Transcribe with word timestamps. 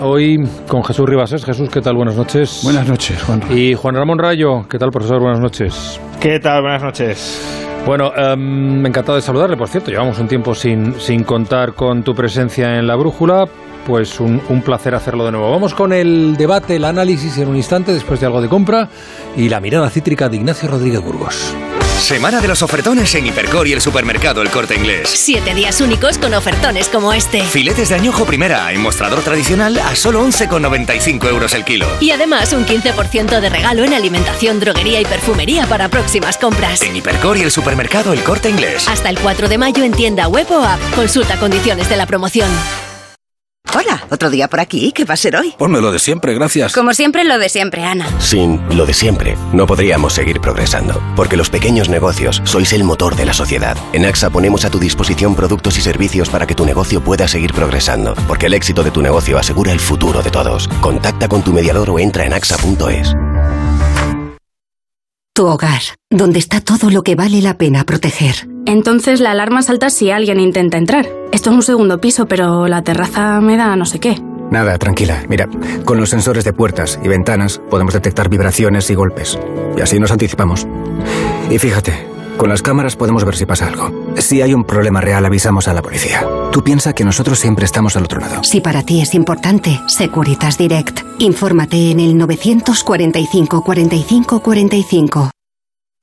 Hoy 0.00 0.44
con 0.68 0.82
Jesús 0.82 1.08
Ribasés. 1.08 1.44
Jesús, 1.44 1.70
¿qué 1.70 1.80
tal? 1.80 1.94
Buenas 1.94 2.16
noches. 2.16 2.60
Buenas 2.64 2.88
noches, 2.88 3.22
Juan. 3.22 3.42
Y 3.50 3.74
Juan 3.74 3.94
Ramón 3.94 4.18
Rayo, 4.18 4.66
¿qué 4.68 4.78
tal, 4.78 4.90
profesor? 4.90 5.20
Buenas 5.20 5.40
noches. 5.40 6.00
¿Qué 6.20 6.40
tal? 6.40 6.62
Buenas 6.62 6.82
noches. 6.82 7.60
Bueno, 7.86 8.10
um, 8.10 8.84
encantado 8.84 9.16
de 9.16 9.22
saludarle, 9.22 9.56
por 9.56 9.68
cierto. 9.68 9.90
Llevamos 9.90 10.18
un 10.18 10.26
tiempo 10.26 10.54
sin, 10.54 10.98
sin 10.98 11.22
contar 11.22 11.74
con 11.74 12.02
tu 12.02 12.14
presencia 12.14 12.78
en 12.78 12.86
la 12.86 12.96
brújula. 12.96 13.46
Pues 13.86 14.20
un, 14.20 14.40
un, 14.48 14.62
placer 14.62 14.94
hacerlo 14.94 15.24
de 15.26 15.32
nuevo. 15.32 15.50
Vamos 15.50 15.74
con 15.74 15.92
el 15.92 16.36
debate, 16.36 16.76
el 16.76 16.84
análisis 16.84 17.36
en 17.38 17.48
un 17.48 17.56
instante, 17.56 17.92
después 17.92 18.20
de 18.20 18.26
algo 18.26 18.40
de 18.40 18.48
compra 18.48 18.88
y 19.36 19.48
la 19.48 19.60
mirada 19.60 19.90
cítrica 19.90 20.28
de 20.28 20.36
Ignacio 20.36 20.68
Rodríguez 20.68 21.02
Burgos. 21.02 21.54
Semana 22.04 22.42
de 22.42 22.48
los 22.48 22.60
ofertones 22.60 23.14
en 23.14 23.26
Hipercor 23.26 23.66
y 23.66 23.72
el 23.72 23.80
supermercado 23.80 24.42
El 24.42 24.50
Corte 24.50 24.74
Inglés. 24.74 25.08
Siete 25.08 25.54
días 25.54 25.80
únicos 25.80 26.18
con 26.18 26.34
ofertones 26.34 26.90
como 26.90 27.14
este. 27.14 27.42
Filetes 27.42 27.88
de 27.88 27.94
añojo 27.94 28.26
primera 28.26 28.70
en 28.72 28.82
mostrador 28.82 29.22
tradicional 29.22 29.78
a 29.78 29.96
solo 29.96 30.22
11,95 30.22 31.26
euros 31.30 31.54
el 31.54 31.64
kilo. 31.64 31.86
Y 32.00 32.10
además 32.10 32.52
un 32.52 32.66
15% 32.66 33.40
de 33.40 33.48
regalo 33.48 33.84
en 33.84 33.94
alimentación, 33.94 34.60
droguería 34.60 35.00
y 35.00 35.06
perfumería 35.06 35.66
para 35.66 35.88
próximas 35.88 36.36
compras. 36.36 36.82
En 36.82 36.94
Hipercor 36.94 37.38
y 37.38 37.42
el 37.42 37.50
supermercado 37.50 38.12
El 38.12 38.22
Corte 38.22 38.50
Inglés. 38.50 38.86
Hasta 38.86 39.08
el 39.08 39.18
4 39.18 39.48
de 39.48 39.56
mayo 39.56 39.82
en 39.82 39.92
tienda 39.92 40.28
web 40.28 40.46
o 40.50 40.62
app. 40.62 40.80
Consulta 40.94 41.38
condiciones 41.38 41.88
de 41.88 41.96
la 41.96 42.04
promoción. 42.04 42.50
Hola, 43.72 44.06
otro 44.10 44.30
día 44.30 44.46
por 44.48 44.60
aquí. 44.60 44.92
¿Qué 44.92 45.04
va 45.04 45.14
a 45.14 45.16
ser 45.16 45.36
hoy? 45.36 45.54
Ponme 45.58 45.80
lo 45.80 45.90
de 45.90 45.98
siempre, 45.98 46.34
gracias. 46.34 46.72
Como 46.74 46.92
siempre, 46.92 47.24
lo 47.24 47.38
de 47.38 47.48
siempre, 47.48 47.82
Ana. 47.82 48.06
Sin 48.20 48.60
lo 48.76 48.84
de 48.86 48.92
siempre, 48.92 49.36
no 49.52 49.66
podríamos 49.66 50.12
seguir 50.12 50.40
progresando, 50.40 51.02
porque 51.16 51.36
los 51.36 51.50
pequeños 51.50 51.88
negocios 51.88 52.40
sois 52.44 52.72
el 52.72 52.84
motor 52.84 53.16
de 53.16 53.24
la 53.24 53.32
sociedad. 53.32 53.76
En 53.92 54.04
AXA 54.04 54.30
ponemos 54.30 54.64
a 54.64 54.70
tu 54.70 54.78
disposición 54.78 55.34
productos 55.34 55.78
y 55.78 55.80
servicios 55.80 56.28
para 56.28 56.46
que 56.46 56.54
tu 56.54 56.64
negocio 56.64 57.02
pueda 57.02 57.26
seguir 57.26 57.52
progresando, 57.52 58.14
porque 58.28 58.46
el 58.46 58.54
éxito 58.54 58.84
de 58.84 58.90
tu 58.90 59.02
negocio 59.02 59.38
asegura 59.38 59.72
el 59.72 59.80
futuro 59.80 60.22
de 60.22 60.30
todos. 60.30 60.68
Contacta 60.80 61.26
con 61.28 61.42
tu 61.42 61.52
mediador 61.52 61.90
o 61.90 61.98
entra 61.98 62.26
en 62.26 62.34
axa.es. 62.34 63.14
Tu 65.32 65.46
hogar, 65.46 65.82
donde 66.10 66.38
está 66.38 66.60
todo 66.60 66.90
lo 66.90 67.02
que 67.02 67.16
vale 67.16 67.42
la 67.42 67.58
pena 67.58 67.82
proteger. 67.82 68.46
Entonces 68.66 69.18
la 69.18 69.32
alarma 69.32 69.62
salta 69.62 69.90
si 69.90 70.12
alguien 70.12 70.38
intenta 70.38 70.78
entrar. 70.78 71.08
Esto 71.34 71.50
es 71.50 71.56
un 71.56 71.62
segundo 71.64 72.00
piso, 72.00 72.26
pero 72.26 72.68
la 72.68 72.82
terraza 72.82 73.40
me 73.40 73.56
da 73.56 73.74
no 73.74 73.86
sé 73.86 73.98
qué. 73.98 74.22
Nada, 74.52 74.78
tranquila. 74.78 75.24
Mira, 75.28 75.48
con 75.84 75.98
los 75.98 76.10
sensores 76.10 76.44
de 76.44 76.52
puertas 76.52 77.00
y 77.02 77.08
ventanas 77.08 77.60
podemos 77.70 77.92
detectar 77.92 78.28
vibraciones 78.28 78.88
y 78.88 78.94
golpes. 78.94 79.36
Y 79.76 79.80
así 79.80 79.98
nos 79.98 80.12
anticipamos. 80.12 80.64
Y 81.50 81.58
fíjate, 81.58 82.06
con 82.36 82.50
las 82.50 82.62
cámaras 82.62 82.94
podemos 82.94 83.24
ver 83.24 83.34
si 83.34 83.46
pasa 83.46 83.66
algo. 83.66 84.14
Si 84.16 84.42
hay 84.42 84.54
un 84.54 84.62
problema 84.62 85.00
real, 85.00 85.26
avisamos 85.26 85.66
a 85.66 85.74
la 85.74 85.82
policía. 85.82 86.24
Tú 86.52 86.62
piensa 86.62 86.92
que 86.92 87.04
nosotros 87.04 87.40
siempre 87.40 87.64
estamos 87.64 87.96
al 87.96 88.04
otro 88.04 88.20
lado. 88.20 88.44
Si 88.44 88.60
para 88.60 88.84
ti 88.84 89.00
es 89.00 89.12
importante, 89.12 89.80
Securitas 89.88 90.56
Direct. 90.56 91.00
Infórmate 91.18 91.90
en 91.90 91.98
el 91.98 92.16
945 92.16 93.64
45 93.64 94.40
45. 94.40 95.30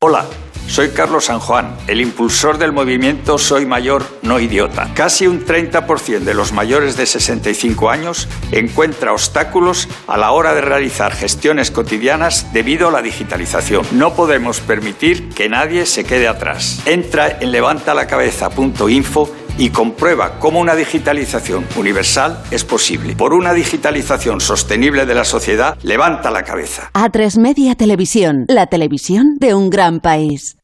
Hola. 0.01 0.25
Soy 0.71 0.91
Carlos 0.91 1.25
San 1.25 1.41
Juan, 1.41 1.75
el 1.87 1.99
impulsor 1.99 2.57
del 2.57 2.71
movimiento 2.71 3.37
Soy 3.37 3.65
Mayor, 3.65 4.05
no 4.21 4.39
idiota. 4.39 4.89
Casi 4.93 5.27
un 5.27 5.45
30% 5.45 6.19
de 6.19 6.33
los 6.33 6.53
mayores 6.53 6.95
de 6.95 7.05
65 7.05 7.89
años 7.89 8.29
encuentra 8.53 9.11
obstáculos 9.11 9.89
a 10.07 10.15
la 10.15 10.31
hora 10.31 10.53
de 10.53 10.61
realizar 10.61 11.11
gestiones 11.11 11.71
cotidianas 11.71 12.53
debido 12.53 12.87
a 12.87 12.91
la 12.91 13.01
digitalización. 13.01 13.85
No 13.91 14.13
podemos 14.13 14.61
permitir 14.61 15.27
que 15.31 15.49
nadie 15.49 15.85
se 15.85 16.05
quede 16.05 16.29
atrás. 16.29 16.81
Entra 16.85 17.39
en 17.41 17.51
levantalacabeza.info 17.51 19.29
y 19.57 19.71
comprueba 19.71 20.39
cómo 20.39 20.61
una 20.61 20.75
digitalización 20.75 21.65
universal 21.75 22.41
es 22.49 22.63
posible. 22.63 23.17
Por 23.17 23.33
una 23.33 23.53
digitalización 23.53 24.39
sostenible 24.39 25.05
de 25.05 25.15
la 25.15 25.25
sociedad, 25.25 25.77
levanta 25.83 26.31
la 26.31 26.43
cabeza. 26.43 26.91
A3 26.93 27.41
Media 27.41 27.75
Televisión, 27.75 28.45
la 28.47 28.67
televisión 28.67 29.35
de 29.37 29.53
un 29.53 29.69
gran 29.69 29.99
país. 29.99 30.60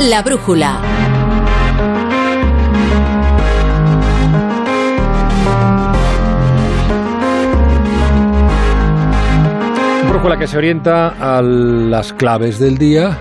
La 0.00 0.22
brújula. 0.22 0.82
Brújula 10.10 10.36
que 10.38 10.46
se 10.46 10.58
orienta 10.58 11.14
a 11.18 11.40
las 11.40 12.12
claves 12.12 12.58
del 12.58 12.76
día 12.76 13.18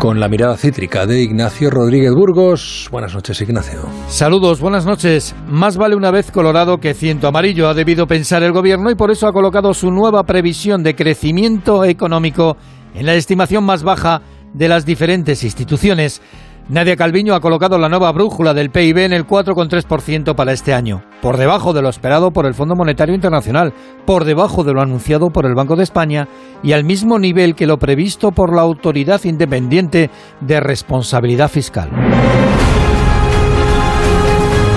con 0.00 0.18
la 0.18 0.28
mirada 0.28 0.56
cítrica 0.56 1.04
de 1.04 1.20
Ignacio 1.20 1.68
Rodríguez 1.68 2.14
Burgos. 2.14 2.88
Buenas 2.90 3.12
noches, 3.12 3.38
Ignacio. 3.42 3.82
Saludos, 4.08 4.58
buenas 4.58 4.86
noches. 4.86 5.34
Más 5.46 5.76
vale 5.76 5.94
una 5.94 6.10
vez 6.10 6.30
colorado 6.30 6.78
que 6.78 6.94
ciento 6.94 7.28
amarillo, 7.28 7.68
ha 7.68 7.74
debido 7.74 8.06
pensar 8.06 8.42
el 8.42 8.52
gobierno 8.52 8.90
y 8.90 8.94
por 8.94 9.10
eso 9.10 9.28
ha 9.28 9.32
colocado 9.32 9.74
su 9.74 9.90
nueva 9.90 10.22
previsión 10.22 10.82
de 10.82 10.94
crecimiento 10.94 11.84
económico 11.84 12.56
en 12.94 13.04
la 13.04 13.14
estimación 13.14 13.62
más 13.64 13.82
baja 13.82 14.22
de 14.54 14.68
las 14.70 14.86
diferentes 14.86 15.44
instituciones. 15.44 16.22
Nadia 16.70 16.96
Calviño 16.96 17.34
ha 17.34 17.40
colocado 17.40 17.78
la 17.78 17.88
nueva 17.88 18.12
brújula 18.12 18.54
del 18.54 18.70
PIB 18.70 18.98
en 18.98 19.12
el 19.12 19.26
4,3% 19.26 20.36
para 20.36 20.52
este 20.52 20.72
año, 20.72 21.02
por 21.20 21.36
debajo 21.36 21.72
de 21.72 21.82
lo 21.82 21.88
esperado 21.88 22.30
por 22.30 22.46
el 22.46 22.54
Fondo 22.54 22.76
Monetario 22.76 23.12
Internacional, 23.12 23.72
por 24.06 24.24
debajo 24.24 24.62
de 24.62 24.72
lo 24.72 24.80
anunciado 24.80 25.30
por 25.30 25.46
el 25.46 25.56
Banco 25.56 25.74
de 25.74 25.82
España 25.82 26.28
y 26.62 26.70
al 26.70 26.84
mismo 26.84 27.18
nivel 27.18 27.56
que 27.56 27.66
lo 27.66 27.80
previsto 27.80 28.30
por 28.30 28.54
la 28.54 28.62
Autoridad 28.62 29.24
Independiente 29.24 30.10
de 30.40 30.60
Responsabilidad 30.60 31.50
Fiscal. 31.50 31.90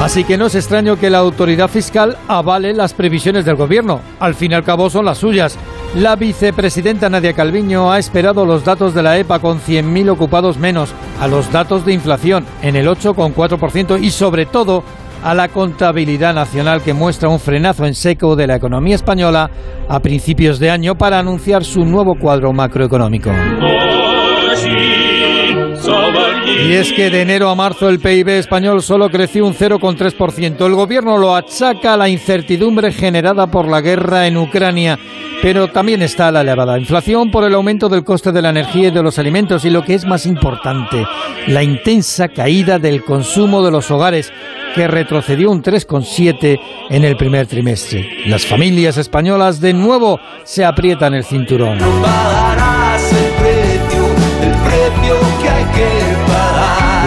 Así 0.02 0.24
que 0.24 0.38
no 0.38 0.48
es 0.48 0.56
extraño 0.56 0.98
que 0.98 1.12
la 1.12 1.20
autoridad 1.20 1.70
fiscal 1.70 2.18
avale 2.28 2.74
las 2.74 2.94
previsiones 2.94 3.46
del 3.46 3.56
gobierno. 3.56 4.02
Al 4.20 4.34
fin 4.34 4.52
y 4.52 4.56
al 4.56 4.64
cabo 4.64 4.90
son 4.90 5.06
las 5.06 5.20
suyas. 5.20 5.58
La 5.96 6.16
vicepresidenta 6.16 7.08
Nadia 7.08 7.34
Calviño 7.34 7.92
ha 7.92 8.00
esperado 8.00 8.48
los 8.48 8.66
datos 8.66 8.96
de 8.96 9.04
la 9.04 9.16
EPA 9.20 9.38
con 9.38 9.60
100.000 9.60 10.10
ocupados 10.10 10.58
menos, 10.58 10.92
a 11.22 11.28
los 11.28 11.52
datos 11.52 11.86
de 11.86 11.94
inflación 11.94 12.46
en 12.64 12.76
el 12.76 12.88
8,4% 12.88 14.02
y 14.02 14.10
sobre 14.10 14.48
todo 14.48 14.84
a 15.24 15.36
la 15.36 15.50
contabilidad 15.50 16.34
nacional 16.34 16.82
que 16.82 16.94
muestra 16.94 17.30
un 17.30 17.40
frenazo 17.40 17.86
en 17.86 17.94
seco 17.94 18.36
de 18.36 18.48
la 18.48 18.56
economía 18.56 18.96
española 18.96 19.52
a 19.88 20.00
principios 20.00 20.58
de 20.58 20.72
año 20.72 20.96
para 20.96 21.20
anunciar 21.20 21.64
su 21.64 21.86
nuevo 21.86 22.16
cuadro 22.20 22.52
macroeconómico. 22.54 23.30
Y 26.66 26.74
es 26.74 26.94
que 26.94 27.10
de 27.10 27.22
enero 27.22 27.50
a 27.50 27.56
marzo 27.56 27.90
el 27.90 28.00
PIB 28.00 28.30
español 28.30 28.82
solo 28.82 29.10
creció 29.10 29.46
un 29.46 29.54
0,3%. 29.54 30.66
El 30.66 30.76
gobierno 30.76 31.18
lo 31.18 31.36
achaca 31.36 31.94
a 31.94 31.98
la 31.98 32.08
incertidumbre 32.08 32.92
generada 32.92 33.48
por 33.48 33.68
la 33.68 33.82
guerra 33.82 34.28
en 34.28 34.38
Ucrania, 34.38 34.98
pero 35.42 35.68
también 35.70 36.02
está 36.02 36.32
la 36.32 36.42
elevada 36.42 36.80
inflación 36.80 37.32
por 37.32 37.44
el 37.44 37.54
aumento 37.54 37.90
del 37.90 38.04
coste 38.04 38.32
de 38.32 38.42
la 38.42 38.50
energía 38.50 38.88
y 38.88 38.92
de 38.92 39.04
los 39.04 39.20
alimentos 39.20 39.66
y 39.66 39.70
lo 39.70 39.84
que 39.84 39.96
es 39.96 40.06
más 40.06 40.26
importante, 40.26 41.06
la 41.48 41.64
intensa 41.64 42.30
caída 42.30 42.80
del 42.80 43.04
consumo 43.04 43.62
de 43.62 43.72
los 43.72 43.92
hogares 43.92 44.32
que 44.76 44.88
retrocedió 44.88 45.52
un 45.52 45.62
3,7 45.62 46.60
en 46.90 47.04
el 47.04 47.18
primer 47.18 47.48
trimestre. 47.48 48.10
Las 48.26 48.46
familias 48.46 48.98
españolas 48.98 49.60
de 49.60 49.74
nuevo 49.74 50.20
se 50.44 50.64
aprietan 50.64 51.14
el 51.14 51.26
cinturón. 51.26 51.80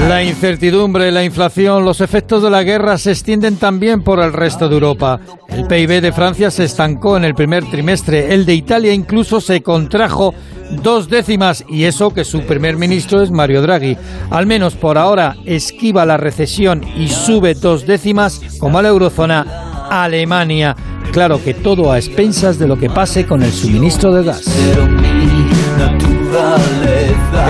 La 0.08 0.22
incertidumbre, 0.22 1.10
la 1.10 1.24
inflación, 1.24 1.84
los 1.84 2.00
efectos 2.00 2.40
de 2.40 2.50
la 2.50 2.62
guerra 2.62 2.96
se 2.96 3.10
extienden 3.10 3.56
también 3.56 4.02
por 4.02 4.20
el 4.20 4.32
resto 4.32 4.68
de 4.68 4.74
Europa. 4.74 5.18
El 5.48 5.66
PIB 5.66 6.00
de 6.00 6.12
Francia 6.12 6.50
se 6.52 6.62
estancó 6.62 7.16
en 7.16 7.24
el 7.24 7.34
primer 7.34 7.68
trimestre, 7.68 8.32
el 8.32 8.46
de 8.46 8.54
Italia 8.54 8.92
incluso 8.92 9.40
se 9.40 9.62
contrajo 9.62 10.32
dos 10.82 11.08
décimas 11.08 11.64
y 11.68 11.84
eso 11.84 12.14
que 12.14 12.24
su 12.24 12.42
primer 12.42 12.76
ministro 12.76 13.20
es 13.20 13.32
Mario 13.32 13.62
Draghi. 13.62 13.96
Al 14.30 14.46
menos 14.46 14.74
por 14.74 14.96
ahora 14.96 15.36
esquiva 15.44 16.06
la 16.06 16.16
recesión 16.16 16.84
y 16.96 17.08
sube 17.08 17.54
dos 17.54 17.84
décimas 17.84 18.40
como 18.60 18.78
a 18.78 18.82
la 18.82 18.88
eurozona 18.88 19.88
Alemania. 19.91 20.76
Claro 21.12 21.42
que 21.42 21.54
todo 21.54 21.91
a 21.91 21.98
expensas 21.98 22.59
de 22.59 22.68
lo 22.68 22.78
que 22.78 22.91
pase 22.91 23.26
con 23.26 23.42
el 23.42 23.50
suministro 23.50 24.12
de 24.12 24.24
gas. 24.24 24.44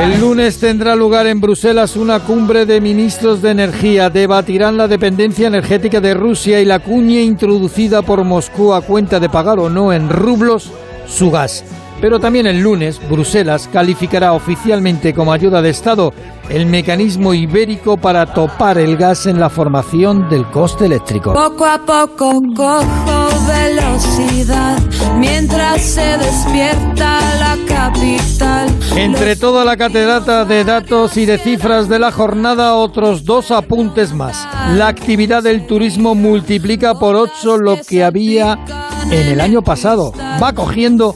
El 0.03 0.21
lunes 0.21 0.59
tendrá 0.59 0.95
lugar 0.95 1.27
en 1.27 1.41
Bruselas 1.41 1.97
una 1.97 2.21
cumbre 2.21 2.67
de 2.67 2.81
ministros 2.81 3.43
de 3.43 3.51
energía. 3.51 4.11
Debatirán 4.11 4.77
la 4.77 4.89
dependencia 4.89 5.47
energética 5.47 6.01
de 6.01 6.15
Rusia 6.15 6.61
y 6.61 6.65
la 6.65 6.79
cuña 6.79 7.21
introducida 7.21 8.03
por 8.03 8.23
Moscú 8.25 8.75
a 8.75 8.83
cuenta 8.83 9.19
de 9.21 9.29
pagar 9.29 9.59
o 9.59 9.69
no 9.69 9.93
en 9.93 10.09
rublos 10.09 10.71
su 11.09 11.31
gas. 11.31 11.65
Pero 12.01 12.21
también 12.21 12.47
el 12.47 12.61
lunes 12.61 13.01
Bruselas 13.09 13.69
calificará 13.73 14.35
oficialmente 14.35 15.15
como 15.15 15.33
ayuda 15.33 15.63
de 15.63 15.71
Estado 15.71 16.13
el 16.49 16.67
mecanismo 16.67 17.35
ibérico 17.35 17.97
para 17.97 18.27
topar 18.27 18.79
el 18.79 18.97
gas 18.97 19.27
en 19.27 19.41
la 19.41 19.51
formación 19.51 20.29
del 20.29 20.47
coste 20.47 20.87
eléctrico. 20.87 21.33
Poco 21.33 21.65
a 21.65 21.79
poco 21.79 22.41
cojo 22.55 23.29
velocidad 23.47 24.79
mientras 25.19 25.83
se 25.83 26.17
despierta 26.19 27.21
la 27.39 27.57
capital. 27.67 28.69
Entre 28.97 29.37
toda 29.37 29.65
la 29.65 29.77
caterata 29.77 30.45
de 30.45 30.65
datos 30.65 31.17
y 31.17 31.27
de 31.27 31.39
cifras 31.39 31.89
de 31.89 31.99
la 31.99 32.13
jornada, 32.13 32.75
otros 32.75 33.25
dos 33.25 33.51
apuntes 33.51 34.13
más. 34.13 34.47
La 34.75 34.89
actividad 34.89 35.43
del 35.43 35.67
turismo 35.67 36.15
multiplica 36.15 36.95
por 36.95 37.17
ocho 37.17 37.57
lo 37.59 37.77
que 37.83 38.05
había 38.05 38.59
en 39.11 39.29
el 39.29 39.41
año 39.41 39.63
pasado. 39.63 40.13
Va 40.43 40.53
cogiendo 40.53 41.15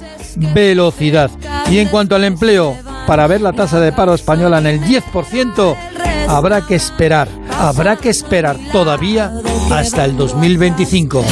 velocidad. 0.54 1.30
Y 1.70 1.78
en 1.78 1.88
cuanto 1.88 2.16
al 2.16 2.24
empleo, 2.24 2.76
para 3.10 3.26
ver 3.26 3.40
la 3.40 3.52
tasa 3.52 3.80
de 3.80 3.90
paro 3.90 4.14
española 4.14 4.58
en 4.58 4.66
el 4.68 4.80
10%, 4.80 5.76
habrá 6.28 6.64
que 6.64 6.76
esperar, 6.76 7.26
habrá 7.58 7.96
que 7.96 8.08
esperar 8.08 8.56
todavía 8.70 9.32
hasta 9.68 10.04
el 10.04 10.16
2025. 10.16 11.24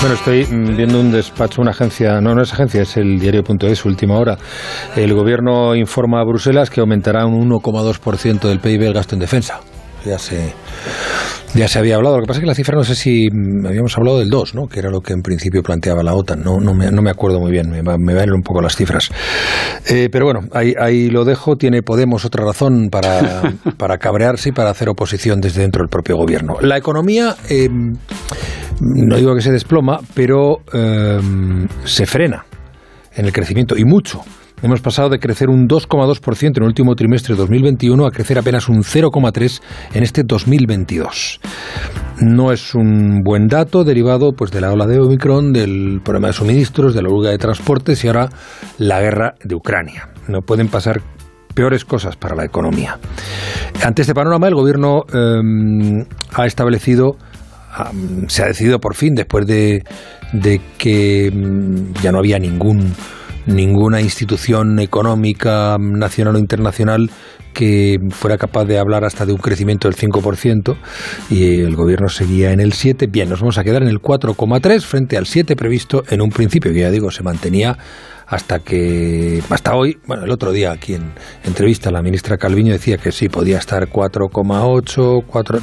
Bueno, 0.00 0.14
estoy 0.14 0.46
mm, 0.46 0.76
viendo 0.76 0.98
un 0.98 1.12
despacho, 1.12 1.60
una 1.60 1.72
agencia, 1.72 2.20
no, 2.22 2.34
no 2.34 2.42
es 2.42 2.52
agencia, 2.52 2.82
es 2.82 2.96
el 2.96 3.18
diario.es, 3.18 3.84
última 3.84 4.16
hora. 4.18 4.38
El 4.96 5.12
gobierno 5.12 5.74
informa 5.74 6.20
a 6.20 6.24
Bruselas 6.24 6.70
que 6.70 6.80
aumentará 6.80 7.26
un 7.26 7.50
1,2% 7.50 8.40
del 8.48 8.60
PIB 8.60 8.82
el 8.84 8.94
gasto 8.94 9.14
en 9.14 9.20
defensa. 9.20 9.60
Ya 10.06 10.18
se, 10.18 10.54
ya 11.54 11.68
se 11.68 11.78
había 11.78 11.96
hablado. 11.96 12.16
Lo 12.16 12.22
que 12.22 12.28
pasa 12.28 12.38
es 12.38 12.40
que 12.40 12.46
la 12.46 12.54
cifra 12.54 12.74
no 12.78 12.84
sé 12.84 12.94
si 12.94 13.28
mm, 13.30 13.66
habíamos 13.66 13.94
hablado 13.98 14.18
del 14.20 14.30
2, 14.30 14.54
¿no? 14.54 14.66
que 14.68 14.78
era 14.78 14.88
lo 14.88 15.02
que 15.02 15.12
en 15.12 15.20
principio 15.20 15.62
planteaba 15.62 16.02
la 16.02 16.14
OTAN. 16.14 16.40
No, 16.42 16.58
no, 16.58 16.72
me, 16.72 16.90
no 16.90 17.02
me 17.02 17.10
acuerdo 17.10 17.38
muy 17.38 17.50
bien, 17.52 17.68
me, 17.70 17.82
va- 17.82 17.98
me 17.98 18.14
van 18.14 18.32
un 18.32 18.40
poco 18.40 18.62
las 18.62 18.76
cifras. 18.76 19.10
Eh, 19.86 20.08
pero 20.10 20.24
bueno, 20.24 20.40
ahí, 20.54 20.72
ahí 20.80 21.10
lo 21.10 21.26
dejo. 21.26 21.56
Tiene 21.56 21.82
Podemos 21.82 22.24
otra 22.24 22.42
razón 22.46 22.88
para, 22.90 23.42
para 23.76 23.98
cabrearse 23.98 24.48
y 24.48 24.52
para 24.52 24.70
hacer 24.70 24.88
oposición 24.88 25.42
desde 25.42 25.60
dentro 25.60 25.82
del 25.82 25.90
propio 25.90 26.16
gobierno. 26.16 26.54
La 26.62 26.78
economía, 26.78 27.36
eh, 27.50 27.68
no 28.80 29.16
digo 29.16 29.34
que 29.34 29.42
se 29.42 29.52
desploma, 29.52 30.00
pero 30.14 30.58
eh, 30.72 31.20
se 31.84 32.06
frena 32.06 32.44
en 33.14 33.26
el 33.26 33.32
crecimiento 33.32 33.76
y 33.76 33.84
mucho. 33.84 34.22
Hemos 34.62 34.80
pasado 34.82 35.08
de 35.08 35.18
crecer 35.18 35.48
un 35.48 35.66
2,2% 35.66 36.56
en 36.56 36.62
el 36.62 36.68
último 36.68 36.94
trimestre 36.94 37.34
de 37.34 37.40
2021 37.40 38.06
a 38.06 38.10
crecer 38.10 38.38
apenas 38.38 38.68
un 38.68 38.82
0,3% 38.82 39.60
en 39.94 40.02
este 40.02 40.22
2022. 40.22 41.40
No 42.20 42.52
es 42.52 42.74
un 42.74 43.22
buen 43.24 43.46
dato 43.46 43.84
derivado 43.84 44.32
pues, 44.32 44.50
de 44.50 44.60
la 44.60 44.70
ola 44.70 44.86
de 44.86 44.98
Omicron, 44.98 45.52
del 45.52 46.00
problema 46.04 46.28
de 46.28 46.34
suministros, 46.34 46.94
de 46.94 47.02
la 47.02 47.08
huelga 47.08 47.30
de 47.30 47.38
transportes 47.38 48.04
y 48.04 48.08
ahora 48.08 48.28
la 48.76 49.00
guerra 49.00 49.34
de 49.42 49.54
Ucrania. 49.54 50.10
No 50.28 50.42
pueden 50.42 50.68
pasar 50.68 51.00
peores 51.54 51.86
cosas 51.86 52.16
para 52.16 52.36
la 52.36 52.44
economía. 52.44 52.98
Ante 53.82 54.02
este 54.02 54.14
panorama, 54.14 54.48
el 54.48 54.54
gobierno 54.54 55.04
eh, 55.12 56.04
ha 56.34 56.46
establecido 56.46 57.16
se 58.28 58.42
ha 58.42 58.46
decidido 58.46 58.80
por 58.80 58.94
fin, 58.94 59.14
después 59.14 59.46
de, 59.46 59.84
de 60.32 60.60
que 60.78 61.30
mm, 61.32 62.02
ya 62.02 62.12
no 62.12 62.18
había 62.18 62.38
ningún, 62.38 62.94
ninguna 63.46 64.00
institución 64.00 64.78
económica 64.78 65.76
mm, 65.78 65.98
nacional 65.98 66.36
o 66.36 66.38
internacional 66.38 67.10
que 67.52 67.98
fuera 68.10 68.38
capaz 68.38 68.64
de 68.64 68.78
hablar 68.78 69.04
hasta 69.04 69.26
de 69.26 69.32
un 69.32 69.38
crecimiento 69.38 69.88
del 69.88 69.96
5% 69.96 70.76
y 71.30 71.60
el 71.60 71.74
gobierno 71.74 72.08
seguía 72.08 72.52
en 72.52 72.60
el 72.60 72.72
7. 72.72 73.08
Bien, 73.08 73.28
nos 73.28 73.40
vamos 73.40 73.58
a 73.58 73.64
quedar 73.64 73.82
en 73.82 73.88
el 73.88 74.00
4,3 74.00 74.80
frente 74.82 75.16
al 75.16 75.26
7 75.26 75.56
previsto 75.56 76.04
en 76.08 76.20
un 76.20 76.30
principio, 76.30 76.72
que 76.72 76.80
ya 76.80 76.90
digo, 76.90 77.10
se 77.10 77.22
mantenía 77.22 77.76
hasta 78.26 78.60
que 78.60 79.42
hasta 79.50 79.74
hoy, 79.74 79.98
bueno, 80.06 80.24
el 80.24 80.30
otro 80.30 80.52
día 80.52 80.70
aquí 80.70 80.94
en 80.94 81.12
entrevista 81.44 81.90
la 81.90 82.00
ministra 82.00 82.38
Calviño 82.38 82.72
decía 82.72 82.96
que 82.96 83.10
sí, 83.10 83.28
podía 83.28 83.58
estar 83.58 83.88
4,8, 83.88 85.24
4 85.26 85.58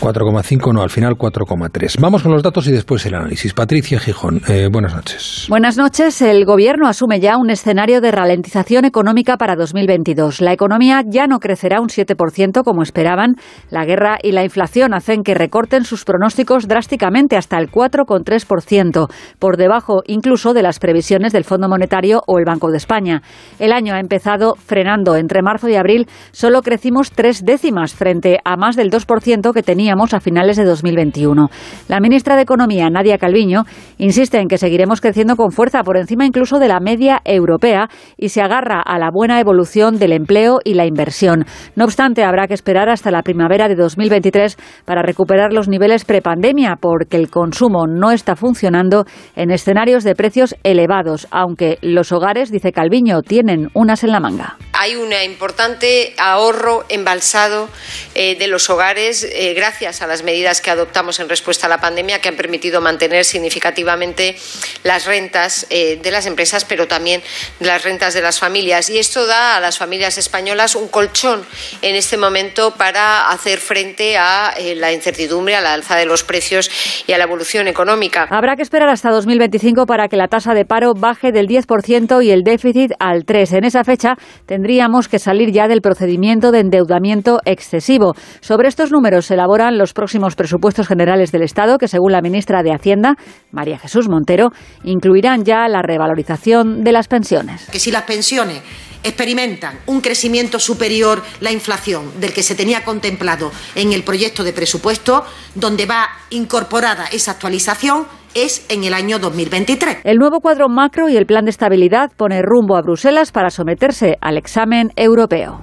4,5, 0.00 0.74
no, 0.74 0.82
al 0.82 0.90
final 0.90 1.14
4,3. 1.14 2.00
Vamos 2.00 2.22
con 2.22 2.32
los 2.32 2.42
datos 2.42 2.66
y 2.68 2.72
después 2.72 3.06
el 3.06 3.14
análisis. 3.14 3.54
Patricia 3.54 3.98
Gijón, 3.98 4.42
eh, 4.48 4.68
buenas 4.70 4.94
noches. 4.94 5.46
Buenas 5.48 5.76
noches. 5.78 6.20
El 6.20 6.44
Gobierno 6.44 6.86
asume 6.86 7.20
ya 7.20 7.38
un 7.38 7.50
escenario 7.50 8.00
de 8.00 8.10
ralentización 8.10 8.84
económica 8.84 9.36
para 9.36 9.56
2022. 9.56 10.40
La 10.40 10.52
economía 10.52 11.02
ya 11.06 11.26
no 11.26 11.38
crecerá 11.38 11.80
un 11.80 11.88
7% 11.88 12.62
como 12.62 12.82
esperaban. 12.82 13.36
La 13.70 13.84
guerra 13.84 14.18
y 14.22 14.32
la 14.32 14.44
inflación 14.44 14.92
hacen 14.92 15.22
que 15.22 15.34
recorten 15.34 15.84
sus 15.84 16.04
pronósticos 16.04 16.68
drásticamente 16.68 17.36
hasta 17.36 17.56
el 17.58 17.70
4,3%, 17.70 19.08
por 19.38 19.56
debajo 19.56 20.02
incluso 20.06 20.52
de 20.52 20.62
las 20.62 20.78
previsiones 20.78 21.32
del 21.32 21.44
Fondo 21.44 21.68
Monetario 21.68 22.22
o 22.26 22.38
el 22.38 22.44
Banco 22.44 22.70
de 22.70 22.76
España. 22.76 23.22
El 23.58 23.72
año 23.72 23.94
ha 23.94 24.00
empezado 24.00 24.56
frenando. 24.56 25.16
Entre 25.16 25.42
marzo 25.42 25.68
y 25.68 25.76
abril 25.76 26.06
solo 26.32 26.62
crecimos 26.62 27.12
tres 27.12 27.44
décimas 27.44 27.94
frente 27.94 28.38
a 28.44 28.56
más 28.56 28.76
del 28.76 28.90
2% 28.90 29.52
que 29.52 29.62
teníamos 29.62 29.85
a 29.90 30.20
finales 30.20 30.56
de 30.56 30.64
2021. 30.64 31.48
La 31.88 32.00
ministra 32.00 32.34
de 32.34 32.42
Economía, 32.42 32.90
Nadia 32.90 33.18
Calviño, 33.18 33.62
insiste 33.98 34.38
en 34.38 34.48
que 34.48 34.58
seguiremos 34.58 35.00
creciendo 35.00 35.36
con 35.36 35.52
fuerza 35.52 35.82
por 35.82 35.96
encima 35.96 36.26
incluso 36.26 36.58
de 36.58 36.66
la 36.66 36.80
media 36.80 37.20
europea 37.24 37.88
y 38.16 38.30
se 38.30 38.42
agarra 38.42 38.82
a 38.84 38.98
la 38.98 39.10
buena 39.12 39.38
evolución 39.38 39.98
del 39.98 40.12
empleo 40.12 40.58
y 40.64 40.74
la 40.74 40.86
inversión. 40.86 41.44
No 41.76 41.84
obstante, 41.84 42.24
habrá 42.24 42.48
que 42.48 42.54
esperar 42.54 42.88
hasta 42.88 43.12
la 43.12 43.22
primavera 43.22 43.68
de 43.68 43.76
2023 43.76 44.56
para 44.84 45.02
recuperar 45.02 45.52
los 45.52 45.68
niveles 45.68 46.04
prepandemia 46.04 46.76
porque 46.80 47.16
el 47.16 47.30
consumo 47.30 47.86
no 47.86 48.10
está 48.10 48.34
funcionando 48.34 49.04
en 49.36 49.50
escenarios 49.52 50.02
de 50.02 50.16
precios 50.16 50.56
elevados, 50.64 51.28
aunque 51.30 51.78
los 51.80 52.10
hogares, 52.10 52.50
dice 52.50 52.72
Calviño, 52.72 53.22
tienen 53.22 53.68
unas 53.72 54.02
en 54.02 54.10
la 54.10 54.20
manga. 54.20 54.56
Hay 54.78 54.96
un 54.96 55.12
importante 55.12 56.14
ahorro 56.18 56.84
embalsado 56.88 57.68
eh, 58.14 58.36
de 58.36 58.46
los 58.46 58.68
hogares 58.70 59.24
eh, 59.24 59.54
gracias 59.54 60.02
a 60.02 60.06
las 60.06 60.22
medidas 60.22 60.60
que 60.60 60.70
adoptamos 60.70 61.20
en 61.20 61.28
respuesta 61.28 61.66
a 61.66 61.70
la 61.70 61.80
pandemia 61.80 62.20
que 62.20 62.28
han 62.28 62.36
permitido 62.36 62.80
mantener 62.80 63.24
significativamente 63.24 64.36
las 64.84 65.06
rentas 65.06 65.66
eh, 65.70 65.98
de 66.02 66.10
las 66.10 66.26
empresas, 66.26 66.64
pero 66.64 66.86
también 66.88 67.22
las 67.60 67.84
rentas 67.84 68.14
de 68.14 68.22
las 68.22 68.38
familias. 68.38 68.90
Y 68.90 68.98
esto 68.98 69.26
da 69.26 69.56
a 69.56 69.60
las 69.60 69.78
familias 69.78 70.18
españolas 70.18 70.74
un 70.74 70.88
colchón 70.88 71.46
en 71.82 71.94
este 71.94 72.16
momento 72.16 72.74
para 72.74 73.30
hacer 73.30 73.58
frente 73.58 74.16
a 74.16 74.54
la 74.76 74.92
incertidumbre, 74.92 75.56
a 75.56 75.60
la 75.60 75.72
alza 75.72 75.96
de 75.96 76.06
los 76.06 76.22
precios 76.22 76.70
y 77.06 77.12
a 77.12 77.18
la 77.18 77.24
evolución 77.24 77.68
económica. 77.68 78.26
Habrá 78.30 78.56
que 78.56 78.62
esperar 78.62 78.88
hasta 78.88 79.10
2025 79.10 79.86
para 79.86 80.08
que 80.08 80.16
la 80.16 80.28
tasa 80.28 80.54
de 80.54 80.64
paro 80.64 80.94
baje 80.94 81.32
del 81.32 81.48
10% 81.48 82.24
y 82.24 82.30
el 82.30 82.42
déficit 82.42 82.92
al 82.98 83.24
3%. 83.24 83.56
En 83.56 83.64
esa 83.64 83.84
fecha 83.84 84.16
tendríamos 84.66 85.06
que 85.06 85.20
salir 85.20 85.52
ya 85.52 85.68
del 85.68 85.80
procedimiento 85.80 86.50
de 86.50 86.58
endeudamiento 86.58 87.38
excesivo. 87.44 88.14
Sobre 88.40 88.66
estos 88.66 88.90
números 88.90 89.26
se 89.26 89.34
elaboran 89.34 89.78
los 89.78 89.92
próximos 89.92 90.34
presupuestos 90.34 90.88
generales 90.88 91.30
del 91.30 91.42
Estado, 91.42 91.78
que 91.78 91.86
según 91.86 92.10
la 92.10 92.20
ministra 92.20 92.64
de 92.64 92.72
Hacienda, 92.72 93.14
María 93.52 93.78
Jesús 93.78 94.08
Montero, 94.08 94.50
incluirán 94.82 95.44
ya 95.44 95.68
la 95.68 95.82
revalorización 95.82 96.82
de 96.82 96.90
las 96.90 97.06
pensiones. 97.06 97.68
que 97.70 97.78
si 97.78 97.92
las 97.92 98.02
pensiones 98.02 98.60
experimentan 99.04 99.78
un 99.86 100.00
crecimiento 100.00 100.58
superior 100.58 101.22
la 101.38 101.52
inflación 101.52 102.18
del 102.18 102.32
que 102.32 102.42
se 102.42 102.56
tenía 102.56 102.82
contemplado 102.84 103.52
en 103.76 103.92
el 103.92 104.02
proyecto 104.02 104.42
de 104.42 104.52
presupuesto, 104.52 105.24
donde 105.54 105.86
va 105.86 106.08
incorporada 106.30 107.06
esa 107.12 107.30
actualización 107.30 108.08
es 108.36 108.66
en 108.68 108.84
el 108.84 108.92
año 108.92 109.18
2023. 109.18 110.00
El 110.04 110.18
nuevo 110.18 110.40
cuadro 110.40 110.68
macro 110.68 111.08
y 111.08 111.16
el 111.16 111.24
plan 111.24 111.46
de 111.46 111.50
estabilidad 111.50 112.12
pone 112.16 112.42
rumbo 112.42 112.76
a 112.76 112.82
Bruselas 112.82 113.32
para 113.32 113.48
someterse 113.48 114.18
al 114.20 114.36
examen 114.36 114.92
europeo. 114.94 115.62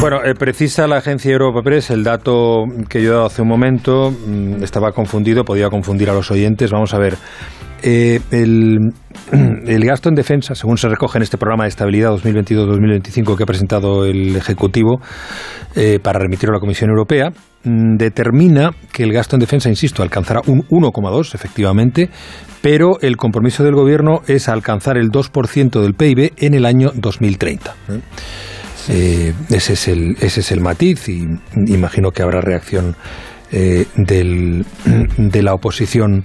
Bueno, 0.00 0.24
eh, 0.24 0.34
precisa 0.34 0.86
la 0.86 0.96
agencia 0.96 1.30
Europa 1.30 1.60
Press 1.62 1.90
el 1.90 2.02
dato 2.02 2.64
que 2.88 3.02
yo 3.02 3.10
he 3.10 3.12
dado 3.12 3.26
hace 3.26 3.42
un 3.42 3.48
momento. 3.48 4.10
mm, 4.10 4.62
Estaba 4.62 4.92
confundido, 4.92 5.44
podía 5.44 5.68
confundir 5.68 6.08
a 6.08 6.14
los 6.14 6.30
oyentes. 6.30 6.70
Vamos 6.70 6.94
a 6.94 6.98
ver. 6.98 7.18
Eh, 7.82 8.18
el, 8.30 8.78
gasto 9.84 10.08
en 10.08 10.14
defensa, 10.14 10.54
según 10.54 10.78
se 10.78 10.88
recoge 10.88 11.18
en 11.18 11.22
este 11.22 11.36
programa 11.36 11.64
de 11.64 11.68
estabilidad 11.68 12.12
2022-2025 12.12 13.36
que 13.36 13.42
ha 13.42 13.46
presentado 13.46 14.06
el 14.06 14.36
Ejecutivo 14.36 15.00
eh, 15.76 15.98
para 16.02 16.18
remitirlo 16.18 16.54
a 16.54 16.56
la 16.56 16.60
Comisión 16.60 16.88
Europea, 16.88 17.30
mm, 17.64 17.96
determina 17.96 18.70
que 18.94 19.02
el 19.02 19.12
gasto 19.12 19.36
en 19.36 19.40
defensa, 19.40 19.68
insisto, 19.68 20.02
alcanzará 20.02 20.40
un 20.46 20.62
1,2 20.70 21.34
efectivamente, 21.34 22.08
pero 22.62 22.98
el 23.02 23.18
compromiso 23.18 23.64
del 23.64 23.74
Gobierno 23.74 24.22
es 24.26 24.48
alcanzar 24.48 24.96
el 24.96 25.10
2% 25.10 25.82
del 25.82 25.92
PIB 25.92 26.32
en 26.38 26.54
el 26.54 26.64
año 26.64 26.90
2030. 26.94 27.74
¿eh? 27.90 28.00
Eh, 28.90 29.32
ese, 29.50 29.74
es 29.74 29.88
el, 29.88 30.16
ese 30.20 30.40
es 30.40 30.50
el 30.50 30.60
matiz 30.60 31.08
y 31.08 31.24
imagino 31.66 32.10
que 32.10 32.22
habrá 32.22 32.40
reacción 32.40 32.96
eh, 33.52 33.86
del, 33.96 34.66
de 35.16 35.42
la 35.42 35.54
oposición 35.54 36.24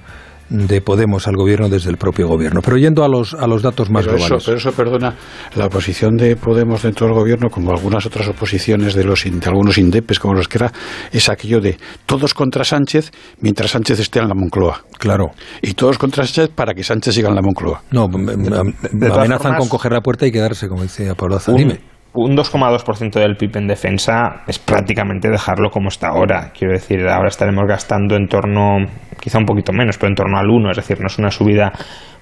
de 0.50 0.80
Podemos 0.82 1.28
al 1.28 1.36
gobierno 1.36 1.70
desde 1.70 1.90
el 1.90 1.98
propio 1.98 2.28
gobierno. 2.28 2.62
Pero 2.62 2.78
yendo 2.78 3.04
a 3.04 3.08
los, 3.08 3.34
a 3.34 3.48
los 3.48 3.62
datos 3.62 3.90
más 3.90 4.06
pero 4.06 4.18
globales. 4.18 4.42
Eso, 4.42 4.46
pero 4.46 4.58
eso, 4.58 4.72
perdona, 4.74 5.16
la 5.56 5.66
oposición 5.66 6.18
de 6.18 6.36
Podemos 6.36 6.84
dentro 6.84 7.08
del 7.08 7.16
gobierno, 7.16 7.50
como 7.50 7.72
algunas 7.72 8.06
otras 8.06 8.28
oposiciones 8.28 8.94
de, 8.94 9.04
los, 9.04 9.24
de 9.24 9.48
algunos 9.48 9.78
indepes, 9.78 10.20
como 10.20 10.34
los 10.36 10.48
que 10.48 10.60
era, 10.60 10.72
es 11.12 11.30
aquello 11.30 11.62
de 11.62 11.78
todos 12.06 12.34
contra 12.34 12.64
Sánchez 12.64 13.12
mientras 13.42 13.72
Sánchez 13.72 14.00
esté 14.00 14.20
en 14.20 14.28
la 14.28 14.36
Moncloa. 14.36 14.84
Claro. 15.00 15.32
Y 15.62 15.74
todos 15.74 15.98
contra 15.98 16.26
Sánchez 16.26 16.50
para 16.54 16.74
que 16.74 16.84
Sánchez 16.84 17.16
siga 17.16 17.30
en 17.30 17.36
la 17.36 17.42
Moncloa. 17.42 17.84
No, 17.92 18.04
amenazan 18.06 19.40
formas, 19.40 19.60
con 19.60 19.70
coger 19.70 19.94
la 19.94 20.02
puerta 20.02 20.28
y 20.28 20.32
quedarse, 20.32 20.68
como 20.68 20.84
dice 20.84 21.14
Pablo 21.16 21.40
Dime 21.56 21.95
un 22.16 22.36
2,2% 22.36 23.20
del 23.20 23.36
PIB 23.36 23.58
en 23.58 23.68
defensa 23.68 24.44
es 24.48 24.60
prácticamente 24.60 25.30
dejarlo 25.30 25.70
como 25.70 25.90
está 25.90 26.10
ahora. 26.10 26.52
Quiero 26.58 26.74
decir, 26.74 27.08
ahora 27.08 27.28
estaremos 27.28 27.66
gastando 27.68 28.16
en 28.16 28.28
torno, 28.28 28.78
quizá 29.20 29.38
un 29.38 29.46
poquito 29.46 29.74
menos, 29.74 29.98
pero 29.98 30.10
en 30.10 30.16
torno 30.16 30.38
al 30.38 30.50
1, 30.50 30.72
es 30.72 30.78
decir, 30.78 31.00
no 31.00 31.08
es 31.08 31.18
una 31.18 31.32
subida 31.32 31.74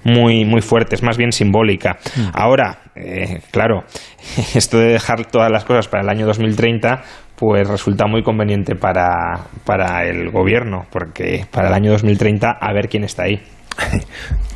muy, 0.04 0.44
muy 0.44 0.60
fuerte, 0.60 0.94
es 0.94 1.02
más 1.02 1.16
bien 1.16 1.32
simbólica. 1.32 1.96
Mm. 2.16 2.28
Ahora, 2.34 2.78
eh, 2.94 3.40
claro, 3.50 3.84
esto 4.54 4.78
de 4.78 4.92
dejar 4.92 5.26
todas 5.26 5.50
las 5.50 5.64
cosas 5.64 5.88
para 5.88 6.02
el 6.02 6.08
año 6.08 6.26
2030, 6.26 7.02
pues 7.36 7.68
resulta 7.68 8.06
muy 8.06 8.22
conveniente 8.22 8.74
para, 8.74 9.46
para 9.64 10.04
el 10.04 10.30
gobierno, 10.30 10.86
porque 10.90 11.46
para 11.50 11.68
el 11.68 11.74
año 11.74 11.92
2030 11.92 12.50
a 12.60 12.72
ver 12.72 12.88
quién 12.88 13.04
está 13.04 13.24
ahí. 13.24 13.40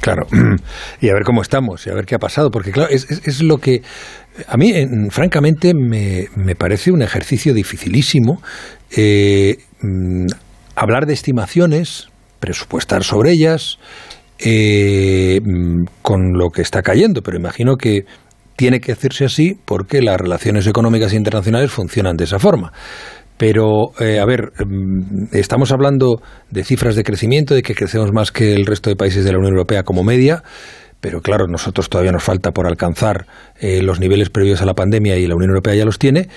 Claro, 0.00 0.26
y 1.00 1.08
a 1.08 1.12
ver 1.12 1.24
cómo 1.24 1.42
estamos, 1.42 1.84
y 1.86 1.90
a 1.90 1.94
ver 1.94 2.06
qué 2.06 2.14
ha 2.14 2.18
pasado, 2.20 2.50
porque 2.50 2.70
claro, 2.70 2.88
es, 2.88 3.10
es, 3.10 3.26
es 3.26 3.42
lo 3.42 3.58
que 3.58 3.82
a 4.46 4.56
mí, 4.56 4.72
francamente, 5.10 5.72
me, 5.74 6.28
me, 6.36 6.54
parece 6.54 6.92
un 6.92 7.02
ejercicio 7.02 7.54
dificilísimo 7.54 8.40
eh, 8.96 9.56
mm, 9.82 10.26
hablar 10.76 11.06
de 11.06 11.14
estimaciones, 11.14 12.08
presupuestar 12.38 13.04
sobre 13.04 13.32
ellas, 13.32 13.78
eh, 14.38 15.40
mm, 15.42 15.84
con 16.02 16.32
lo 16.34 16.50
que 16.50 16.62
está 16.62 16.82
cayendo, 16.82 17.22
pero 17.22 17.36
imagino 17.36 17.76
que 17.76 18.04
tiene 18.56 18.80
que 18.80 18.92
hacerse 18.92 19.24
así 19.24 19.56
porque 19.64 20.02
las 20.02 20.16
relaciones 20.16 20.66
económicas 20.66 21.12
internacionales 21.12 21.70
funcionan 21.70 22.16
de 22.16 22.24
esa 22.24 22.38
forma. 22.38 22.72
Pero, 23.36 23.92
eh, 24.00 24.18
a 24.18 24.24
ver, 24.24 24.52
mm, 24.66 25.28
estamos 25.32 25.70
hablando 25.70 26.20
de 26.50 26.64
cifras 26.64 26.96
de 26.96 27.04
crecimiento, 27.04 27.54
de 27.54 27.62
que 27.62 27.74
crecemos 27.74 28.12
más 28.12 28.32
que 28.32 28.52
el 28.52 28.66
resto 28.66 28.90
de 28.90 28.96
países 28.96 29.24
de 29.24 29.32
la 29.32 29.38
Unión 29.38 29.52
Europea 29.52 29.84
como 29.84 30.02
media, 30.02 30.42
pero 31.00 31.20
claro, 31.20 31.46
nosotros 31.46 31.88
todavía 31.88 32.12
nos 32.12 32.22
falta 32.22 32.50
por 32.50 32.66
alcanzar 32.66 33.26
eh, 33.60 33.82
los 33.82 34.00
niveles 34.00 34.30
previos 34.30 34.60
a 34.62 34.66
la 34.66 34.74
pandemia 34.74 35.16
y 35.16 35.26
la 35.26 35.34
Unión 35.34 35.50
Europea 35.50 35.74
ya 35.74 35.84
los 35.84 35.98
tiene. 35.98 36.28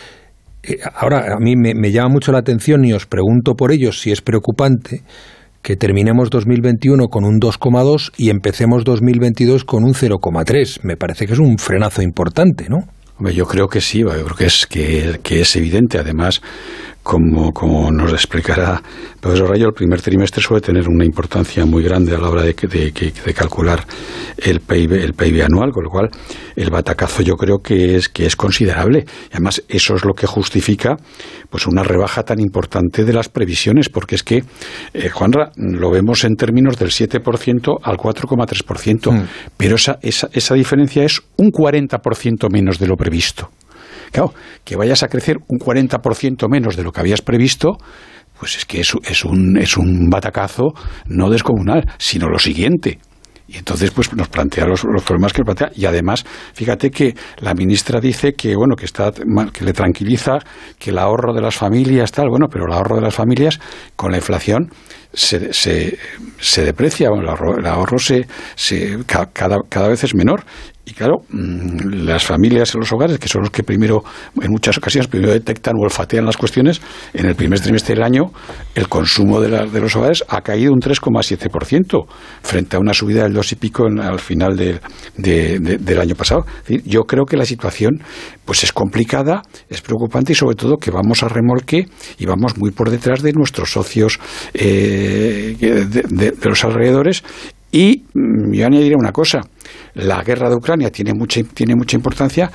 Eh, 0.64 0.78
ahora, 0.94 1.34
a 1.36 1.40
mí 1.40 1.56
me, 1.56 1.92
llama 1.92 2.10
mucho 2.10 2.32
la 2.32 2.40
atención 2.40 2.86
y 2.86 2.94
os 2.94 3.06
pregunto 3.06 3.56
por 3.56 3.72
ello 3.72 3.92
si 3.92 4.12
es 4.12 4.22
preocupante 4.22 5.02
que 5.64 5.76
terminemos 5.76 6.30
2021 6.30 7.08
con 7.08 7.24
un 7.24 7.40
2,2 7.40 8.12
y 8.18 8.30
empecemos 8.30 8.84
2022 8.84 9.64
con 9.64 9.84
un 9.84 9.94
0,3. 9.94 10.80
Me 10.84 10.98
parece 10.98 11.26
que 11.26 11.34
es 11.34 11.40
un 11.40 11.58
frenazo 11.58 12.02
importante, 12.02 12.68
¿no? 12.70 12.80
Yo 13.32 13.46
creo 13.46 13.68
que 13.68 13.82
sí, 13.82 14.00
yo 14.00 14.10
creo 14.10 14.36
que 14.36 14.46
es, 14.46 14.66
que 14.66 15.42
es 15.42 15.56
evidente. 15.56 16.00
Además, 16.00 16.42
como, 17.04 17.52
como 17.52 17.92
nos 17.92 18.12
explicará 18.14 18.82
el 19.14 19.20
profesor 19.20 19.50
Rayo, 19.50 19.68
el 19.68 19.74
primer 19.74 20.02
trimestre 20.02 20.42
suele 20.42 20.62
tener 20.62 20.88
una 20.88 21.04
importancia 21.04 21.66
muy 21.66 21.84
grande 21.84 22.16
a 22.16 22.20
la 22.20 22.30
hora 22.30 22.44
de, 22.44 22.54
de, 22.54 22.92
de, 22.92 23.34
calcular 23.34 23.84
el 24.38 24.60
PIB, 24.60 24.94
el 24.94 25.14
PIB 25.14 25.44
anual, 25.44 25.72
con 25.72 25.84
lo 25.84 25.90
cual 25.90 26.10
el 26.56 26.70
batacazo 26.70 27.22
yo 27.24 27.36
creo 27.36 27.60
que 27.60 27.96
es, 27.96 28.10
que 28.10 28.26
es 28.26 28.36
considerable. 28.36 29.06
Y 29.26 29.34
además, 29.34 29.64
eso 29.68 29.96
es 29.96 30.06
lo 30.06 30.14
que 30.14 30.28
justifica 30.28 30.98
pues 31.50 31.68
una 31.68 31.84
rebaja 31.84 32.24
tan 32.24 32.40
importante 32.40 33.04
de 33.04 33.14
las 33.14 33.30
previsiones, 33.30 33.90
porque 33.90 34.16
es 34.16 34.24
que, 34.24 34.44
eh, 34.94 35.10
Juanra, 35.10 35.52
lo 35.56 35.92
vemos 35.92 36.24
en 36.24 36.36
términos 36.36 36.78
del 36.78 36.90
7% 36.90 37.80
al 37.84 37.98
4,3%, 37.98 39.12
mm. 39.12 39.28
pero 39.58 39.76
esa, 39.76 39.98
esa, 40.02 40.30
esa 40.32 40.56
diferencia 40.56 41.04
es 41.04 41.22
un 41.38 41.52
40% 41.52 42.50
menos 42.52 42.80
de 42.80 42.88
lo 42.88 42.96
previsto. 42.96 43.50
Claro, 44.12 44.34
que 44.64 44.76
vayas 44.76 45.04
a 45.04 45.08
crecer 45.08 45.38
un 45.48 45.60
40% 45.60 46.50
menos 46.50 46.76
de 46.76 46.84
lo 46.84 46.92
que 46.92 47.00
habías 47.00 47.22
previsto, 47.22 47.78
pues 48.38 48.58
es 48.58 48.66
que 48.66 48.82
es, 48.82 48.94
es, 49.04 49.24
un, 49.24 49.58
es 49.58 49.78
un 49.78 50.10
batacazo 50.10 50.74
no 51.06 51.30
descomunal, 51.30 51.86
sino 51.98 52.28
lo 52.28 52.40
siguiente. 52.40 53.00
Y 53.48 53.58
entonces 53.58 53.92
pues 53.92 54.14
nos 54.14 54.30
plantea 54.30 54.66
los, 54.66 54.84
los, 54.86 55.04
problemas 55.04 55.34
que 55.34 55.44
plantea 55.44 55.72
y 55.76 55.86
además 55.86 56.24
fíjate 56.54 56.90
que 56.90 57.16
la 57.40 57.54
ministra 57.54 58.00
dice 58.00 58.32
que 58.32 58.56
bueno 58.56 58.78
que 58.78 58.86
está 58.86 59.12
que 59.12 59.66
le 59.66 59.74
tranquiliza 59.74 60.40
que 60.80 60.92
el 60.92 60.98
ahorro 60.98 61.34
de 61.34 61.42
las 61.42 61.56
familias 61.56 62.14
tal 62.14 62.30
bueno 62.30 62.48
pero 62.50 62.66
el 62.66 62.72
ahorro 62.72 62.96
de 62.96 63.02
las 63.02 63.14
familias 63.14 63.60
con 63.98 64.12
la 64.12 64.18
inflación 64.18 64.70
se, 65.14 65.54
se, 65.54 65.98
se 66.40 66.66
deprecia 66.66 67.10
el 67.10 67.28
ahorro, 67.28 67.68
ahorro 67.68 68.00
se, 68.00 68.28
se 68.56 69.00
cada, 69.06 69.28
cada 69.70 69.88
vez 69.88 70.04
es 70.04 70.16
menor 70.16 70.44
y 70.84 70.94
claro, 70.94 71.22
mm, 71.30 72.06
las 72.06 72.26
familias 72.26 72.74
en 72.74 72.82
los 72.82 72.92
hogares, 72.92 73.20
que 73.20 73.28
son 73.28 73.42
los 73.42 73.52
que 73.52 73.64
primero, 73.64 74.04
en 74.42 74.52
muchas 74.52 74.78
ocasiones, 74.78 75.08
primero 75.08 75.32
detectan 75.32 75.76
o 75.78 75.84
olfatean 75.84 76.26
las 76.26 76.38
cuestiones, 76.38 76.82
en 77.14 77.28
el 77.28 77.36
primer 77.36 77.60
trimestre 77.60 77.96
del 77.96 78.04
año 78.04 78.32
el 78.74 78.88
consumo 78.90 79.40
de, 79.40 79.50
la, 79.50 79.66
de 79.66 79.80
los 79.80 79.96
hogares 79.96 80.24
ha 80.28 80.42
caído 80.42 80.74
un 80.74 80.80
3,7% 80.80 82.06
frente 82.42 82.76
a 82.76 82.80
una 82.80 82.94
subida 82.94 83.24
del 83.24 83.34
2 83.34 83.52
y 83.52 83.56
pico 83.56 83.88
en, 83.88 84.00
al 84.00 84.20
final 84.20 84.58
de, 84.58 84.80
del 85.18 86.00
año 86.00 86.16
pasado. 86.16 86.46
Yo 86.68 87.02
creo 87.04 87.26
que 87.26 87.38
la 87.38 87.46
situación 87.46 88.02
pues 88.44 88.64
es 88.64 88.74
complicada, 88.74 89.44
es 89.70 89.82
preocupante 89.82 90.34
y 90.34 90.36
sobre 90.36 90.56
todo 90.56 90.78
que 90.78 90.92
vamos 90.92 91.24
a 91.24 91.30
remolque 91.30 91.86
y 92.18 92.26
vamos 92.26 92.58
muy 92.58 92.72
por 92.72 92.90
detrás 92.90 93.22
de 93.22 93.34
nuestros 93.34 93.72
socios 93.72 94.20
eh, 94.54 95.01
de, 95.02 96.34
los 96.44 96.64
alrededores 96.64 97.24
y 97.72 98.04
mm, 98.14 98.54
yo 98.54 98.66
añadiré 98.66 98.96
una 98.96 99.12
cosa, 99.12 99.42
la 99.96 100.24
guerra 100.24 100.50
de 100.50 100.56
Ucrania 100.56 100.90
tiene 100.90 101.14
mucha, 101.14 101.42
tiene 101.44 101.76
mucha 101.76 101.96
importancia, 101.96 102.52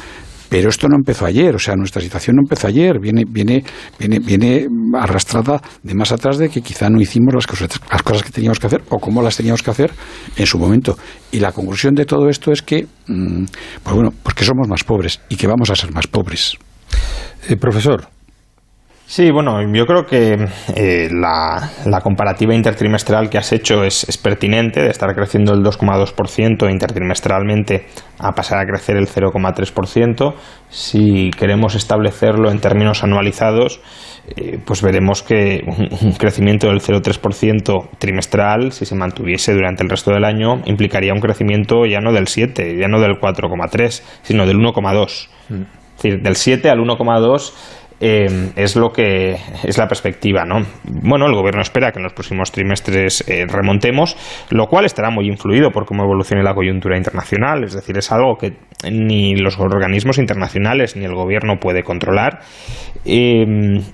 pero 0.48 0.68
esto 0.68 0.88
no 0.88 0.96
empezó 0.96 1.26
ayer, 1.26 1.54
o 1.54 1.58
sea, 1.58 1.74
nuestra 1.74 2.00
situación 2.00 2.36
no 2.36 2.42
empezó 2.42 2.68
ayer, 2.68 3.00
viene, 3.00 3.24
viene, 3.26 3.64
viene, 3.98 4.20
viene 4.20 4.66
arrastrada 4.94 5.60
de 5.82 5.94
más 5.94 6.12
atrás 6.12 6.38
de 6.38 6.48
que 6.48 6.62
quizá 6.62 6.88
no 6.88 7.00
hicimos 7.00 7.34
las 7.34 7.46
cosas, 7.46 7.68
las 7.90 8.02
cosas 8.02 8.22
que 8.22 8.30
teníamos 8.30 8.60
que 8.60 8.66
hacer 8.66 8.82
o 8.88 8.98
cómo 8.98 9.22
las 9.22 9.36
teníamos 9.36 9.62
que 9.62 9.70
hacer 9.70 9.92
en 10.36 10.46
su 10.46 10.58
momento. 10.58 10.96
Y 11.32 11.40
la 11.40 11.52
conclusión 11.52 11.94
de 11.94 12.04
todo 12.04 12.28
esto 12.28 12.52
es 12.52 12.62
que, 12.62 12.86
mm, 13.08 13.44
pues 13.82 13.96
bueno, 13.96 14.12
pues 14.22 14.34
que 14.34 14.44
somos 14.44 14.68
más 14.68 14.84
pobres 14.84 15.20
y 15.28 15.36
que 15.36 15.46
vamos 15.46 15.70
a 15.70 15.76
ser 15.76 15.92
más 15.92 16.06
pobres. 16.06 16.54
Eh, 17.48 17.56
profesor. 17.56 18.15
Sí, 19.08 19.30
bueno, 19.30 19.62
yo 19.72 19.86
creo 19.86 20.04
que 20.04 20.36
eh, 20.74 21.08
la, 21.12 21.70
la, 21.84 22.00
comparativa 22.00 22.56
intertrimestral 22.56 23.30
que 23.30 23.38
has 23.38 23.52
hecho 23.52 23.84
es, 23.84 24.02
es 24.08 24.18
pertinente, 24.18 24.82
de 24.82 24.88
estar 24.88 25.14
creciendo 25.14 25.54
el 25.54 25.62
2,2% 25.62 26.68
intertrimestralmente 26.68 27.86
a 28.18 28.32
pasar 28.32 28.58
a 28.58 28.66
crecer 28.66 28.96
el 28.96 29.06
0,3%. 29.06 30.34
Si 30.70 31.30
queremos 31.38 31.76
establecerlo 31.76 32.50
en 32.50 32.58
términos 32.58 33.04
anualizados, 33.04 33.80
eh, 34.36 34.58
pues 34.64 34.82
veremos 34.82 35.22
que 35.22 35.60
un, 35.64 35.88
un 36.02 36.12
crecimiento 36.14 36.66
del 36.66 36.80
0,3% 36.80 37.90
trimestral, 37.98 38.72
si 38.72 38.86
se 38.86 38.96
mantuviese 38.96 39.54
durante 39.54 39.84
el 39.84 39.88
resto 39.88 40.10
del 40.10 40.24
año, 40.24 40.62
implicaría 40.64 41.12
un 41.12 41.20
crecimiento 41.20 41.86
ya 41.86 42.00
no 42.00 42.12
del 42.12 42.26
7, 42.26 42.76
ya 42.76 42.88
no 42.88 42.98
del 42.98 43.20
4,3, 43.20 44.02
sino 44.22 44.46
del 44.46 44.56
1,2. 44.56 45.28
Mm. 45.50 45.62
Es 45.96 46.02
decir, 46.02 46.22
del 46.22 46.36
7 46.36 46.68
al 46.68 46.78
1,2 46.80 47.52
eh, 48.00 48.52
es 48.56 48.76
lo 48.76 48.90
que 48.90 49.36
es 49.64 49.78
la 49.78 49.86
perspectiva, 49.86 50.44
¿no? 50.44 50.60
Bueno, 50.84 51.26
el 51.26 51.34
gobierno 51.34 51.62
espera 51.62 51.92
que 51.92 51.98
en 51.98 52.04
los 52.04 52.12
próximos 52.12 52.52
trimestres 52.52 53.24
eh, 53.28 53.46
remontemos, 53.48 54.16
lo 54.50 54.66
cual 54.66 54.84
estará 54.84 55.10
muy 55.10 55.26
influido 55.28 55.70
por 55.70 55.86
cómo 55.86 56.04
evolucione 56.04 56.42
la 56.42 56.54
coyuntura 56.54 56.96
internacional, 56.96 57.64
es 57.64 57.74
decir, 57.74 57.96
es 57.96 58.12
algo 58.12 58.36
que 58.36 58.52
ni 58.90 59.36
los 59.36 59.58
organismos 59.58 60.18
internacionales 60.18 60.96
ni 60.96 61.04
el 61.04 61.14
gobierno 61.14 61.58
puede 61.58 61.82
controlar. 61.82 62.40
Eh, 63.04 63.44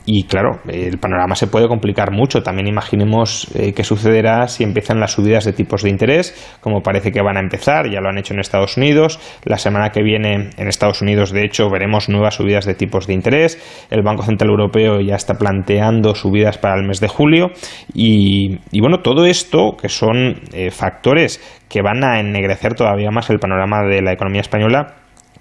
y 0.07 0.25
claro, 0.25 0.61
el 0.69 0.99
panorama 0.99 1.35
se 1.35 1.47
puede 1.47 1.69
complicar 1.69 2.13
mucho. 2.13 2.43
También 2.43 2.67
imaginemos 2.67 3.49
eh, 3.55 3.73
qué 3.75 3.85
sucederá 3.85 4.49
si 4.49 4.65
empiezan 4.65 5.01
las 5.01 5.13
subidas 5.13 5.45
de 5.45 5.53
tipos 5.53 5.83
de 5.83 5.91
interés, 5.91 6.57
como 6.61 6.83
parece 6.83 7.13
que 7.13 7.21
van 7.21 7.37
a 7.37 7.41
empezar, 7.41 7.91
ya 7.91 8.01
lo 8.01 8.09
han 8.09 8.19
hecho 8.19 8.35
en 8.35 8.41
Estados 8.41 8.77
Unidos. 8.77 9.21
La 9.45 9.59
semana 9.59 9.91
que 9.91 10.03
viene 10.03 10.51
en 10.57 10.69
Estados 10.69 11.03
Unidos, 11.03 11.31
de 11.31 11.45
hecho, 11.45 11.69
veremos 11.71 12.09
nuevas 12.09 12.35
subidas 12.35 12.65
de 12.65 12.75
tipos 12.75 13.07
de 13.07 13.15
interés 13.15 13.59
el 13.91 14.03
Banco 14.03 14.23
Central 14.23 14.51
Europeo 14.51 15.01
ya 15.01 15.17
está 15.17 15.35
planteando 15.35 16.15
subidas 16.15 16.59
para 16.59 16.77
el 16.77 16.87
mes 16.87 17.01
de 17.01 17.09
julio 17.09 17.51
y, 17.95 18.59
y 18.71 18.81
bueno, 18.81 19.01
todo 19.01 19.27
esto 19.27 19.77
que 19.81 19.89
son 19.89 20.41
eh, 20.53 20.71
factores 20.71 21.41
que 21.73 21.81
van 21.81 22.05
a 22.05 22.21
ennegrecer 22.21 22.75
todavía 22.75 23.11
más 23.11 23.31
el 23.31 23.39
panorama 23.39 23.83
de 23.83 24.03
la 24.03 24.13
economía 24.13 24.43
española 24.43 24.97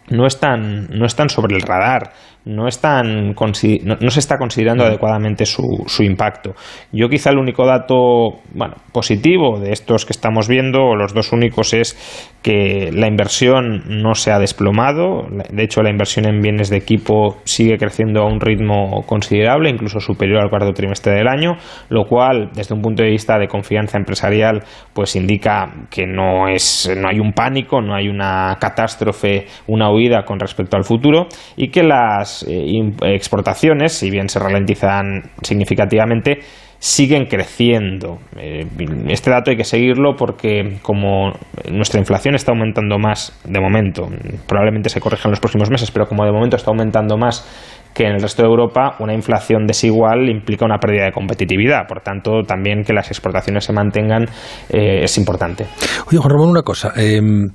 no 0.08 0.26
están, 0.26 0.88
no 0.90 1.06
están 1.06 1.30
sobre 1.30 1.58
el 1.58 1.62
radar 1.62 2.14
no, 2.46 2.68
están, 2.68 3.36
no, 3.36 4.10
se 4.10 4.20
está 4.20 4.38
considerando 4.38 4.84
adecuadamente 4.84 5.46
su, 5.46 5.84
su, 5.86 6.04
impacto. 6.04 6.54
Yo 6.92 7.08
quizá 7.08 7.30
el 7.30 7.38
único 7.38 7.66
dato 7.66 8.40
bueno, 8.54 8.76
positivo 8.92 9.60
de 9.60 9.72
estos 9.72 10.06
que 10.06 10.14
estamos 10.14 10.48
viendo, 10.48 10.80
o 10.82 10.96
los 10.96 11.14
dos 11.14 11.32
únicos, 11.34 11.74
es 11.74 11.96
que 12.42 12.90
la 12.92 13.08
inversión 13.08 13.84
no 14.02 14.16
se 14.16 14.32
ha 14.32 14.40
desplomado. 14.40 15.28
De 15.52 15.64
hecho, 15.64 15.82
la 15.84 15.92
inversión 15.92 16.28
en 16.28 16.42
bienes 16.42 16.70
de 16.70 16.78
equipo 16.78 17.38
sigue 17.44 17.78
creciendo 17.78 18.22
a 18.22 18.26
un 18.26 18.40
ritmo 18.40 19.04
considerable, 19.06 19.70
incluso 19.70 20.00
superior 20.00 20.42
al 20.42 20.50
cuarto 20.50 20.74
trimestre 20.74 21.14
del 21.14 21.28
año, 21.28 21.58
lo 21.90 22.06
cual, 22.06 22.50
desde 22.54 22.74
un 22.74 22.82
punto 22.82 23.04
de 23.04 23.10
vista 23.10 23.38
de 23.38 23.48
confianza 23.48 23.98
empresarial, 23.98 24.64
pues 24.94 25.16
indica 25.16 25.72
que 25.92 26.08
no, 26.08 26.48
es, 26.48 26.92
no 26.98 27.08
hay 27.08 27.20
un 27.20 27.34
pánico, 27.34 27.82
no 27.82 27.94
hay 27.94 28.08
una 28.08 28.58
catástrofe, 28.60 29.46
una 29.68 29.92
huida 29.92 30.24
con 30.24 30.40
respecto 30.40 30.76
al 30.78 30.84
futuro 30.84 31.28
y 31.56 31.70
que 31.70 31.84
las 31.84 32.31
eh, 32.48 33.14
exportaciones, 33.14 33.94
si 33.94 34.10
bien 34.10 34.30
se 34.30 34.40
ralentizan 34.40 35.32
significativamente, 35.42 36.40
siguen 36.82 37.26
creciendo. 37.26 38.18
Eh, 38.38 38.66
este 39.08 39.30
dato 39.30 39.52
hay 39.52 39.58
que 39.58 39.64
seguirlo 39.64 40.16
porque 40.16 40.80
como 40.82 41.32
nuestra 41.72 42.00
inflación 42.00 42.34
está 42.34 42.52
aumentando 42.52 42.98
más 42.98 43.40
de 43.46 43.60
momento, 43.60 44.08
probablemente 44.48 44.90
se 44.90 45.00
corrija 45.00 45.28
en 45.28 45.32
los 45.32 45.40
próximos 45.40 45.70
meses, 45.70 45.92
pero 45.92 46.08
como 46.08 46.26
de 46.26 46.32
momento 46.32 46.56
está 46.56 46.72
aumentando 46.72 47.18
más 47.18 47.46
que 47.94 48.06
en 48.06 48.14
el 48.14 48.22
resto 48.22 48.42
de 48.42 48.48
Europa 48.48 48.96
una 49.00 49.14
inflación 49.14 49.68
desigual 49.68 50.30
implica 50.30 50.66
una 50.66 50.80
pérdida 50.80 51.06
de 51.06 51.12
competitividad. 51.12 51.88
Por 51.88 52.02
tanto, 52.02 52.42
también 52.48 52.84
que 52.84 52.94
las 52.94 53.10
exportaciones 53.10 53.64
se 53.64 53.74
mantengan 53.74 54.24
eh, 54.70 55.04
es 55.04 55.18
importante. 55.18 55.68
Oye, 56.08 56.18
Juan 56.18 56.30
Ramón, 56.32 56.50
una 56.50 56.64
cosa. 56.64 56.94
Em, 56.96 57.48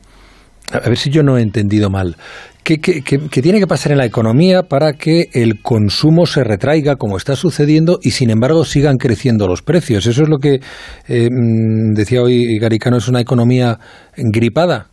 a 0.73 0.89
ver 0.89 0.97
si 0.97 1.11
yo 1.11 1.23
no 1.23 1.37
he 1.37 1.43
entendido 1.43 1.91
mal. 1.91 2.17
¿Qué, 2.67 2.81
tiene 3.43 3.61
que 3.61 3.69
pasar 3.69 3.93
en 3.93 3.99
la 3.99 4.07
economía 4.07 4.65
para 4.65 4.95
que 4.95 5.29
el 5.33 5.63
consumo 5.63 6.27
se 6.27 6.43
retraiga 6.43 6.97
como 6.97 7.17
está 7.17 7.37
sucediendo 7.37 8.01
y 8.03 8.11
sin 8.11 8.29
embargo 8.29 8.65
sigan 8.65 8.97
creciendo 8.97 9.47
los 9.47 9.63
precios? 9.63 10.05
Eso 10.05 10.25
es 10.25 10.29
lo 10.29 10.39
que 10.39 10.59
eh, 11.07 11.29
mm, 11.31 11.95
decía 11.95 12.23
hoy 12.23 12.59
Garicano, 12.59 12.97
es 12.97 13.07
una 13.07 13.21
economía 13.21 13.79
gripada. 14.17 14.89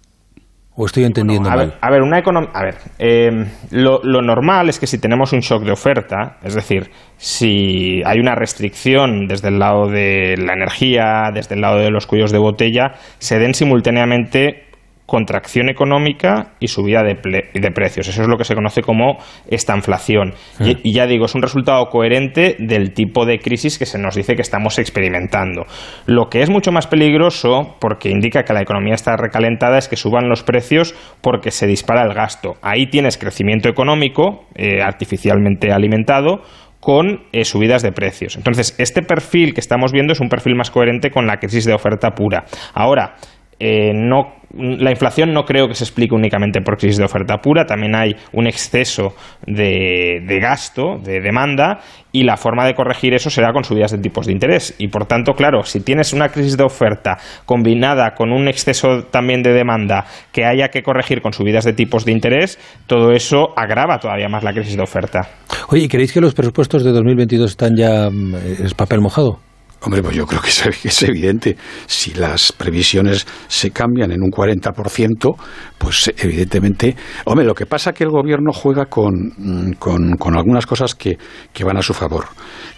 ¿O 0.75 0.85
estoy 0.85 1.03
entendiendo 1.05 1.49
a 1.49 1.55
mal? 1.55 1.67
Ver, 1.67 1.77
a 1.81 1.89
ver, 1.91 2.01
una 2.01 2.17
a 2.17 2.63
ver 2.63 2.75
em, 2.99 3.45
lo, 3.71 4.01
lo, 4.03 4.21
normal 4.21 4.69
es 4.69 4.79
que 4.79 4.87
si 4.87 4.99
tenemos 4.99 5.31
un 5.33 5.39
shock 5.39 5.63
de 5.63 5.71
oferta, 5.71 6.37
es 6.43 6.55
decir, 6.55 6.89
si 7.17 8.01
hay 8.05 8.19
una 8.19 8.33
restricción 8.35 9.27
desde 9.27 9.49
el 9.49 9.59
lado 9.59 9.87
de 9.87 10.35
la 10.37 10.53
energía, 10.53 11.29
desde 11.33 11.55
el 11.55 11.61
lado 11.61 11.77
de 11.77 11.91
los 11.91 12.07
cuellos 12.07 12.31
de 12.31 12.39
botella, 12.39 12.93
se 13.19 13.37
den 13.37 13.53
simultáneamente 13.53 14.72
contracción 15.05 15.69
económica 15.69 16.53
y 16.60 16.67
subida 16.67 17.03
de, 17.03 17.15
de, 17.53 17.72
precios. 17.72 18.07
Eso 18.07 18.22
es 18.22 18.27
lo 18.27 18.38
que 18.38 18.45
se 18.45 18.55
conoce 18.55 18.81
como 18.81 19.17
esta 19.48 19.75
inflación. 19.75 20.33
Y, 20.60 20.75
mm. 20.75 20.79
y, 20.83 20.93
ya 20.93 21.07
digo, 21.07 21.25
es 21.25 21.36
un 21.36 21.41
resultado 21.41 21.86
coherente 21.88 22.55
del 22.60 22.93
tipo 22.93 23.25
de 23.25 23.39
crisis 23.39 23.77
que 23.77 23.86
se 23.86 24.00
nos 24.00 24.15
dice 24.15 24.36
que 24.36 24.41
estamos 24.41 24.79
experimentando. 24.79 25.65
Lo 26.05 26.29
que 26.29 26.41
es 26.41 26.50
mucho 26.50 26.72
más 26.72 26.88
peligroso, 26.88 27.75
porque 27.79 28.10
indica 28.10 28.43
que 28.43 28.53
la 28.53 28.62
economía 28.62 28.93
está 28.93 29.17
recalentada, 29.17 29.77
es 29.77 29.89
que 29.89 29.98
suban 29.98 30.29
los 30.29 30.43
precios 30.43 30.95
porque 31.22 31.51
se 31.51 31.67
dispara 31.67 32.03
el 32.03 32.13
gasto. 32.13 32.55
Ahí 32.62 32.88
tienes 32.88 33.17
crecimiento 33.17 33.69
económico 33.69 34.45
eh, 34.55 34.81
artificialmente 34.81 35.72
alimentado 35.72 36.41
con 36.79 37.22
eh, 37.31 37.45
subidas 37.45 37.81
de 37.81 37.93
precios. 37.93 38.36
Entonces, 38.36 38.75
este 38.77 39.01
perfil 39.01 39.53
que 39.53 39.62
estamos 39.62 39.91
viendo 39.93 40.12
es 40.13 40.19
un 40.19 40.27
perfil 40.27 40.55
más 40.55 40.69
coherente 40.69 41.12
con 41.12 41.25
la 41.27 41.38
crisis 41.38 41.65
de 41.65 41.74
oferta 41.74 42.12
pura. 42.12 42.43
Ahora, 42.74 43.15
eh, 43.60 43.91
no, 43.93 44.33
la 44.55 44.91
inflación 44.91 45.33
no 45.33 45.45
creo 45.45 45.67
que 45.67 45.74
se 45.74 45.83
explique 45.83 46.13
únicamente 46.13 46.62
por 46.62 46.77
crisis 46.77 46.98
de 46.98 47.05
oferta 47.05 47.38
pura, 47.38 47.65
también 47.65 47.95
hay 47.95 48.15
un 48.33 48.48
exceso 48.48 49.15
de, 49.45 50.22
gasto, 50.41 50.98
de 51.03 51.22
demanda, 51.22 51.79
y 52.12 52.24
la 52.24 52.38
forma 52.38 52.65
de 52.65 52.75
corregir 52.75 53.13
eso 53.13 53.29
será 53.29 53.51
con 53.51 53.63
subidas 53.63 53.91
de 53.91 53.98
tipos 53.98 54.27
de 54.27 54.33
interés. 54.33 54.75
Y 54.77 54.89
por 54.89 55.05
tanto, 55.05 55.33
claro, 55.33 55.63
si 55.63 55.79
tienes 55.79 56.13
una 56.13 56.29
crisis 56.29 56.57
de 56.57 56.63
oferta 56.63 57.17
combinada 57.45 58.13
con 58.13 58.31
un 58.31 58.48
exceso 58.48 59.03
también 59.10 59.41
de 59.41 59.53
demanda 59.53 60.05
que 60.31 60.45
haya 60.45 60.69
que 60.69 60.83
corregir 60.83 61.22
con 61.22 61.33
subidas 61.33 61.65
de 61.65 61.74
tipos 61.74 62.05
de 62.05 62.12
interés, 62.12 62.60
todo 62.86 63.12
eso 63.12 63.53
agrava 63.55 63.98
todavía 63.98 64.29
más 64.29 64.43
la 64.43 64.53
crisis 64.53 64.77
de 64.77 64.83
oferta. 64.83 65.27
Oye, 65.69 65.88
¿creéis 65.88 66.13
que 66.13 66.22
los 66.22 66.36
presupuestos 66.36 66.83
de 66.83 66.91
2022 66.91 67.50
están 67.50 67.72
ya 67.75 68.10
mm, 68.12 68.36
papel 68.77 69.01
mojado? 69.01 69.39
Hombre, 69.85 70.01
pues 70.01 70.15
yo 70.15 70.25
creo 70.25 70.41
que 70.41 70.49
es, 70.49 71.03
evidente. 71.03 71.57
Si 71.87 72.13
las 72.13 72.53
previsiones 72.53 73.27
se 73.49 73.71
cambian 73.71 74.11
en 74.11 74.23
un 74.23 74.31
40%, 74.31 75.35
pues 75.77 76.13
evidentemente. 76.15 76.95
Hombre, 77.25 77.45
lo 77.45 77.53
que 77.53 77.65
pasa 77.65 77.89
es 77.89 77.97
que 77.97 78.05
el 78.05 78.09
gobierno 78.09 78.53
juega 78.53 78.85
con, 78.85 79.75
con, 79.77 80.37
algunas 80.37 80.65
cosas 80.65 80.95
que, 80.95 81.17
que, 81.51 81.65
van 81.65 81.75
a 81.75 81.81
su 81.81 81.93
favor. 81.93 82.27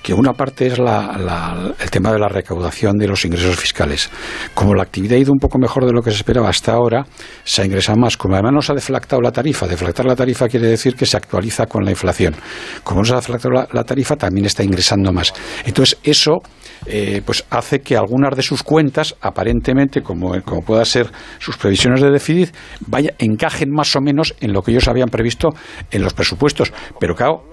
Que 0.01 0.15
una 0.15 0.33
parte 0.33 0.65
es 0.65 0.79
la, 0.79 1.75
el 1.79 1.91
tema 1.91 2.12
de 2.12 2.17
la 2.17 2.27
recaudación 2.27 2.97
de 2.97 3.07
los 3.07 3.24
ingresos 3.24 3.55
fiscales. 3.55 4.09
Como 4.55 4.74
la 4.74 4.81
actividad 4.81 5.17
ha 5.17 5.19
ido 5.19 5.31
un 5.31 5.39
poco 5.39 5.59
mejor 5.59 5.85
de 5.85 5.93
lo 5.93 6.01
que 6.01 6.09
se 6.09 6.17
esperaba 6.17 6.50
hasta 6.50 6.74
ahora, 6.74 7.05
se 7.43 7.62
ha 7.62 7.65
ingresado 7.65 8.00
más. 8.00 8.17
Como 8.17 8.33
además 8.33 8.53
no 8.53 8.62
se 8.63 8.71
ha 8.71 8.75
deflactado 8.75 9.21
la 9.21 9.31
tarifa, 9.31 9.67
deflactar 9.67 10.07
la 10.07 10.15
tarifa 10.15 10.47
quiere 10.47 10.65
decir 10.65 10.95
que 10.95 11.05
se 11.05 11.17
actualiza 11.17 11.67
con 11.67 11.85
la 11.85 11.91
inflación. 11.91 12.35
Como 12.83 13.01
no 13.01 13.05
se 13.05 13.13
ha 13.13 13.17
deflactado 13.17 13.67
la 13.71 13.83
tarifa, 13.83 14.15
también 14.15 14.47
está 14.47 14.63
ingresando 14.63 15.13
más. 15.13 15.31
Entonces, 15.65 16.00
eso 16.03 16.41
eh, 16.86 17.21
pues 17.26 17.45
hace 17.49 17.82
que 17.82 17.97
algunas 17.97 18.36
de 18.36 18.41
sus 18.41 18.63
cuentas, 18.63 19.15
aparentemente, 19.21 20.02
como, 20.02 20.39
como 20.43 20.62
pueda 20.62 20.86
ser 20.86 21.12
sus 21.39 21.58
previsiones 21.58 22.02
de 22.02 22.12
déficit, 22.12 22.56
vaya, 22.88 23.13
encajen 23.19 23.71
más 23.71 23.95
o 23.95 24.02
menos 24.02 24.36
en 24.39 24.54
lo 24.54 24.62
que 24.62 24.71
ellos 24.71 24.88
habían 24.88 25.10
previsto 25.10 25.49
en 25.91 26.02
los 26.02 26.13
presupuestos. 26.13 26.71
Pero 26.99 27.15
claro, 27.15 27.43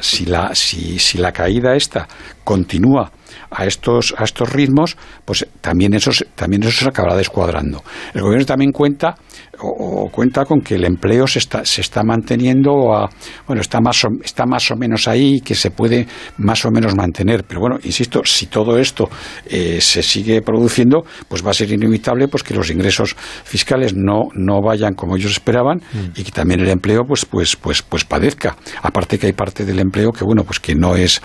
si, 0.00 0.26
la, 0.26 0.54
si, 0.54 0.98
si 0.98 1.18
la 1.18 1.32
caída 1.32 1.74
esta 1.74 2.08
continúa 2.44 3.12
a 3.50 3.66
estos, 3.66 4.14
a 4.16 4.24
estos 4.24 4.52
ritmos, 4.52 4.96
pues 5.24 5.46
también 5.60 5.94
eso, 5.94 6.10
también 6.34 6.62
eso 6.62 6.84
se 6.84 6.88
acabará 6.88 7.16
descuadrando. 7.16 7.82
El 8.14 8.22
gobierno 8.22 8.46
también 8.46 8.72
cuenta 8.72 9.16
o, 9.62 10.08
cuenta 10.10 10.44
con 10.44 10.60
que 10.60 10.74
el 10.74 10.84
empleo 10.84 11.26
se 11.26 11.38
está, 11.38 11.64
se 11.64 11.80
está 11.80 12.02
manteniendo, 12.02 12.94
a, 12.94 13.08
bueno, 13.46 13.60
está 13.60 13.80
más, 13.80 14.04
o, 14.04 14.08
está 14.22 14.46
más 14.46 14.70
o 14.70 14.76
menos 14.76 15.08
ahí, 15.08 15.40
que 15.40 15.54
se 15.54 15.70
puede 15.70 16.06
más 16.38 16.64
o 16.64 16.70
menos 16.70 16.94
mantener. 16.94 17.44
Pero 17.44 17.60
bueno, 17.60 17.78
insisto, 17.82 18.22
si 18.24 18.46
todo 18.46 18.78
esto 18.78 19.08
eh, 19.46 19.80
se 19.80 20.02
sigue 20.02 20.42
produciendo, 20.42 21.04
pues 21.28 21.44
va 21.44 21.50
a 21.50 21.54
ser 21.54 21.70
inevitable 21.72 22.28
pues 22.28 22.42
que 22.42 22.54
los 22.54 22.70
ingresos 22.70 23.16
fiscales 23.44 23.94
no, 23.94 24.28
no 24.34 24.60
vayan 24.62 24.94
como 24.94 25.16
ellos 25.16 25.32
esperaban 25.32 25.78
mm. 25.78 26.20
y 26.20 26.24
que 26.24 26.30
también 26.30 26.60
el 26.60 26.68
empleo 26.68 27.04
pues, 27.06 27.24
pues, 27.24 27.56
pues, 27.56 27.82
pues 27.82 28.04
padezca. 28.04 28.56
Aparte 28.82 29.18
que 29.18 29.26
hay 29.26 29.32
parte 29.32 29.64
del 29.64 29.78
empleo 29.78 30.10
que 30.12 30.24
bueno, 30.24 30.44
pues 30.44 30.60
que 30.60 30.74
no 30.74 30.96
es, 30.96 31.20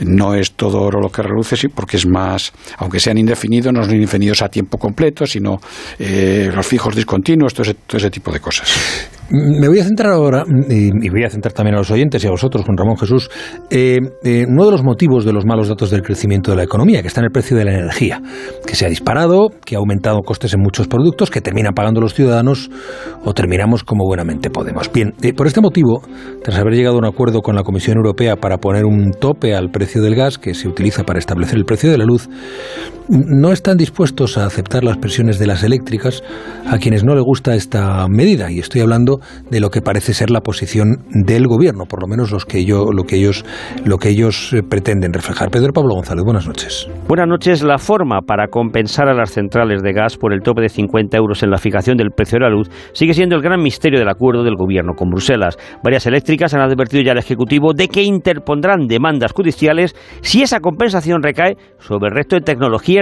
no 0.00 0.34
es 0.34 0.52
todo 0.52 0.80
oro 0.80 1.00
lo 1.00 1.10
que 1.10 1.22
reluce, 1.36 1.56
sí, 1.56 1.68
porque 1.68 1.96
es 1.96 2.06
más, 2.06 2.52
aunque 2.78 2.98
sean 2.98 3.18
indefinidos, 3.18 3.72
no 3.72 3.84
son 3.84 3.94
indefinidos 3.94 4.42
a 4.42 4.48
tiempo 4.48 4.78
completo, 4.78 5.26
sino 5.26 5.60
eh, 5.98 6.50
los 6.52 6.66
fijos 6.66 6.94
discontinuos, 6.96 7.52
todo 7.54 7.62
ese, 7.98 8.10
tipo 8.10 8.32
de 8.32 8.40
cosas. 8.40 8.70
Me 9.30 9.68
voy 9.68 9.80
a 9.80 9.84
centrar 9.84 10.12
ahora, 10.12 10.44
y, 10.68 11.08
voy 11.10 11.24
a 11.24 11.30
centrar 11.30 11.52
también 11.52 11.74
a 11.74 11.78
los 11.78 11.90
oyentes 11.90 12.22
y 12.22 12.26
a 12.26 12.30
vosotros, 12.30 12.64
Juan 12.64 12.76
Ramón 12.76 12.96
Jesús, 12.96 13.28
eh, 13.70 13.98
eh, 14.22 14.46
uno 14.48 14.66
de 14.66 14.70
los 14.70 14.84
motivos 14.84 15.24
de 15.24 15.32
los 15.32 15.44
malos 15.44 15.68
datos 15.68 15.90
del 15.90 16.02
crecimiento 16.02 16.52
de 16.52 16.58
la 16.58 16.62
economía, 16.62 17.02
que 17.02 17.08
está 17.08 17.20
en 17.20 17.26
el 17.26 17.32
precio 17.32 17.56
de 17.56 17.64
la 17.64 17.72
energía, 17.72 18.22
que 18.64 18.76
se 18.76 18.86
ha 18.86 18.88
disparado, 18.88 19.48
que 19.64 19.74
ha 19.74 19.78
aumentado 19.78 20.20
costes 20.22 20.54
en 20.54 20.60
muchos 20.60 20.86
productos, 20.86 21.30
que 21.30 21.40
terminan 21.40 21.74
pagando 21.74 22.00
los 22.00 22.14
ciudadanos 22.14 22.70
o 23.24 23.34
terminamos 23.34 23.82
como 23.82 24.04
buenamente 24.04 24.48
podemos. 24.48 24.92
Bien, 24.92 25.14
eh, 25.22 25.32
por 25.32 25.48
este 25.48 25.60
motivo, 25.60 26.02
tras 26.44 26.58
haber 26.58 26.74
llegado 26.74 26.94
a 26.96 26.98
un 26.98 27.06
acuerdo 27.06 27.42
con 27.42 27.56
la 27.56 27.62
Comisión 27.62 27.96
Europea 27.96 28.36
para 28.36 28.58
poner 28.58 28.84
un 28.84 29.10
tope 29.10 29.56
al 29.56 29.70
precio 29.70 30.02
del 30.02 30.14
gas 30.14 30.38
que 30.38 30.54
se 30.54 30.68
utiliza 30.68 31.02
para 31.02 31.18
establecer 31.18 31.56
el 31.56 31.64
precio 31.64 31.90
de 31.90 31.98
la 31.98 32.04
luz, 32.04 32.28
no 33.08 33.52
están 33.52 33.76
dispuestos 33.76 34.38
a 34.38 34.46
aceptar 34.46 34.84
las 34.84 34.98
presiones 34.98 35.38
de 35.38 35.46
las 35.46 35.62
eléctricas 35.62 36.22
a 36.66 36.78
quienes 36.78 37.04
no 37.04 37.14
le 37.14 37.20
gusta 37.20 37.54
esta 37.54 38.06
medida 38.08 38.50
y 38.50 38.58
estoy 38.58 38.80
hablando 38.80 39.20
de 39.50 39.60
lo 39.60 39.70
que 39.70 39.82
parece 39.82 40.14
ser 40.14 40.30
la 40.30 40.40
posición 40.40 41.04
del 41.10 41.46
gobierno, 41.46 41.84
por 41.84 42.00
lo 42.02 42.08
menos 42.08 42.32
los 42.32 42.44
que 42.44 42.64
yo, 42.64 42.86
lo 42.92 43.04
que 43.04 43.16
ellos 43.16 43.44
lo 43.84 43.98
que 43.98 44.08
ellos 44.08 44.52
eh, 44.52 44.62
pretenden 44.62 45.12
reflejar. 45.12 45.50
Pedro 45.50 45.72
Pablo 45.72 45.94
González, 45.94 46.24
buenas 46.24 46.46
noches. 46.46 46.88
Buenas 47.08 47.28
noches. 47.28 47.62
La 47.62 47.78
forma 47.78 48.22
para 48.22 48.48
compensar 48.48 49.08
a 49.08 49.14
las 49.14 49.30
centrales 49.30 49.82
de 49.82 49.92
gas 49.92 50.16
por 50.16 50.32
el 50.32 50.40
tope 50.40 50.62
de 50.62 50.68
50 50.68 51.16
euros 51.16 51.42
en 51.42 51.50
la 51.50 51.58
fijación 51.58 51.96
del 51.96 52.10
precio 52.10 52.38
de 52.38 52.44
la 52.44 52.50
luz 52.50 52.68
sigue 52.92 53.14
siendo 53.14 53.36
el 53.36 53.42
gran 53.42 53.62
misterio 53.62 53.98
del 53.98 54.08
acuerdo 54.08 54.42
del 54.42 54.56
gobierno 54.56 54.94
con 54.94 55.10
Bruselas. 55.10 55.56
Varias 55.82 56.06
eléctricas 56.06 56.54
han 56.54 56.60
advertido 56.60 57.02
ya 57.02 57.12
al 57.12 57.18
Ejecutivo 57.18 57.72
de 57.72 57.88
que 57.88 58.02
interpondrán 58.02 58.86
demandas 58.86 59.32
judiciales 59.32 59.94
si 60.20 60.42
esa 60.42 60.60
compensación 60.60 61.22
recae 61.22 61.56
sobre 61.78 62.08
el 62.08 62.14
resto 62.14 62.36
de 62.36 62.42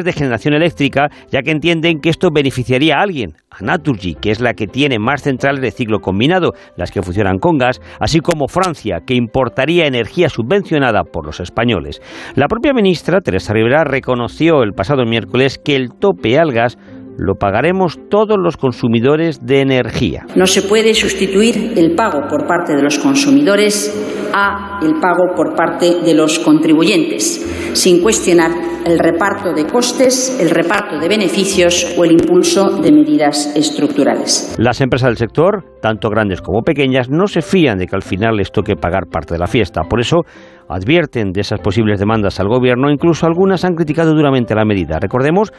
de 0.02 0.12
generación 0.12 0.54
eléctrica, 0.54 1.08
ya 1.30 1.42
que 1.42 1.52
entienden 1.52 2.00
que 2.00 2.08
esto 2.08 2.30
beneficiaría 2.34 2.96
a 2.96 3.02
alguien, 3.02 3.34
a 3.50 3.62
Naturgy, 3.62 4.14
que 4.14 4.30
es 4.30 4.40
la 4.40 4.54
que 4.54 4.66
tiene 4.66 4.98
más 4.98 5.22
centrales 5.22 5.60
de 5.60 5.70
ciclo 5.70 6.00
combinado, 6.00 6.52
las 6.76 6.90
que 6.90 7.02
funcionan 7.02 7.38
con 7.38 7.58
gas, 7.58 7.80
así 8.00 8.20
como 8.20 8.48
Francia, 8.48 8.98
que 9.06 9.14
importaría 9.14 9.86
energía 9.86 10.28
subvencionada 10.28 11.04
por 11.04 11.26
los 11.26 11.38
españoles. 11.38 12.00
La 12.34 12.48
propia 12.48 12.72
ministra, 12.72 13.20
Teresa 13.20 13.52
Rivera, 13.52 13.84
reconoció 13.84 14.62
el 14.62 14.72
pasado 14.72 15.04
miércoles 15.04 15.58
que 15.62 15.76
el 15.76 15.90
tope 15.90 16.38
al 16.38 16.50
gas 16.50 16.78
lo 17.16 17.34
pagaremos 17.36 17.98
todos 18.08 18.36
los 18.38 18.56
consumidores 18.56 19.44
de 19.44 19.60
energía. 19.60 20.26
No 20.36 20.46
se 20.46 20.62
puede 20.62 20.94
sustituir 20.94 21.74
el 21.76 21.94
pago 21.94 22.28
por 22.28 22.46
parte 22.46 22.74
de 22.74 22.82
los 22.82 22.98
consumidores 22.98 23.92
a 24.32 24.80
el 24.82 25.00
pago 25.00 25.34
por 25.36 25.54
parte 25.54 26.00
de 26.04 26.14
los 26.14 26.40
contribuyentes, 26.40 27.72
sin 27.72 28.02
cuestionar 28.02 28.50
el 28.84 28.98
reparto 28.98 29.52
de 29.52 29.64
costes, 29.64 30.38
el 30.40 30.50
reparto 30.50 30.98
de 30.98 31.08
beneficios 31.08 31.94
o 31.96 32.04
el 32.04 32.12
impulso 32.12 32.80
de 32.80 32.92
medidas 32.92 33.54
estructurales. 33.56 34.54
Las 34.58 34.80
empresas 34.80 35.08
del 35.08 35.16
sector, 35.16 35.64
tanto 35.80 36.10
grandes 36.10 36.42
como 36.42 36.62
pequeñas, 36.62 37.08
no 37.08 37.26
se 37.26 37.42
fían 37.42 37.78
de 37.78 37.86
que 37.86 37.96
al 37.96 38.02
final 38.02 38.36
les 38.36 38.50
toque 38.50 38.76
pagar 38.76 39.06
parte 39.06 39.34
de 39.34 39.38
la 39.38 39.46
fiesta. 39.46 39.82
Por 39.88 40.00
eso 40.00 40.22
advierten 40.68 41.32
de 41.32 41.40
esas 41.40 41.60
posibles 41.60 41.98
demandas 41.98 42.40
al 42.40 42.48
gobierno, 42.48 42.90
incluso 42.90 43.26
algunas 43.26 43.64
han 43.64 43.74
criticado 43.74 44.14
duramente 44.14 44.54
la 44.54 44.64
medida. 44.64 44.98
Recordemos 44.98 45.52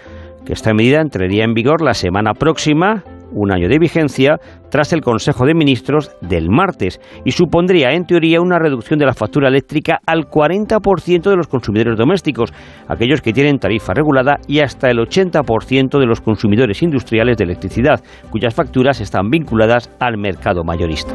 que 0.45 0.53
esta 0.53 0.73
medida 0.73 1.01
entraría 1.01 1.43
en 1.43 1.53
vigor 1.53 1.81
la 1.81 1.93
semana 1.93 2.34
próxima, 2.34 3.03
un 3.31 3.51
año 3.51 3.67
de 3.67 3.79
vigencia, 3.79 4.38
tras 4.69 4.93
el 4.93 5.01
Consejo 5.01 5.45
de 5.45 5.53
Ministros 5.53 6.12
del 6.21 6.49
martes 6.49 6.99
y 7.25 7.31
supondría, 7.31 7.91
en 7.91 8.05
teoría, 8.05 8.41
una 8.41 8.60
reducción 8.60 8.99
de 8.99 9.05
la 9.05 9.13
factura 9.13 9.49
eléctrica 9.49 9.99
al 10.05 10.25
40% 10.25 11.29
de 11.29 11.36
los 11.36 11.47
consumidores 11.47 11.97
domésticos, 11.97 12.53
aquellos 12.88 13.21
que 13.21 13.34
tienen 13.34 13.60
tarifa 13.60 13.93
regulada, 13.93 14.38
y 14.47 14.60
hasta 14.60 14.89
el 14.89 14.99
80% 14.99 15.99
de 15.99 16.05
los 16.05 16.21
consumidores 16.21 16.81
industriales 16.81 17.38
de 17.38 17.45
electricidad, 17.45 18.01
cuyas 18.29 18.53
facturas 18.53 19.01
están 19.01 19.29
vinculadas 19.29 19.89
al 19.99 20.17
mercado 20.17 20.63
mayorista. 20.63 21.13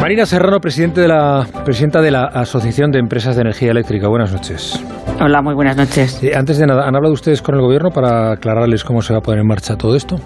Marina 0.00 0.26
Serrano, 0.26 0.60
presidente 0.60 1.00
de 1.00 1.08
la, 1.08 1.46
presidenta 1.64 2.00
de 2.00 2.10
la 2.10 2.24
Asociación 2.24 2.90
de 2.90 2.98
Empresas 2.98 3.34
de 3.34 3.42
Energía 3.42 3.70
Eléctrica. 3.70 4.08
Buenas 4.08 4.32
noches. 4.32 4.84
Hola, 5.20 5.42
muy 5.42 5.54
buenas 5.54 5.76
noches. 5.76 6.22
Eh, 6.22 6.32
antes 6.36 6.58
de 6.58 6.66
nada, 6.66 6.86
¿han 6.86 6.94
hablado 6.94 7.14
ustedes 7.14 7.42
con 7.42 7.54
el 7.54 7.60
gobierno 7.60 7.90
para 7.90 8.32
aclararles 8.32 8.84
cómo 8.84 9.00
se 9.02 9.12
va 9.14 9.18
a 9.18 9.22
poner 9.22 9.40
en 9.40 9.46
marcha 9.48 9.76
todo 9.76 9.96
esto? 9.96 10.16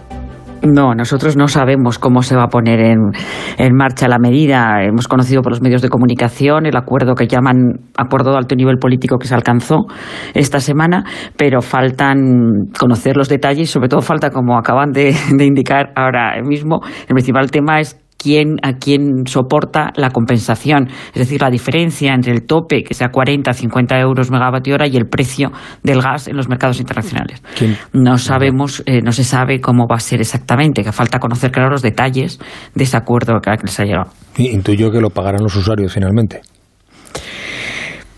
No, 0.62 0.94
nosotros 0.94 1.36
no 1.38 1.48
sabemos 1.48 1.98
cómo 1.98 2.20
se 2.22 2.36
va 2.36 2.44
a 2.44 2.48
poner 2.48 2.80
en, 2.80 2.98
en, 3.56 3.74
marcha 3.74 4.08
la 4.08 4.18
medida. 4.18 4.82
Hemos 4.82 5.08
conocido 5.08 5.40
por 5.40 5.52
los 5.52 5.62
medios 5.62 5.80
de 5.80 5.88
comunicación 5.88 6.66
el 6.66 6.76
acuerdo 6.76 7.14
que 7.14 7.26
llaman 7.26 7.56
acuerdo 7.96 8.32
de 8.32 8.36
alto 8.36 8.54
nivel 8.56 8.76
político 8.76 9.16
que 9.18 9.26
se 9.26 9.34
alcanzó 9.34 9.86
esta 10.34 10.60
semana, 10.60 11.04
pero 11.38 11.62
faltan 11.62 12.68
conocer 12.78 13.16
los 13.16 13.30
detalles 13.30 13.70
sobre 13.70 13.88
todo 13.88 14.02
falta, 14.02 14.28
como 14.30 14.58
acaban 14.58 14.90
de, 14.92 15.14
de 15.34 15.44
indicar 15.46 15.92
ahora 15.96 16.42
mismo, 16.42 16.80
el 17.08 17.14
principal 17.14 17.50
tema 17.50 17.80
es 17.80 17.98
quién, 18.20 18.56
a 18.62 18.74
quién 18.74 19.26
soporta 19.26 19.90
la 19.96 20.10
compensación, 20.10 20.88
es 20.88 21.18
decir, 21.18 21.40
la 21.40 21.50
diferencia 21.50 22.12
entre 22.12 22.32
el 22.32 22.44
tope, 22.44 22.82
que 22.84 22.94
sea 22.94 23.08
40, 23.08 23.52
50 23.52 23.98
euros 23.98 24.30
megavatio 24.30 24.74
hora, 24.74 24.86
y 24.86 24.96
el 24.96 25.06
precio 25.06 25.50
del 25.82 26.02
gas 26.02 26.28
en 26.28 26.36
los 26.36 26.48
mercados 26.48 26.78
internacionales. 26.80 27.42
No 27.92 28.18
sabemos, 28.18 28.82
eh, 28.86 29.00
no 29.02 29.12
se 29.12 29.24
sabe 29.24 29.60
cómo 29.60 29.86
va 29.88 29.96
a 29.96 30.00
ser 30.00 30.20
exactamente, 30.20 30.84
que 30.84 30.92
falta 30.92 31.18
conocer 31.18 31.50
claro 31.50 31.70
los 31.70 31.82
detalles 31.82 32.38
de 32.74 32.84
ese 32.84 32.96
acuerdo 32.96 33.40
que 33.40 33.68
se 33.68 33.82
ha 33.82 33.84
llegado. 33.86 34.10
Intuyo 34.36 34.90
que 34.90 35.00
lo 35.00 35.10
pagarán 35.10 35.42
los 35.42 35.56
usuarios 35.56 35.92
finalmente. 35.92 36.42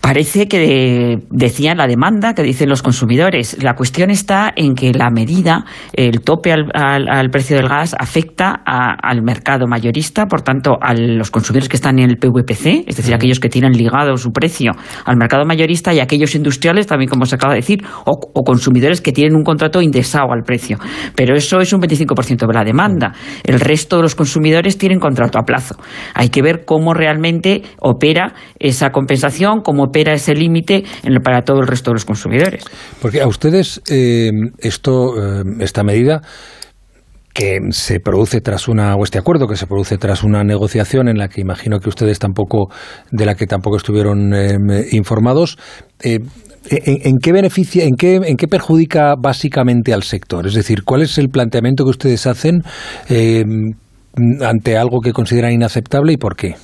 Parece 0.03 0.49
que 0.49 1.19
decían 1.29 1.77
la 1.77 1.87
demanda 1.87 2.33
que 2.33 2.43
dicen 2.43 2.67
los 2.67 2.81
consumidores. 2.81 3.63
La 3.63 3.73
cuestión 3.73 4.09
está 4.09 4.51
en 4.53 4.75
que 4.75 4.91
la 4.91 5.09
medida, 5.09 5.63
el 5.93 6.19
tope 6.19 6.51
al, 6.51 7.29
precio 7.31 7.55
del 7.55 7.69
gas, 7.69 7.95
afecta 7.97 8.51
al 8.51 9.23
mercado 9.23 9.65
mayorista, 9.65 10.25
por 10.25 10.41
tanto, 10.41 10.77
a 10.81 10.93
los 10.93 11.31
consumidores 11.31 11.69
que 11.69 11.77
están 11.77 11.99
en 11.99 12.09
el 12.09 12.17
PVPC, 12.17 12.83
es 12.85 12.97
decir, 12.97 13.13
aquellos 13.15 13.39
que 13.39 13.47
tienen 13.47 13.71
ligado 13.71 14.17
su 14.17 14.33
precio 14.33 14.73
al 15.05 15.15
mercado 15.15 15.45
mayorista 15.45 15.93
y 15.93 16.01
aquellos 16.01 16.35
industriales, 16.35 16.85
también 16.85 17.09
como 17.09 17.25
se 17.25 17.35
acaba 17.35 17.53
de 17.53 17.61
decir, 17.61 17.81
o, 18.03 18.43
consumidores 18.43 18.99
que 18.99 19.13
tienen 19.13 19.37
un 19.37 19.45
contrato 19.45 19.81
indexado 19.81 20.33
al 20.33 20.43
precio. 20.43 20.79
Pero 21.15 21.33
eso 21.33 21.61
es 21.61 21.71
un 21.71 21.79
25% 21.79 22.45
de 22.45 22.53
la 22.53 22.65
demanda. 22.65 23.13
El 23.45 23.57
resto 23.57 23.95
de 23.95 24.01
los 24.01 24.15
consumidores 24.15 24.77
tienen 24.77 24.99
contrato 24.99 25.39
a 25.39 25.43
plazo. 25.43 25.77
Hay 26.13 26.27
que 26.27 26.41
ver 26.41 26.65
cómo 26.65 26.93
realmente 26.93 27.61
opera 27.79 28.33
esa 28.59 28.89
compensación, 28.89 29.61
cómo 29.61 29.92
opera 29.93 30.13
ese 30.13 30.33
límite 30.33 30.83
para 31.23 31.43
todo 31.43 31.59
el 31.59 31.67
resto 31.67 31.91
de 31.91 31.95
los 31.95 32.05
consumidores. 32.05 32.63
Porque 32.99 33.21
a 33.21 33.27
ustedes 33.27 33.81
eh, 33.89 34.31
esto, 34.57 35.13
eh, 35.17 35.43
esta 35.59 35.83
medida 35.83 36.21
que 37.33 37.59
se 37.71 37.99
produce 37.99 38.41
tras 38.41 38.67
una 38.67 38.95
o 38.95 39.03
este 39.03 39.19
acuerdo 39.19 39.47
que 39.47 39.55
se 39.55 39.67
produce 39.67 39.97
tras 39.97 40.23
una 40.23 40.43
negociación 40.43 41.07
en 41.07 41.17
la 41.17 41.27
que 41.29 41.41
imagino 41.41 41.79
que 41.79 41.89
ustedes 41.89 42.19
tampoco 42.19 42.69
de 43.11 43.25
la 43.25 43.35
que 43.35 43.47
tampoco 43.47 43.77
estuvieron 43.77 44.33
eh, 44.33 44.57
informados 44.91 45.57
¿En, 46.69 47.17
qué 47.17 47.33
beneficia, 47.33 47.83
en 47.83 47.95
qué, 47.97 48.15
en 48.23 48.37
qué 48.37 48.47
perjudica 48.47 49.15
básicamente 49.21 49.93
al 49.93 50.03
sector? 50.03 50.47
Es 50.47 50.53
decir, 50.53 50.83
¿cuál 50.85 51.01
es 51.01 51.17
el 51.17 51.27
planteamiento 51.27 51.83
que 51.83 51.89
ustedes 51.89 52.25
hacen 52.25 52.61
ante 54.39 54.77
algo 54.77 55.01
que 55.01 55.11
consideran 55.11 55.51
inaceptable 55.51 56.13
y 56.13 56.17
por 56.17 56.37
qué? 56.37 56.55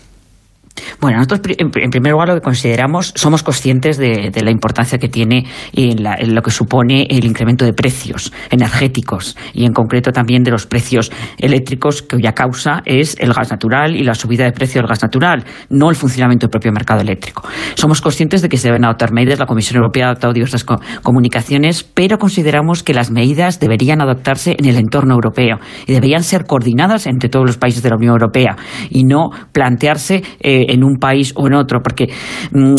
Bueno, 1.00 1.18
nosotros 1.18 1.56
en 1.58 1.90
primer 1.90 2.12
lugar 2.12 2.30
lo 2.30 2.36
que 2.36 2.42
consideramos, 2.42 3.14
somos 3.16 3.44
conscientes 3.44 3.98
de, 3.98 4.32
la 4.42 4.52
importancia 4.52 4.98
que 4.98 5.10
tiene 5.10 5.46
en, 5.74 6.04
lo 6.34 6.42
que 6.42 6.52
supone 6.52 7.08
el 7.10 7.26
incremento 7.26 7.66
de 7.66 7.74
precios 7.74 8.32
energéticos 8.50 9.36
y 9.54 9.66
en 9.66 9.74
concreto 9.74 10.12
también 10.12 10.44
de 10.44 10.52
los 10.52 10.66
precios 10.66 11.12
eléctricos 11.38 12.02
cuya 12.02 12.34
causa 12.34 12.82
es 12.86 13.16
el 13.20 13.34
gas 13.34 13.52
natural 13.52 13.96
y 13.96 14.04
la 14.04 14.16
subida 14.16 14.46
de 14.46 14.52
precio 14.52 14.82
del 14.82 14.88
gas 14.88 15.02
natural, 15.02 15.44
no 15.70 15.90
el 15.90 15.96
funcionamiento 15.96 16.48
del 16.48 16.52
propio 16.52 16.72
mercado 16.72 17.02
eléctrico. 17.02 17.44
Somos 17.76 18.02
conscientes 18.02 18.42
de 18.42 18.50
que 18.50 18.58
se 18.58 18.68
deben 18.68 18.86
adoptar 18.86 19.12
medidas, 19.12 19.40
la 19.40 19.46
Comisión 19.46 19.78
Europea 19.78 20.06
ha 20.06 20.10
adoptado 20.10 20.34
diversas 20.34 20.66
comunicaciones, 21.04 21.84
pero 21.84 22.18
consideramos 22.18 22.84
que 22.84 22.94
las 22.94 23.12
medidas 23.12 23.60
deberían 23.60 24.02
adoptarse 24.02 24.56
en 24.58 24.66
el 24.66 24.78
entorno 24.78 25.16
europeo 25.16 25.60
y 25.88 25.94
deberían 25.94 26.24
ser 26.24 26.46
coordinadas 26.46 27.08
entre 27.08 27.30
todos 27.30 27.46
los 27.46 27.58
países 27.58 27.84
de 27.84 27.90
la 27.90 27.96
Unión 27.96 28.14
Europea 28.14 28.56
y 28.90 29.04
no 29.04 29.30
plantearse 29.52 30.24
eh, 30.40 30.59
en 30.70 30.84
un 30.84 30.98
país 30.98 31.34
o 31.36 31.48
en 31.48 31.54
otro, 31.54 31.82
porque 31.82 32.10
mm, 32.52 32.76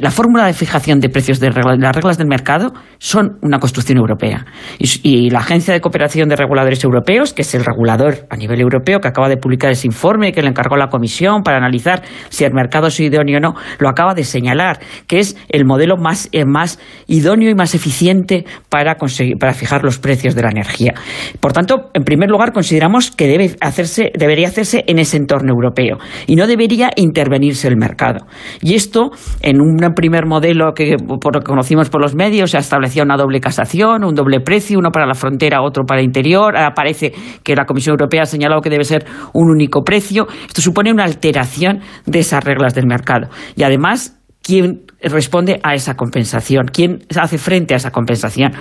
la 0.00 0.10
fórmula 0.10 0.46
de 0.46 0.52
fijación 0.52 1.00
de 1.00 1.08
precios 1.08 1.40
de 1.40 1.50
las 1.50 1.94
reglas 1.94 2.18
del 2.18 2.28
mercado 2.28 2.72
son 2.98 3.38
una 3.42 3.58
construcción 3.58 3.98
europea. 3.98 4.46
Y, 4.78 5.30
la 5.30 5.40
Agencia 5.40 5.74
de 5.74 5.80
Cooperación 5.80 6.28
de 6.28 6.36
Reguladores 6.36 6.82
Europeos, 6.84 7.32
que 7.32 7.42
es 7.42 7.54
el 7.54 7.64
regulador 7.64 8.26
a 8.30 8.36
nivel 8.36 8.60
europeo, 8.60 9.00
que 9.00 9.08
acaba 9.08 9.28
de 9.28 9.36
publicar 9.36 9.70
ese 9.70 9.86
informe 9.86 10.32
que 10.32 10.42
le 10.42 10.48
encargó 10.48 10.76
la 10.76 10.88
Comisión 10.88 11.42
para 11.42 11.58
analizar 11.58 12.02
si 12.28 12.44
el 12.44 12.52
mercado 12.52 12.88
es 12.88 13.00
idóneo 13.00 13.38
o 13.38 13.40
no, 13.40 13.54
lo 13.78 13.88
acaba 13.88 14.14
de 14.14 14.24
señalar, 14.24 14.80
que 15.06 15.18
es 15.18 15.36
el 15.48 15.64
modelo 15.64 15.96
más, 15.96 16.28
eh, 16.32 16.44
más 16.44 16.78
idóneo 17.06 17.50
y 17.50 17.54
más 17.54 17.74
eficiente 17.74 18.44
para, 18.68 18.96
conseguir, 18.96 19.38
para 19.38 19.54
fijar 19.54 19.82
los 19.82 19.98
precios 19.98 20.34
de 20.34 20.42
la 20.42 20.50
energía. 20.50 20.94
Por 21.40 21.52
tanto, 21.52 21.90
en 21.94 22.04
primer 22.04 22.30
lugar, 22.30 22.52
consideramos 22.52 23.10
que 23.10 23.26
debe 23.26 23.56
hacerse, 23.60 24.12
debería 24.16 24.48
hacerse 24.48 24.84
en 24.86 24.98
ese 24.98 25.16
entorno 25.16 25.52
europeo 25.52 25.98
y 26.26 26.36
no 26.36 26.46
debería 26.46 26.90
intervenir 26.96 27.23
venirse 27.28 27.68
el 27.68 27.76
mercado. 27.76 28.26
Y 28.60 28.74
esto, 28.74 29.10
en 29.40 29.60
un 29.60 29.76
primer 29.94 30.26
modelo 30.26 30.72
que 30.74 30.96
por 30.96 31.34
lo 31.34 31.40
que 31.40 31.46
conocimos 31.46 31.90
por 31.90 32.00
los 32.00 32.14
medios, 32.14 32.50
se 32.50 32.58
establecía 32.58 33.02
una 33.02 33.16
doble 33.16 33.40
casación, 33.40 34.04
un 34.04 34.14
doble 34.14 34.40
precio, 34.40 34.78
uno 34.78 34.90
para 34.90 35.06
la 35.06 35.14
frontera, 35.14 35.62
otro 35.62 35.84
para 35.84 36.00
el 36.00 36.06
interior. 36.06 36.56
Ahora 36.56 36.74
parece 36.74 37.12
que 37.42 37.54
la 37.54 37.64
Comisión 37.64 37.92
Europea 37.94 38.22
ha 38.22 38.26
señalado 38.26 38.60
que 38.60 38.70
debe 38.70 38.84
ser 38.84 39.04
un 39.32 39.50
único 39.50 39.82
precio. 39.82 40.26
Esto 40.46 40.62
supone 40.62 40.92
una 40.92 41.04
alteración 41.04 41.80
de 42.06 42.18
esas 42.20 42.42
reglas 42.44 42.74
del 42.74 42.86
mercado. 42.86 43.28
Y 43.56 43.62
además, 43.62 44.20
¿quién 44.42 44.82
responde 45.02 45.60
a 45.62 45.74
esa 45.74 45.94
compensación? 45.94 46.66
¿Quién 46.72 47.04
hace 47.16 47.38
frente 47.38 47.74
a 47.74 47.76
esa 47.76 47.90
compensación? 47.90 48.52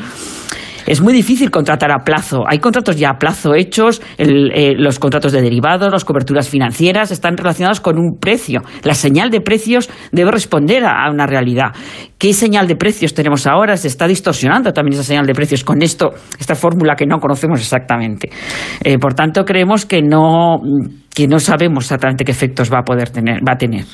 Es 0.85 1.01
muy 1.01 1.13
difícil 1.13 1.51
contratar 1.51 1.91
a 1.91 2.03
plazo. 2.03 2.43
Hay 2.47 2.59
contratos 2.59 2.97
ya 2.97 3.11
a 3.11 3.17
plazo 3.17 3.55
hechos, 3.55 4.01
eh, 4.17 4.73
los 4.77 4.99
contratos 4.99 5.31
de 5.31 5.41
derivados, 5.41 5.91
las 5.91 6.05
coberturas 6.05 6.49
financieras 6.49 7.11
están 7.11 7.37
relacionados 7.37 7.79
con 7.79 7.97
un 7.97 8.17
precio. 8.19 8.61
La 8.83 8.93
señal 8.93 9.29
de 9.29 9.41
precios 9.41 9.89
debe 10.11 10.31
responder 10.31 10.83
a, 10.85 11.09
una 11.11 11.25
realidad. 11.25 11.73
¿Qué 12.17 12.33
señal 12.33 12.67
de 12.67 12.75
precios 12.75 13.13
tenemos 13.13 13.47
ahora? 13.47 13.77
Se 13.77 13.87
está 13.87 14.07
distorsionando 14.07 14.71
también 14.71 14.93
esa 14.93 15.03
señal 15.03 15.25
de 15.25 15.33
precios 15.33 15.63
con 15.63 15.81
esto, 15.81 16.11
esta 16.39 16.55
fórmula 16.55 16.95
que 16.95 17.05
no 17.05 17.19
conocemos 17.19 17.59
exactamente. 17.59 18.29
Eh, 18.83 18.97
por 18.97 19.13
tanto, 19.13 19.43
creemos 19.43 19.85
que 19.85 20.01
no 20.01 20.59
que 21.13 21.27
no 21.27 21.39
sabemos 21.39 21.85
exactamente 21.85 22.25
qué 22.25 22.31
efectos 22.31 22.71
va 22.71 22.79
a 22.79 22.83
poder 22.83 23.09
tener, 23.09 23.39
va 23.47 23.53
a 23.53 23.57
tener 23.57 23.85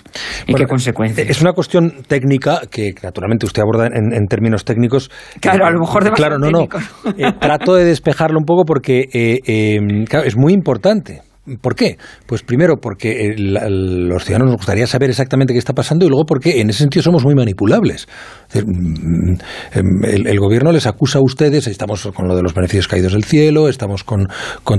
y 0.48 0.54
qué 0.54 0.66
consecuencias. 0.66 1.30
Es 1.30 1.42
una 1.42 1.54
cuestión 1.54 2.04
técnica 2.08 2.62
que 2.70 2.94
naturalmente 3.04 3.46
usted 3.46 3.62
aborda 3.62 3.88
en, 3.88 4.28
términos 4.28 4.64
técnicos. 4.64 5.12
Claro, 5.40 5.66
a 5.66 5.72
lo 5.72 5.80
mejor 5.80 6.04
de 6.04 6.12
Claro, 6.12 6.38
no, 6.38 6.50
no. 6.50 6.68
Eh, 7.18 7.32
trato 7.40 7.76
de 7.76 7.86
despejarlo 7.86 8.38
un 8.40 8.46
poco 8.46 8.64
porque 8.66 9.06
eh, 9.14 9.40
eh, 9.46 10.06
es 10.26 10.38
muy 10.38 10.54
importante 10.54 11.22
¿Por 11.58 11.76
qué? 11.76 11.98
Pues 12.26 12.44
primero 12.44 12.78
porque 12.78 13.36
los 13.38 14.24
ciudadanos 14.24 14.52
nos 14.52 14.58
gustaría 14.58 14.88
saber 14.88 15.10
exactamente 15.10 15.54
qué 15.54 15.60
está 15.60 15.74
pasando 15.74 16.06
y 16.06 16.10
luego 16.10 16.26
porque 16.26 16.62
en 16.62 16.70
ese 16.70 16.80
sentido 16.80 17.04
somos 17.04 17.24
muy 17.24 17.36
manipulables. 17.36 18.08
Mm, 18.54 19.32
mm, 19.32 20.06
el, 20.06 20.40
gobierno 20.40 20.72
les 20.72 20.88
acusa 20.88 21.20
a 21.20 21.22
ustedes, 21.22 21.68
estamos 21.68 22.08
con 22.14 22.28
lo 22.28 22.36
de 22.36 22.44
los 22.44 22.54
beneficios 22.54 22.88
caídos 22.88 23.14
del 23.14 23.24
cielo, 23.24 23.70
estamos 23.70 24.04
con, 24.04 24.28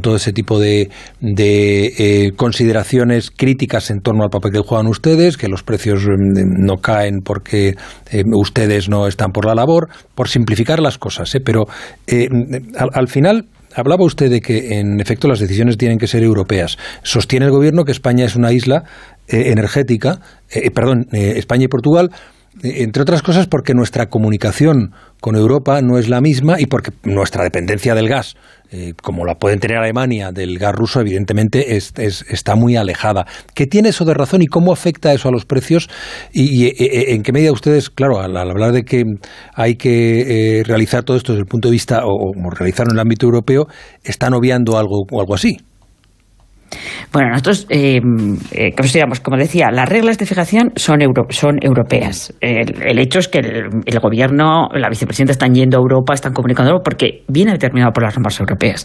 todo 0.00 0.16
ese 0.16 0.32
tipo 0.32 0.58
de, 0.58 0.90
eh, 1.20 2.32
consideraciones 2.36 3.30
críticas 3.30 3.90
en 3.90 4.00
torno 4.00 4.24
al 4.24 4.30
papel 4.30 4.52
que 4.52 4.60
juegan 4.60 4.86
ustedes, 4.86 5.36
que 5.36 5.48
los 5.48 5.62
precios 5.62 6.04
mm, 6.04 6.64
no 6.64 6.76
caen 6.78 7.20
porque 7.24 7.74
eh, 8.10 8.22
ustedes 8.34 8.88
no 8.88 9.06
están 9.06 9.32
por 9.32 9.46
la 9.46 9.54
labor, 9.54 9.88
por 10.14 10.28
simplificar 10.28 10.80
las 10.80 10.98
cosas. 10.98 11.34
¿eh? 11.34 11.40
Pero 11.40 11.66
al 12.78 13.08
final 13.08 13.46
Hablaba 13.74 14.04
usted 14.04 14.30
de 14.30 14.40
que, 14.40 14.78
en 14.78 15.00
efecto, 15.00 15.28
las 15.28 15.38
decisiones 15.38 15.76
tienen 15.78 15.98
que 15.98 16.06
ser 16.06 16.22
europeas. 16.22 16.76
Sostiene 17.02 17.46
el 17.46 17.52
Gobierno 17.52 17.84
que 17.84 17.92
España 17.92 18.24
es 18.24 18.34
una 18.34 18.52
isla 18.52 18.84
eh, 19.28 19.52
energética, 19.52 20.20
eh, 20.50 20.70
perdón, 20.70 21.06
eh, 21.12 21.34
España 21.36 21.64
y 21.64 21.68
Portugal, 21.68 22.10
entre 22.62 23.02
otras 23.02 23.22
cosas 23.22 23.46
porque 23.46 23.74
nuestra 23.74 24.06
comunicación 24.06 24.92
con 25.20 25.36
Europa 25.36 25.80
no 25.82 25.98
es 25.98 26.08
la 26.08 26.20
misma 26.20 26.60
y 26.60 26.66
porque 26.66 26.90
nuestra 27.04 27.44
dependencia 27.44 27.94
del 27.94 28.08
gas 28.08 28.34
eh, 28.72 28.92
como 29.02 29.24
la 29.24 29.34
pueden 29.34 29.58
tener 29.58 29.78
Alemania 29.78 30.30
del 30.30 30.56
gas 30.56 30.72
ruso, 30.72 31.00
evidentemente 31.00 31.76
está 31.76 32.54
muy 32.54 32.76
alejada. 32.76 33.26
¿Qué 33.52 33.66
tiene 33.66 33.88
eso 33.88 34.04
de 34.04 34.14
razón 34.14 34.42
y 34.42 34.46
cómo 34.46 34.72
afecta 34.72 35.12
eso 35.12 35.28
a 35.28 35.32
los 35.32 35.44
precios? 35.44 35.88
Y, 36.32 36.66
eh, 36.66 36.74
eh, 36.78 37.14
en 37.14 37.24
qué 37.24 37.32
medida 37.32 37.50
ustedes, 37.50 37.90
claro, 37.90 38.20
al, 38.20 38.36
hablar 38.36 38.70
de 38.70 38.84
que 38.84 39.02
hay 39.54 39.74
que 39.74 40.62
realizar 40.64 41.02
todo 41.02 41.16
esto 41.16 41.32
desde 41.32 41.42
el 41.42 41.48
punto 41.48 41.66
de 41.66 41.72
vista, 41.72 42.04
o, 42.04 42.30
o 42.30 42.50
realizarlo 42.50 42.92
en 42.92 42.98
el 42.98 43.00
ámbito 43.00 43.26
europeo, 43.26 43.66
están 44.04 44.34
obviando 44.34 44.78
algo 44.78 45.04
o 45.10 45.20
algo 45.20 45.34
así? 45.34 45.56
Bueno, 47.12 47.30
nosotros, 47.30 47.66
eh, 47.68 48.00
eh 48.52 48.74
como 49.22 49.36
decía, 49.36 49.70
las 49.72 49.88
reglas 49.88 50.18
de 50.18 50.26
fijación 50.26 50.72
son, 50.76 51.00
son 51.30 51.58
europeas. 51.60 52.32
El, 52.40 52.98
hecho 52.98 53.18
es 53.18 53.28
que 53.28 53.38
el, 53.38 54.00
gobierno, 54.00 54.68
la 54.74 54.88
vicepresidenta 54.88 55.32
están 55.32 55.54
yendo 55.54 55.78
a 55.78 55.80
Europa, 55.80 56.14
están 56.14 56.32
comunicando 56.32 56.80
porque 56.84 57.24
viene 57.28 57.52
determinado 57.52 57.92
por 57.92 58.04
las 58.04 58.14
normas 58.16 58.38
europeas. 58.38 58.84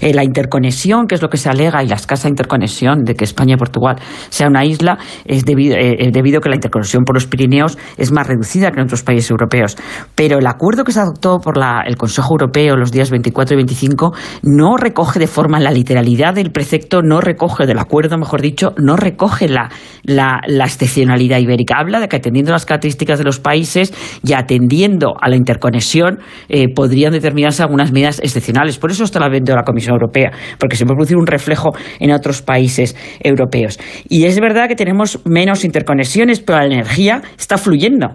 Eh, 0.00 0.14
la 0.14 0.24
interconexión, 0.24 1.06
que 1.06 1.16
es 1.16 1.22
lo 1.22 1.28
que 1.28 1.36
se 1.36 1.48
alega, 1.48 1.82
y 1.82 1.88
la 1.88 1.96
escasa 1.96 2.28
interconexión 2.28 3.04
de 3.04 3.14
que 3.14 3.24
España 3.24 3.54
y 3.54 3.56
Portugal 3.56 3.96
sea 4.28 4.48
una 4.48 4.64
isla, 4.64 4.98
es 5.24 5.44
debido, 5.44 5.76
eh, 5.76 6.10
debido 6.12 6.38
a 6.38 6.40
que 6.40 6.48
la 6.48 6.56
interconexión 6.56 7.04
por 7.04 7.16
los 7.16 7.26
Pirineos 7.26 7.76
es 7.96 8.12
más 8.12 8.26
reducida 8.26 8.70
que 8.70 8.78
en 8.78 8.84
otros 8.84 9.02
países 9.02 9.30
europeos. 9.30 9.76
Pero 10.14 10.38
el 10.38 10.46
acuerdo 10.46 10.84
que 10.84 10.92
se 10.92 11.00
adoptó 11.00 11.38
por 11.38 11.56
la, 11.56 11.82
el 11.86 11.96
Consejo 11.96 12.34
Europeo 12.34 12.76
los 12.76 12.92
días 12.92 13.10
24 13.10 13.54
y 13.54 13.56
25 13.56 14.12
no 14.42 14.76
recoge 14.76 15.18
de 15.18 15.26
forma 15.26 15.58
la 15.60 15.70
literalidad 15.70 16.34
del 16.34 16.50
precepto, 16.50 17.02
no 17.02 17.20
recoge 17.24 17.66
del 17.66 17.78
acuerdo, 17.78 18.16
mejor 18.18 18.40
dicho, 18.40 18.74
no 18.78 18.96
recoge 18.96 19.48
la, 19.48 19.70
la, 20.02 20.40
excepcionalidad 20.64 21.38
ibérica. 21.38 21.76
Habla 21.78 22.00
de 22.00 22.08
que 22.08 22.16
atendiendo 22.16 22.52
las 22.52 22.66
características 22.66 23.18
de 23.18 23.24
los 23.24 23.40
países 23.40 23.92
y 24.22 24.32
atendiendo 24.32 25.14
a 25.20 25.28
la 25.28 25.36
interconexión 25.36 26.18
eh, 26.48 26.72
podrían 26.74 27.12
determinarse 27.12 27.62
algunas 27.62 27.92
medidas 27.92 28.20
excepcionales. 28.20 28.78
Por 28.78 28.90
eso 28.90 29.04
está 29.04 29.20
la 29.20 29.28
de 29.28 29.52
la 29.52 29.64
Comisión 29.64 29.94
Europea, 29.94 30.30
porque 30.58 30.76
se 30.76 30.84
puede 30.84 30.96
producir 30.96 31.16
un 31.16 31.26
reflejo 31.26 31.72
en 31.98 32.12
otros 32.12 32.42
países 32.42 32.96
europeos. 33.20 33.78
Y 34.08 34.24
es 34.24 34.38
verdad 34.38 34.68
que 34.68 34.76
tenemos 34.76 35.20
menos 35.24 35.64
interconexiones, 35.64 36.40
pero 36.40 36.58
la 36.58 36.66
energía 36.66 37.22
está 37.36 37.58
fluyendo 37.58 38.10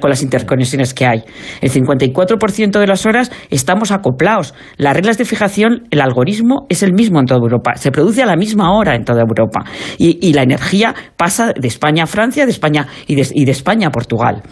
con 0.00 0.10
las 0.10 0.22
interconexiones 0.22 0.94
que 0.94 1.06
hay. 1.06 1.24
El 1.60 1.70
54% 1.70 2.78
de 2.78 2.86
las 2.86 3.06
horas 3.06 3.32
estamos 3.50 3.90
acoplados. 3.90 4.54
Las 4.76 4.94
reglas 4.94 5.18
de 5.18 5.24
fijación, 5.24 5.88
el 5.90 6.00
algoritmo 6.00 6.66
es 6.68 6.82
el 6.82 6.92
mismo 6.92 7.20
en 7.20 7.26
toda 7.26 7.40
Europa. 7.40 7.72
Se 7.76 7.90
produce 7.90 8.22
a 8.22 8.26
la 8.26 8.36
misma 8.42 8.72
hora 8.72 8.96
en 8.96 9.04
toda 9.04 9.20
Europa. 9.20 9.64
Y, 9.98 10.32
la 10.32 10.42
energía 10.42 10.94
pasa 11.16 11.52
de 11.52 11.68
España 11.68 12.04
a 12.04 12.06
Francia 12.06 12.44
de 12.44 12.50
España 12.50 12.86
y, 13.06 13.14
de, 13.14 13.52
España 13.52 13.88
a 13.88 13.90
Portugal. 13.90 14.42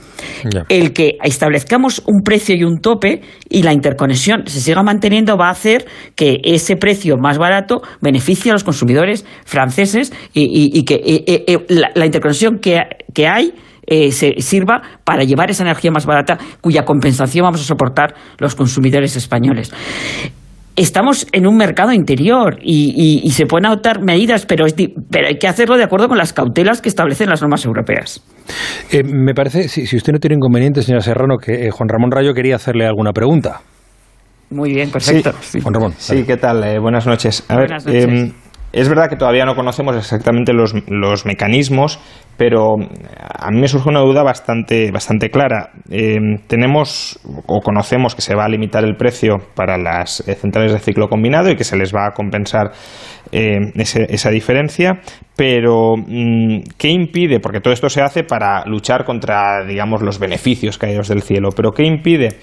El 0.68 0.92
que 0.92 1.16
establezcamos 1.24 2.02
un 2.06 2.22
precio 2.22 2.54
y 2.54 2.62
un 2.62 2.80
tope 2.80 3.22
y 3.48 3.62
la 3.62 3.72
interconexión 3.72 4.46
se 4.46 4.60
siga 4.60 4.82
manteniendo 4.82 5.36
va 5.36 5.48
a 5.48 5.50
hacer 5.50 5.86
que 6.14 6.40
ese 6.44 6.76
precio 6.76 7.16
más 7.16 7.38
barato 7.38 7.82
beneficie 8.00 8.50
a 8.50 8.54
los 8.54 8.62
consumidores 8.62 9.24
franceses 9.44 10.12
y, 10.32 10.84
que 10.84 10.94
eh, 10.94 11.44
eh, 11.46 11.66
la, 11.94 12.06
interconexión 12.06 12.58
que, 12.58 12.78
hay 13.26 13.54
eh, 13.86 14.12
se 14.12 14.40
sirva 14.40 14.82
para 15.04 15.24
llevar 15.24 15.50
esa 15.50 15.64
energía 15.64 15.90
más 15.90 16.06
barata 16.06 16.38
cuya 16.60 16.84
compensación 16.84 17.44
vamos 17.44 17.62
a 17.62 17.64
soportar 17.64 18.14
los 18.38 18.54
consumidores 18.54 19.16
españoles 19.16 19.72
estamos 20.76 21.26
en 21.32 21.46
un 21.46 21.56
mercado 21.56 21.92
interior 21.92 22.58
y, 22.62 23.30
se 23.30 23.46
pueden 23.46 23.66
adoptar 23.66 24.02
medidas, 24.02 24.46
pero, 24.46 24.66
pero 25.10 25.28
hay 25.28 25.38
que 25.38 25.48
hacerlo 25.48 25.76
de 25.76 25.84
acuerdo 25.84 26.08
con 26.08 26.18
las 26.18 26.32
cautelas 26.32 26.80
que 26.80 26.88
establecen 26.88 27.28
las 27.28 27.42
normas 27.42 27.64
europeas. 27.64 28.22
Eh, 28.90 29.02
me 29.04 29.34
parece, 29.34 29.68
si, 29.68 29.96
usted 29.96 30.12
no 30.12 30.18
tiene 30.18 30.36
inconveniente, 30.36 30.82
señora 30.82 31.02
Serrano, 31.02 31.36
que 31.38 31.66
eh, 31.66 31.70
Juan 31.70 31.88
Ramón 31.88 32.10
Rayo 32.10 32.34
quería 32.34 32.56
hacerle 32.56 32.86
alguna 32.86 33.12
pregunta. 33.12 33.60
Muy 34.50 34.74
bien, 34.74 34.90
perfecto. 34.90 35.32
Sí, 35.40 35.60
Juan 35.60 35.74
Ramón. 35.74 35.92
Sí, 35.96 36.24
¿qué 36.24 36.36
tal? 36.36 36.64
Eh, 36.64 36.78
buenas 36.80 37.06
noches. 37.06 37.44
buenas 37.48 37.86
noches. 37.86 38.34
Es 38.72 38.88
verdad 38.88 39.08
que 39.08 39.16
todavía 39.16 39.44
no 39.44 39.56
conocemos 39.56 39.96
exactamente 39.96 40.52
los, 40.52 40.74
los, 40.88 41.26
mecanismos, 41.26 41.98
pero 42.36 42.76
a 42.76 43.50
mí 43.50 43.60
me 43.60 43.66
surge 43.66 43.88
una 43.88 43.98
duda 44.00 44.22
bastante, 44.22 44.92
bastante 44.92 45.28
clara. 45.28 45.70
Em, 45.90 46.38
tenemos 46.46 47.18
o 47.46 47.60
conocemos 47.60 48.14
que 48.14 48.22
se 48.22 48.36
va 48.36 48.44
a 48.44 48.48
limitar 48.48 48.84
el 48.84 48.94
precio 48.94 49.38
para 49.56 49.76
las 49.76 50.20
eh, 50.28 50.36
centrales 50.36 50.72
de 50.72 50.78
ciclo 50.78 51.08
combinado 51.08 51.50
y 51.50 51.56
que 51.56 51.64
se 51.64 51.76
les 51.76 51.92
va 51.92 52.06
a 52.06 52.12
compensar 52.12 52.70
em, 53.32 53.72
esa 53.74 54.30
diferencia, 54.30 55.00
pero 55.34 55.96
mm, 55.96 56.60
¿qué 56.78 56.90
impide? 56.90 57.40
Porque 57.40 57.60
todo 57.60 57.74
esto 57.74 57.88
se 57.88 58.02
hace 58.02 58.22
para 58.22 58.64
luchar 58.66 59.04
contra, 59.04 59.64
digamos, 59.64 60.00
los 60.00 60.20
beneficios 60.20 60.78
caídos 60.78 61.08
del 61.08 61.22
cielo, 61.22 61.48
pero 61.56 61.72
¿qué 61.72 61.82
impide? 61.82 62.38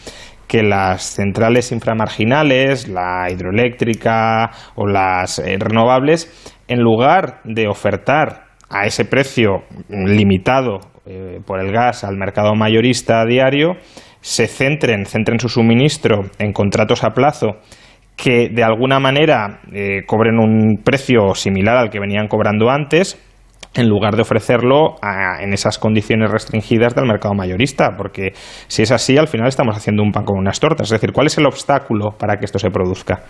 Que 0.48 0.64
las 0.64 1.04
centrales 1.04 1.72
inframarginales, 1.72 2.88
la 2.88 3.28
hidroeléctrica 3.30 4.52
o 4.76 4.88
las 4.88 5.40
eh, 5.40 5.58
renovables, 5.60 6.56
en 6.68 6.80
lugar 6.80 7.42
de 7.44 7.68
ofertar 7.68 8.48
a 8.70 8.86
ese 8.86 9.06
precio 9.06 9.64
limitado 9.90 10.80
eh, 11.06 11.40
por 11.46 11.60
el 11.60 11.72
gas 11.72 12.04
al 12.04 12.18
mercado 12.18 12.54
mayorista 12.56 13.26
diario, 13.26 13.76
se 14.22 14.48
centren, 14.48 15.06
centren 15.06 15.40
su 15.40 15.48
suministro 15.48 16.24
en 16.40 16.52
contratos 16.52 17.04
a 17.04 17.12
plazo 17.12 17.60
que 18.18 18.50
de 18.50 18.64
alguna 18.64 19.00
manera 19.00 19.62
eh, 19.72 20.02
cobren 20.06 20.40
un 20.40 20.82
precio 20.84 21.36
similar 21.36 21.78
al 21.78 21.90
que 21.90 22.00
venían 22.00 22.28
cobrando 22.28 22.70
antes 22.70 23.24
en 23.78 23.88
lugar 23.88 24.16
de 24.16 24.24
ofrecerlo 24.24 24.96
en 25.40 25.54
esas 25.54 25.78
condiciones 25.78 26.32
restringidas 26.32 26.96
del 26.96 27.06
mercado 27.06 27.34
mayorista, 27.36 27.96
porque 27.96 28.34
si 28.68 28.82
es 28.82 28.92
así, 28.92 29.18
al 29.18 29.28
final 29.28 29.48
estamos 29.48 29.78
haciendo 29.78 30.04
un 30.04 30.12
pan 30.12 30.26
con 30.26 30.38
unas 30.38 30.60
tortas. 30.60 30.88
Es 30.88 31.00
decir, 31.00 31.12
¿cuál 31.14 31.28
es 31.28 31.38
el 31.38 31.46
obstáculo 31.46 32.12
para 32.18 32.38
que 32.38 32.46
esto 32.46 32.60
se 32.60 32.70
produzca? 32.70 33.22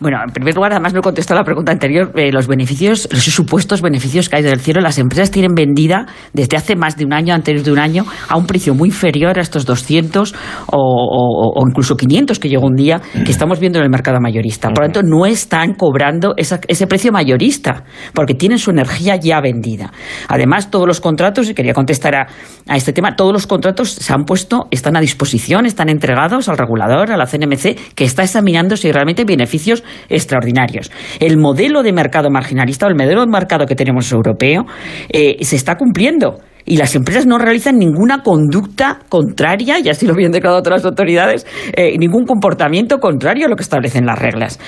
Bueno, 0.00 0.18
en 0.26 0.32
primer 0.32 0.54
lugar, 0.54 0.72
además 0.72 0.92
no 0.92 1.00
he 1.00 1.02
contestado 1.02 1.40
la 1.40 1.44
pregunta 1.44 1.72
anterior. 1.72 2.12
Eh, 2.16 2.32
los 2.32 2.46
beneficios, 2.46 3.08
los 3.10 3.22
supuestos 3.22 3.82
beneficios 3.82 4.28
que 4.28 4.36
hay 4.36 4.42
del 4.42 4.60
cielo, 4.60 4.80
las 4.80 4.98
empresas 4.98 5.30
tienen 5.30 5.54
vendida 5.54 6.06
desde 6.32 6.56
hace 6.56 6.76
más 6.76 6.96
de 6.96 7.04
un 7.04 7.12
año, 7.12 7.34
antes 7.34 7.64
de 7.64 7.72
un 7.72 7.78
año, 7.78 8.04
a 8.28 8.36
un 8.36 8.46
precio 8.46 8.74
muy 8.74 8.88
inferior 8.88 9.38
a 9.38 9.42
estos 9.42 9.64
200 9.64 10.34
o, 10.66 11.64
incluso 11.68 11.96
500 11.96 12.38
que 12.38 12.48
llegó 12.48 12.66
un 12.66 12.76
día 12.76 13.00
que 13.24 13.30
estamos 13.30 13.60
viendo 13.60 13.78
en 13.78 13.84
el 13.84 13.90
mercado 13.90 14.18
mayorista. 14.20 14.68
Por 14.68 14.84
lo 14.84 14.92
tanto, 14.92 15.02
no 15.02 15.26
están 15.26 15.74
cobrando 15.74 16.34
ese 16.36 16.86
precio 16.86 17.12
mayorista 17.12 17.84
porque 18.14 18.34
tienen 18.34 18.58
su 18.58 18.70
energía 18.70 19.16
ya 19.16 19.40
vendida. 19.40 19.92
Además, 20.28 20.70
todos 20.70 20.86
los 20.86 21.00
contratos, 21.00 21.48
y 21.48 21.54
quería 21.54 21.74
contestar 21.74 22.14
a, 22.14 22.26
a 22.68 22.76
este 22.76 22.92
tema, 22.92 23.16
todos 23.16 23.32
los 23.32 23.46
contratos 23.46 23.90
se 23.92 24.12
han 24.12 24.24
puesto, 24.24 24.68
están 24.70 24.96
a 24.96 25.00
disposición, 25.00 25.66
están 25.66 25.88
entregados 25.88 26.48
al 26.48 26.58
regulador, 26.58 27.10
a 27.12 27.16
la 27.16 27.26
CNMC, 27.26 27.94
que 27.94 28.04
está 28.04 28.22
examinando 28.22 28.76
si 28.76 28.90
realmente 28.90 29.22
hay 29.22 29.26
beneficios 29.26 29.82
extraordinarios. 30.08 30.90
El 31.20 31.38
modelo 31.38 31.82
de 31.82 31.92
mercado 31.92 32.30
marginalista 32.30 32.86
o 32.86 32.88
el 32.88 32.96
modelo 32.96 33.20
de 33.20 33.30
mercado 33.30 33.66
que 33.66 33.74
tenemos 33.74 34.10
europeo 34.12 34.64
eh, 35.08 35.36
se 35.40 35.56
está 35.56 35.76
cumpliendo 35.76 36.38
y 36.64 36.76
las 36.76 36.94
empresas 36.94 37.26
no 37.26 37.38
realizan 37.38 37.78
ninguna 37.78 38.22
conducta 38.22 39.00
contraria, 39.08 39.78
y 39.80 39.88
así 39.88 40.06
lo 40.06 40.12
habían 40.12 40.32
declarado 40.32 40.60
otras 40.60 40.84
autoridades, 40.84 41.46
eh, 41.74 41.98
ningún 41.98 42.24
comportamiento 42.24 42.98
contrario 42.98 43.46
a 43.46 43.48
lo 43.48 43.56
que 43.56 43.62
establecen 43.62 44.06
las 44.06 44.18
reglas. 44.18 44.60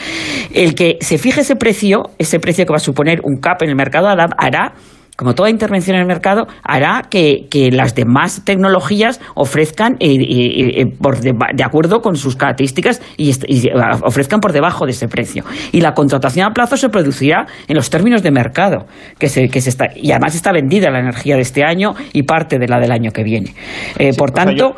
El 0.52 0.74
que 0.74 0.96
se 1.00 1.18
fije 1.18 1.42
ese 1.42 1.56
precio, 1.56 2.02
ese 2.18 2.40
precio 2.40 2.66
que 2.66 2.72
va 2.72 2.76
a 2.76 2.80
suponer 2.80 3.20
un 3.22 3.36
cap 3.36 3.62
en 3.62 3.70
el 3.70 3.76
mercado, 3.76 4.08
hará 4.08 4.72
como 5.16 5.34
toda 5.34 5.48
intervención 5.48 5.96
en 5.96 6.02
el 6.02 6.08
mercado, 6.08 6.46
hará 6.62 7.02
que, 7.08 7.46
las 7.72 7.94
demás 7.94 8.44
tecnologías 8.44 9.20
ofrezcan 9.34 9.94
eh, 10.00 10.16
eh, 10.16 10.80
eh, 10.80 10.86
por 10.86 11.20
de, 11.20 11.64
acuerdo 11.64 12.00
con 12.00 12.16
sus 12.16 12.36
características 12.36 13.00
y, 13.16 13.32
ofrezcan 14.02 14.40
por 14.40 14.52
debajo 14.52 14.86
de 14.86 14.90
ese 14.92 15.08
precio. 15.08 15.44
Y 15.72 15.80
la 15.80 15.94
contratación 15.94 16.46
a 16.46 16.50
plazo 16.50 16.76
se 16.76 16.88
producirá 16.88 17.46
en 17.68 17.76
los 17.76 17.90
términos 17.90 18.22
de 18.22 18.30
mercado, 18.30 18.86
que 19.18 19.28
se, 19.28 19.48
que 19.48 19.60
se 19.60 19.70
está, 19.70 19.86
y 19.94 20.10
además 20.10 20.34
está 20.34 20.52
vendida 20.52 20.90
la 20.90 21.00
energía 21.00 21.36
de 21.36 21.42
este 21.42 21.64
año 21.64 21.94
y 22.12 22.24
parte 22.24 22.58
de 22.58 22.66
la 22.66 22.80
del 22.80 22.90
año 22.90 23.12
que 23.12 23.22
viene. 23.22 23.54
por 24.18 24.32
tanto, 24.32 24.74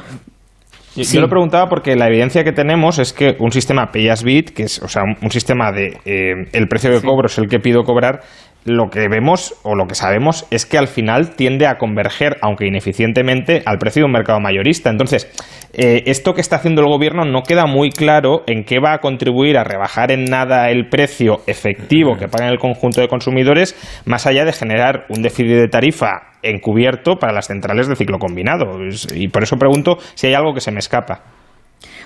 Yo, 0.97 1.21
lo 1.21 1.29
preguntaba 1.29 1.69
porque 1.69 1.95
la 1.95 2.07
evidencia 2.09 2.43
que 2.43 2.53
tenemos 2.53 2.99
es 2.99 3.13
que 3.13 3.37
un 3.39 3.53
sistema 3.53 3.91
pay 3.93 4.09
as 4.09 4.25
bit, 4.25 4.51
que 4.51 4.63
es 4.63 4.81
o 4.83 4.89
sea, 4.89 5.03
un, 5.05 5.31
sistema 5.31 5.71
de 5.71 5.99
eh, 6.07 6.49
el 6.53 6.69
precio 6.69 6.91
de 6.91 7.03
cobro 7.03 7.27
es 7.27 7.37
el 7.39 7.49
que 7.49 7.59
pido 7.59 7.83
cobrar, 7.83 8.21
lo 8.67 8.91
que 8.91 9.09
vemos 9.09 9.55
o 9.63 9.77
lo 9.77 9.87
que 9.87 9.95
sabemos 9.95 10.47
es 10.51 10.67
que 10.67 10.77
al 10.77 10.89
final 10.89 11.37
tiende 11.37 11.67
a 11.67 11.79
converger, 11.79 12.37
aunque 12.43 12.67
ineficientemente, 12.67 13.63
al 13.65 13.79
precio 13.79 14.01
de 14.01 14.07
un 14.07 14.13
mercado 14.13 14.41
mayorista. 14.41 14.91
Entonces, 14.91 15.31
eh, 15.73 16.03
esto 16.07 16.35
que 16.35 16.41
está 16.41 16.57
haciendo 16.57 16.83
el 16.83 16.89
gobierno 16.89 17.25
no 17.25 17.43
queda 17.43 17.67
muy 17.67 17.91
claro 17.91 18.43
en 18.47 18.65
qué 18.65 18.81
va 18.81 18.93
a 18.93 18.99
contribuir 18.99 19.57
a 19.57 19.65
rebajar 19.65 20.11
en 20.11 20.25
nada 20.25 20.69
el 20.71 20.89
precio 20.89 21.43
efectivo 21.47 22.17
que 22.17 22.27
pagan 22.27 22.49
el 22.49 22.59
conjunto 22.59 23.01
de 23.01 23.09
consumidores, 23.09 23.77
más 24.05 24.27
allá 24.27 24.45
de 24.45 24.53
generar 24.53 25.07
un 25.09 25.23
déficit 25.23 25.57
de 25.57 25.69
tarifa 25.69 26.33
encubierto 26.43 27.17
para 27.17 27.33
las 27.33 27.47
centrales 27.47 27.87
de 27.87 27.95
ciclo 27.95 28.19
combinado. 28.19 28.67
Y 29.15 29.29
por 29.29 29.45
eso 29.45 29.57
pregunto 29.57 29.99
si 30.15 30.27
hay 30.27 30.35
algo 30.35 30.53
que 30.55 30.61
se 30.61 30.73
me 30.73 30.81
escapa. 30.81 31.23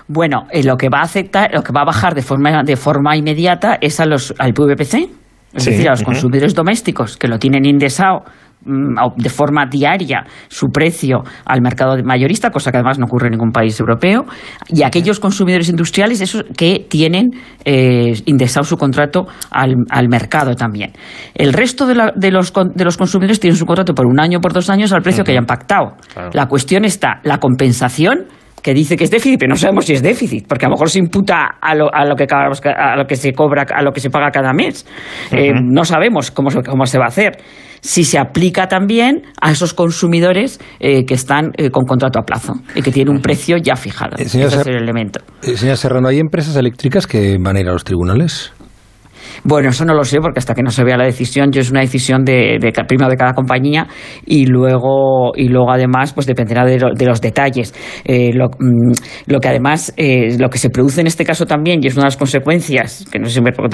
Bueno, 0.07 0.47
eh, 0.51 0.63
lo 0.63 0.77
que 0.77 0.89
va 0.89 0.99
a 0.99 1.03
afectar, 1.03 1.51
lo 1.53 1.63
que 1.63 1.71
va 1.73 1.81
a 1.81 1.85
bajar 1.85 2.13
de 2.13 2.21
forma, 2.21 2.63
de 2.63 2.75
forma 2.75 3.15
inmediata 3.15 3.77
es 3.81 3.99
a 3.99 4.05
los, 4.05 4.33
al 4.37 4.53
PVPC, 4.53 5.20
es 5.53 5.65
decir, 5.65 5.87
a 5.87 5.91
los 5.91 6.03
consumidores 6.03 6.55
domésticos 6.55 7.17
que 7.17 7.27
lo 7.27 7.37
tienen 7.37 7.65
indexado 7.65 8.23
mm, 8.65 8.95
de 9.17 9.29
forma 9.29 9.65
diaria 9.65 10.25
su 10.47 10.67
precio 10.67 11.23
al 11.45 11.61
mercado 11.61 11.97
mayorista, 12.03 12.51
cosa 12.51 12.71
que 12.71 12.77
además 12.77 12.99
no 12.99 13.05
ocurre 13.05 13.27
en 13.27 13.31
ningún 13.31 13.51
país 13.51 13.79
europeo, 13.79 14.25
y 14.69 14.83
aquellos 14.83 15.19
consumidores 15.19 15.69
industriales 15.69 16.21
esos 16.21 16.45
que 16.55 16.85
tienen 16.89 17.31
eh, 17.65 18.13
indexado 18.25 18.63
su 18.63 18.77
contrato 18.77 19.25
al, 19.49 19.75
al, 19.89 20.07
mercado 20.07 20.55
también. 20.55 20.93
El 21.33 21.53
resto 21.53 21.85
de, 21.85 21.95
la, 21.95 22.13
de, 22.15 22.31
los, 22.31 22.53
de, 22.53 22.85
los, 22.85 22.97
consumidores 22.97 23.39
tienen 23.39 23.57
su 23.57 23.65
contrato 23.65 23.93
por 23.93 24.05
un 24.05 24.19
año 24.19 24.37
o 24.37 24.41
por 24.41 24.53
dos 24.53 24.69
años 24.69 24.93
al 24.93 25.01
precio 25.01 25.23
que 25.23 25.31
hayan 25.31 25.45
pactado. 25.45 25.95
La 26.33 26.47
cuestión 26.47 26.85
está, 26.85 27.19
la 27.23 27.39
compensación 27.39 28.27
que 28.61 28.73
dice 28.73 28.95
que 28.95 29.05
es 29.05 29.11
déficit, 29.11 29.39
pero 29.39 29.49
no 29.49 29.55
sabemos 29.55 29.85
si 29.85 29.93
es 29.93 30.01
déficit, 30.01 30.47
porque 30.47 30.65
a 30.65 30.69
lo 30.69 30.75
mejor 30.75 30.89
se 30.89 30.99
imputa 30.99 31.57
a 31.59 31.75
lo, 31.75 31.93
a 31.93 32.05
lo, 32.05 32.15
que, 32.15 32.27
a 32.31 32.95
lo 32.95 33.05
que 33.05 33.15
se 33.15 33.33
cobra, 33.33 33.65
a 33.73 33.81
lo 33.81 33.91
que 33.91 33.99
se 33.99 34.09
paga 34.09 34.31
cada 34.31 34.53
mes. 34.53 34.85
Eh, 35.31 35.51
no 35.53 35.83
sabemos 35.83 36.31
cómo, 36.31 36.49
cómo 36.67 36.85
se 36.85 36.97
va 36.97 37.05
a 37.05 37.09
hacer. 37.09 37.37
Si 37.81 38.03
se 38.03 38.19
aplica 38.19 38.67
también 38.67 39.23
a 39.41 39.51
esos 39.51 39.73
consumidores 39.73 40.59
eh, 40.79 41.03
que 41.05 41.15
están 41.15 41.51
eh, 41.57 41.71
con 41.71 41.85
contrato 41.85 42.19
a 42.19 42.23
plazo 42.23 42.53
y 42.75 42.81
que 42.83 42.91
tienen 42.91 43.15
un 43.15 43.21
precio 43.21 43.57
ya 43.57 43.75
fijado. 43.75 44.17
Ese 44.17 44.43
es 44.43 44.67
el 44.67 44.75
elemento. 44.75 45.21
señora 45.41 45.75
Serrano, 45.75 46.07
¿hay 46.07 46.19
empresas 46.19 46.55
eléctricas 46.55 47.07
que 47.07 47.37
van 47.39 47.57
a 47.57 47.59
ir 47.59 47.67
a 47.67 47.71
los 47.71 47.83
tribunales? 47.83 48.53
Bueno, 49.43 49.69
eso 49.69 49.85
no 49.85 49.93
lo 49.93 50.03
sé 50.03 50.19
porque 50.19 50.39
hasta 50.39 50.53
que 50.53 50.63
no 50.63 50.71
se 50.71 50.83
vea 50.83 50.97
la 50.97 51.05
decisión, 51.05 51.51
yo 51.51 51.61
es 51.61 51.71
una 51.71 51.81
decisión 51.81 52.23
de, 52.23 52.57
de 52.59 52.71
primero 52.87 53.09
de 53.09 53.17
cada 53.17 53.33
compañía 53.33 53.87
y 54.25 54.45
luego 54.45 55.31
y 55.35 55.47
luego 55.47 55.71
además 55.71 56.13
pues 56.13 56.27
dependerá 56.27 56.65
de, 56.65 56.79
los 57.05 57.21
detalles. 57.21 57.73
Eh, 58.05 58.31
mm, 58.33 58.91
lo, 59.27 59.39
que 59.39 59.47
además 59.47 59.93
eh, 59.97 60.37
lo 60.39 60.49
que 60.49 60.57
se 60.57 60.69
produce 60.69 61.01
en 61.01 61.07
este 61.07 61.25
caso 61.25 61.45
también 61.45 61.79
y 61.83 61.87
es 61.87 61.93
una 61.93 62.03
de 62.03 62.07
las 62.07 62.17
consecuencias 62.17 63.05
que 63.11 63.19
no 63.19 63.25
sé 63.25 63.35
si 63.35 63.41
me 63.41 63.51
puede 63.51 63.69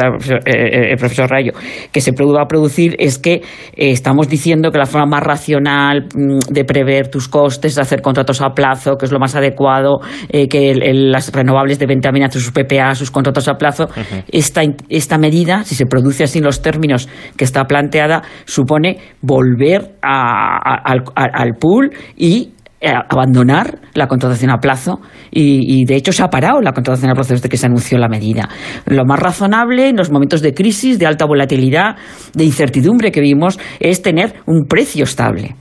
eh, 0.46 0.92
el 0.92 0.98
profesor 0.98 1.30
Rayo 1.30 1.54
que 1.92 2.02
se 2.02 2.12
va 2.12 2.44
a 2.44 2.48
producir 2.48 2.96
es 3.00 3.18
que 3.18 3.42
estamos 3.76 4.28
diciendo 4.28 4.72
que 4.72 4.78
la 4.78 4.86
forma 4.86 5.06
más 5.06 5.24
racional 5.24 6.08
mm, 6.14 6.52
de 6.52 6.66
prever 6.66 7.10
tus 7.10 7.28
costes, 7.28 7.78
hacer 7.78 8.02
contratos 8.02 8.42
a 8.42 8.50
plazo, 8.50 8.98
que 8.98 9.06
es 9.06 9.12
lo 9.12 9.20
más 9.20 9.36
adecuado, 9.36 10.00
que 10.30 10.74
las 10.94 11.32
renovables 11.32 11.80
deben 11.80 12.02
también 12.02 12.26
hacer 12.26 12.42
sus 12.42 12.52
PPA, 12.52 12.96
sus 12.96 13.12
contratos 13.12 13.48
a 13.48 13.54
plazo, 13.54 13.88
esta, 14.30 14.62
esta 14.90 15.18
medida 15.18 15.47
si 15.64 15.76
se 15.76 15.86
produce 15.86 16.24
así 16.24 16.40
en 16.40 16.46
los 16.46 16.62
términos 16.62 17.08
que 17.36 17.44
está 17.44 17.66
planteada, 17.66 18.24
supone 18.46 18.98
volver 19.22 19.96
al, 20.02 21.56
pool 21.60 21.92
y 22.16 22.52
eh, 22.80 22.92
abandonar 23.10 23.80
la 23.94 24.08
contratación 24.08 24.52
a 24.52 24.58
plazo 24.58 25.00
y, 25.32 25.86
de 25.86 25.96
hecho 25.96 26.12
se 26.12 26.24
ha 26.24 26.30
parado 26.30 26.62
la 26.62 26.74
contratación 26.74 27.12
a 27.12 27.16
plazo 27.16 27.34
desde 27.34 27.50
que 27.50 27.58
se 27.58 27.66
anunció 27.66 27.98
la 27.98 28.08
medida. 28.08 28.50
Lo 28.86 29.06
más 29.06 29.20
razonable 29.20 29.90
en 29.90 29.96
los 29.96 30.12
momentos 30.12 30.42
de 30.42 30.54
crisis, 30.54 31.00
de 31.00 31.06
alta 31.06 31.26
volatilidad, 31.26 31.96
de 32.34 32.44
incertidumbre 32.44 33.12
que 33.12 33.22
vimos 33.22 33.60
es 33.80 34.02
tener 34.02 34.36
un 34.46 34.66
precio 34.66 35.04
estable. 35.04 35.56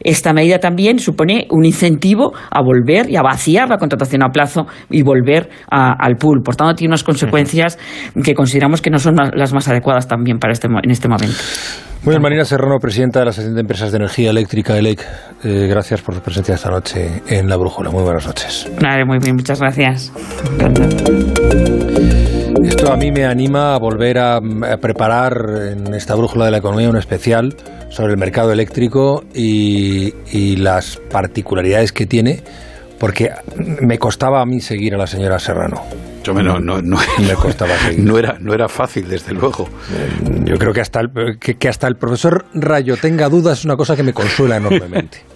Esta 0.00 0.32
medida 0.32 0.58
también 0.58 0.98
supone 0.98 1.46
un 1.50 1.64
incentivo 1.64 2.32
a 2.50 2.62
volver 2.62 3.10
y 3.10 3.16
a 3.16 3.22
vaciar 3.22 3.68
la 3.68 3.78
contratación 3.78 4.22
a 4.22 4.30
plazo 4.30 4.66
y 4.88 5.02
volver 5.02 5.50
al 5.70 6.16
pool. 6.16 6.42
Por 6.42 6.56
tanto, 6.56 6.74
tiene 6.74 6.90
unas 6.90 7.04
consecuencias 7.04 7.78
que 8.22 8.34
consideramos 8.34 8.80
que 8.80 8.90
no 8.90 8.98
son 8.98 9.16
las 9.16 9.52
más 9.52 9.68
adecuadas 9.68 10.08
también 10.08 10.38
para 10.38 10.52
este, 10.52 10.68
en 10.68 10.90
este 10.90 11.08
momento. 11.08 11.36
Muy 12.02 12.12
bien, 12.12 12.22
Marina 12.22 12.46
Serrano, 12.46 12.78
presidenta 12.80 13.18
de 13.18 13.26
la 13.26 13.30
Asociación 13.30 13.54
de 13.56 13.60
Empresas 13.60 13.92
de 13.92 13.98
Energía 13.98 14.30
Eléctrica, 14.30 14.78
ELEC. 14.78 15.06
Eh, 15.44 15.66
gracias 15.68 16.00
por 16.00 16.14
su 16.14 16.22
presencia 16.22 16.54
esta 16.54 16.70
noche 16.70 17.22
en 17.28 17.46
La 17.46 17.58
Brújula. 17.58 17.90
Muy 17.90 18.02
buenas 18.02 18.26
noches. 18.26 18.70
muy 19.06 19.18
bien, 19.18 19.36
muchas 19.36 19.60
gracias. 19.60 20.10
Esto 22.64 22.90
a 22.90 22.96
mí 22.96 23.12
me 23.12 23.26
anima 23.26 23.74
a 23.74 23.78
volver 23.78 24.18
a, 24.18 24.40
preparar 24.80 25.34
en 25.72 25.92
esta 25.92 26.14
Brújula 26.14 26.46
de 26.46 26.52
la 26.52 26.58
Economía 26.58 26.88
un 26.88 26.96
especial 26.96 27.54
sobre 27.90 28.12
el 28.12 28.18
mercado 28.18 28.52
eléctrico 28.52 29.24
y, 29.34 30.14
y 30.32 30.56
las 30.56 30.96
particularidades 31.10 31.92
que 31.92 32.06
tiene, 32.06 32.42
porque 32.98 33.30
me 33.82 33.98
costaba 33.98 34.40
a 34.40 34.46
mí 34.46 34.60
seguir 34.60 34.94
a 34.94 34.98
la 34.98 35.06
señora 35.06 35.38
Serrano. 35.38 35.82
Yo 36.22 36.34
me, 36.34 36.42
no, 36.42 36.58
no, 36.58 36.82
no, 36.82 36.98
me 37.26 37.34
costaba 37.34 37.74
seguir. 37.78 38.04
No 38.04 38.18
era, 38.18 38.36
no 38.38 38.52
era 38.52 38.68
fácil, 38.68 39.08
desde 39.08 39.32
luego. 39.32 39.68
Yo 40.44 40.56
creo 40.56 40.72
que 40.72 40.80
hasta, 40.80 41.00
el, 41.00 41.38
que, 41.38 41.68
hasta 41.68 41.88
el 41.88 41.96
profesor 41.96 42.44
Rayo 42.54 42.96
tenga 42.96 43.28
dudas 43.28 43.60
es 43.60 43.64
una 43.64 43.76
cosa 43.76 43.96
que 43.96 44.02
me 44.02 44.12
consuela 44.12 44.56
enormemente. 44.56 45.18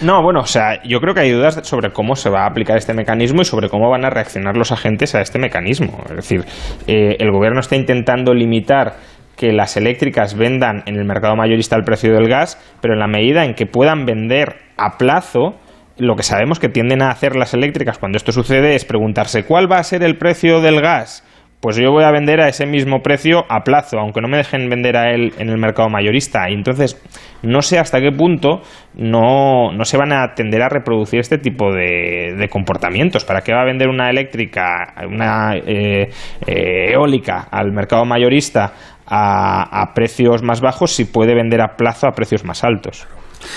No, 0.00 0.20
bueno, 0.22 0.40
o 0.40 0.46
sea, 0.46 0.82
yo 0.82 0.98
creo 0.98 1.14
que 1.14 1.20
hay 1.20 1.30
dudas 1.30 1.60
sobre 1.62 1.92
cómo 1.92 2.16
se 2.16 2.28
va 2.28 2.42
a 2.42 2.46
aplicar 2.46 2.76
este 2.76 2.92
mecanismo 2.92 3.42
y 3.42 3.44
sobre 3.44 3.68
cómo 3.68 3.88
van 3.88 4.04
a 4.04 4.10
reaccionar 4.10 4.56
los 4.56 4.72
agentes 4.72 5.14
a 5.14 5.20
este 5.20 5.38
mecanismo. 5.38 6.02
Es 6.08 6.16
decir, 6.16 6.44
eh, 6.88 7.16
el 7.20 7.30
gobierno 7.30 7.60
está 7.60 7.76
intentando 7.76 8.34
limitar 8.34 8.96
que 9.42 9.52
las 9.52 9.76
eléctricas 9.76 10.36
vendan 10.36 10.84
en 10.86 10.94
el 10.94 11.04
mercado 11.04 11.34
mayorista 11.34 11.74
el 11.74 11.82
precio 11.82 12.14
del 12.14 12.28
gas, 12.28 12.62
pero 12.80 12.94
en 12.94 13.00
la 13.00 13.08
medida 13.08 13.44
en 13.44 13.54
que 13.54 13.66
puedan 13.66 14.06
vender 14.06 14.54
a 14.76 14.98
plazo, 14.98 15.56
lo 15.98 16.14
que 16.14 16.22
sabemos 16.22 16.60
que 16.60 16.68
tienden 16.68 17.02
a 17.02 17.10
hacer 17.10 17.34
las 17.34 17.52
eléctricas 17.52 17.98
cuando 17.98 18.18
esto 18.18 18.30
sucede 18.30 18.76
es 18.76 18.84
preguntarse 18.84 19.42
cuál 19.42 19.68
va 19.68 19.78
a 19.78 19.82
ser 19.82 20.04
el 20.04 20.16
precio 20.16 20.60
del 20.60 20.80
gas. 20.80 21.26
Pues 21.60 21.76
yo 21.76 21.92
voy 21.92 22.02
a 22.02 22.10
vender 22.10 22.40
a 22.40 22.48
ese 22.48 22.66
mismo 22.66 23.02
precio 23.02 23.44
a 23.48 23.62
plazo, 23.62 23.98
aunque 23.98 24.20
no 24.20 24.26
me 24.26 24.36
dejen 24.36 24.68
vender 24.68 24.96
a 24.96 25.12
él 25.12 25.32
en 25.38 25.48
el 25.48 25.58
mercado 25.58 25.88
mayorista. 25.88 26.50
Y 26.50 26.54
entonces, 26.54 27.00
no 27.42 27.62
sé 27.62 27.78
hasta 27.78 28.00
qué 28.00 28.10
punto 28.10 28.62
no, 28.94 29.70
no 29.70 29.84
se 29.84 29.96
van 29.96 30.12
a 30.12 30.34
tender 30.34 30.60
a 30.62 30.68
reproducir 30.68 31.20
este 31.20 31.38
tipo 31.38 31.72
de, 31.72 32.34
de 32.36 32.48
comportamientos. 32.48 33.24
¿Para 33.24 33.42
qué 33.42 33.52
va 33.52 33.62
a 33.62 33.64
vender 33.64 33.88
una 33.88 34.10
eléctrica, 34.10 34.92
una 35.06 35.54
eh, 35.54 36.10
eh, 36.46 36.92
eólica 36.94 37.46
al 37.50 37.70
mercado 37.70 38.04
mayorista 38.04 38.72
a, 39.06 39.82
a 39.82 39.94
precios 39.94 40.42
más 40.42 40.60
bajos 40.60 40.94
si 40.94 41.04
puede 41.04 41.34
vender 41.34 41.60
a 41.60 41.76
plazo 41.76 42.06
a 42.06 42.12
precios 42.12 42.44
más 42.44 42.64
altos? 42.64 43.06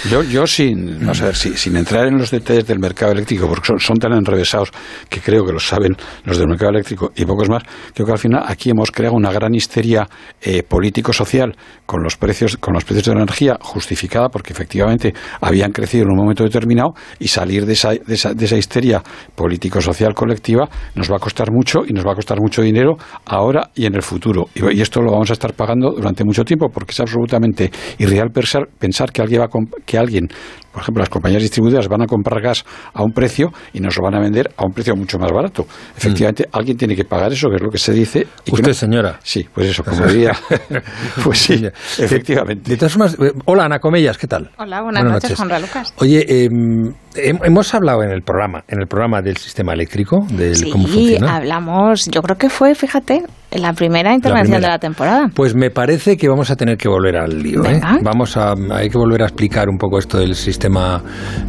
Yo, 0.10 0.24
yo 0.24 0.48
sin, 0.48 1.00
vamos 1.00 1.22
a 1.22 1.26
ver, 1.26 1.36
sin 1.36 1.76
entrar 1.76 2.08
en 2.08 2.18
los 2.18 2.32
detalles 2.32 2.68
del 2.68 2.80
mercado 2.80 3.12
eléctrico, 3.12 3.48
porque 3.48 3.74
son, 3.80 3.98
tan 3.98 4.14
enrevesados 4.14 4.72
que 5.10 5.22
creo 5.22 5.46
que 5.46 5.54
lo 5.54 5.60
saben 5.60 5.96
los 6.24 6.38
del 6.38 6.48
mercado 6.48 6.72
eléctrico 6.72 7.12
y 7.16 7.26
pocos 7.26 7.50
más, 7.50 7.64
creo 7.94 8.06
que 8.06 8.12
al 8.12 8.20
final 8.20 8.44
aquí 8.46 8.70
hemos 8.70 8.92
creado 8.92 9.16
una 9.16 9.32
gran 9.32 9.54
histeria 9.54 10.08
eh, 10.42 10.64
político-social 10.64 11.56
con 11.86 12.04
los 12.04 12.18
precios, 12.18 12.58
con 12.58 12.74
los 12.74 12.84
precios 12.84 13.06
de 13.06 13.16
la 13.16 13.22
energía 13.22 13.58
justificada 13.62 14.30
porque 14.30 14.54
efectivamente 14.54 15.14
habían 15.42 15.72
crecido 15.72 16.04
en 16.04 16.12
un 16.12 16.18
momento 16.18 16.44
determinado 16.44 16.94
y 17.20 17.28
salir 17.28 17.66
de 17.66 17.74
esa, 17.74 17.92
de 17.92 18.14
esa, 18.14 18.34
de 18.34 18.46
esa 18.46 18.58
histeria 18.58 19.04
político-social 19.36 20.14
colectiva 20.14 20.68
nos 20.96 21.12
va 21.12 21.18
a 21.18 21.20
costar 21.20 21.52
mucho 21.52 21.86
y 21.88 21.94
nos 21.94 22.06
va 22.06 22.12
a 22.12 22.16
costar 22.16 22.40
mucho 22.40 22.62
dinero 22.62 22.98
ahora 23.26 23.70
y 23.76 23.86
en 23.86 23.96
el 23.96 24.02
futuro. 24.02 24.48
Y, 24.54 24.82
esto 24.82 25.02
lo 25.02 25.12
vamos 25.12 25.30
a 25.30 25.34
estar 25.34 25.54
pagando 25.54 25.92
durante 25.92 26.24
mucho 26.24 26.44
tiempo 26.44 26.70
porque 26.70 26.92
es 26.92 27.00
absolutamente 27.00 27.72
irreal 27.98 28.30
pensar, 28.32 29.12
que 29.12 29.22
alguien 29.22 29.42
va 29.42 29.46
a 29.46 29.50
que 29.86 29.98
alguien, 29.98 30.30
por 30.76 30.82
ejemplo, 30.82 31.00
las 31.00 31.10
compañías 31.10 31.42
distribuidoras 31.42 31.88
van 31.88 32.02
a 32.02 32.06
comprar 32.06 32.42
gas 32.42 32.66
a 32.94 33.02
un 33.02 33.14
precio 33.14 33.54
y 33.72 33.80
nos 33.80 33.96
lo 33.96 34.04
van 34.04 34.16
a 34.16 34.20
vender 34.20 34.52
a 34.58 34.66
un 34.66 34.74
precio 34.74 34.94
mucho 34.94 35.18
más 35.18 35.32
barato. 35.32 35.66
Efectivamente, 35.96 36.50
mm. 36.52 36.58
alguien 36.58 36.76
tiene 36.76 36.98
que 36.98 37.06
pagar 37.06 37.32
eso, 37.32 37.48
que 37.48 37.56
es 37.56 37.62
lo 37.62 37.70
que 37.70 37.78
se 37.78 37.94
dice. 37.94 38.28
Y 38.44 38.54
¿Usted, 38.54 38.74
señora? 38.74 39.18
Sí, 39.24 39.48
pues 39.54 39.70
eso, 39.70 39.86
como 39.86 40.06
diría. 40.06 40.34
pues 41.24 41.38
sí, 41.38 41.66
efectivamente. 41.98 42.70
De, 42.70 42.76
todas 42.76 42.92
formas, 42.92 43.14
eh, 43.22 43.32
hola 43.46 43.64
Ana 43.64 43.80
Comellas, 43.80 44.18
¿qué 44.18 44.28
tal? 44.28 44.52
Hola, 44.58 44.82
buenas, 44.82 45.06
noches, 45.06 45.38
Juan 45.38 45.62
Lucas. 45.62 45.94
Oye, 46.00 46.26
em, 46.44 46.94
hemos 47.16 47.74
hablado 47.74 48.04
en 48.04 48.12
el 48.12 48.22
programa, 48.22 48.66
en 48.68 48.82
el 48.82 48.88
programa 48.88 49.22
del 49.22 49.38
sistema 49.38 49.72
eléctrico, 49.72 50.28
de 50.30 50.70
cómo 50.74 50.90
funciona. 50.90 51.38
hablamos, 51.38 52.10
yo 52.12 52.22
creo 52.22 52.38
que 52.38 52.50
fue, 52.50 52.76
fíjate, 52.76 53.24
la 53.60 53.74
primera 53.74 54.14
intervención 54.14 54.62
de 54.62 54.68
la 54.68 54.80
temporada. 54.80 55.30
Pues 55.34 55.56
me 55.56 55.70
parece 55.70 56.18
que 56.18 56.28
vamos 56.28 56.50
a 56.52 56.56
tener 56.56 56.78
que 56.78 56.88
volver 56.88 57.18
al 57.18 57.42
lío. 57.42 57.64
¿eh? 57.66 57.80
Vamos 58.02 58.38
a, 58.38 58.54
hay 58.72 58.90
que 58.90 58.98
volver 58.98 59.22
a 59.22 59.26
explicar 59.26 59.70
un 59.70 59.78
poco 59.78 59.98
esto 60.00 60.18
del 60.18 60.36
sistema 60.36 60.65
tema 60.66 61.04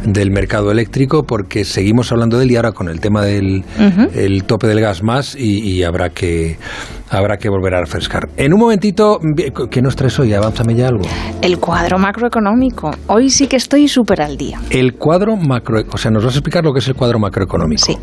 del 0.05 0.29
mercado 0.29 0.69
eléctrico 0.69 1.23
porque 1.23 1.65
seguimos 1.65 2.11
hablando 2.11 2.37
de 2.37 2.43
él 2.43 2.51
y 2.51 2.55
ahora 2.55 2.71
con 2.71 2.87
el 2.87 2.99
tema 2.99 3.23
del 3.23 3.63
el 4.13 4.43
tope 4.43 4.67
del 4.67 4.79
gas 4.79 5.01
más 5.01 5.35
y, 5.35 5.59
y 5.67 5.83
habrá 5.83 6.11
que 6.11 6.57
habrá 7.09 7.37
que 7.37 7.49
volver 7.49 7.73
a 7.73 7.79
refrescar. 7.79 8.29
En 8.37 8.53
un 8.53 8.59
momentito, 8.59 9.19
¿qué 9.71 9.81
nos 9.81 9.95
traes 9.95 10.19
hoy? 10.19 10.33
Avánzame 10.33 10.75
ya 10.75 10.89
algo. 10.89 11.05
El 11.41 11.57
cuadro 11.57 11.97
macroeconómico. 11.97 12.91
Hoy 13.07 13.31
sí 13.31 13.47
que 13.47 13.55
estoy 13.55 13.87
súper 13.87 14.21
al 14.21 14.37
día. 14.37 14.59
El 14.69 14.93
cuadro 14.93 15.35
macro, 15.35 15.81
o 15.91 15.97
sea, 15.97 16.11
nos 16.11 16.23
vas 16.23 16.35
a 16.35 16.37
explicar 16.37 16.63
lo 16.63 16.73
que 16.73 16.79
es 16.79 16.87
el 16.87 16.93
cuadro 16.93 17.17
macroeconómico. 17.17 17.85
Sí. 17.85 17.97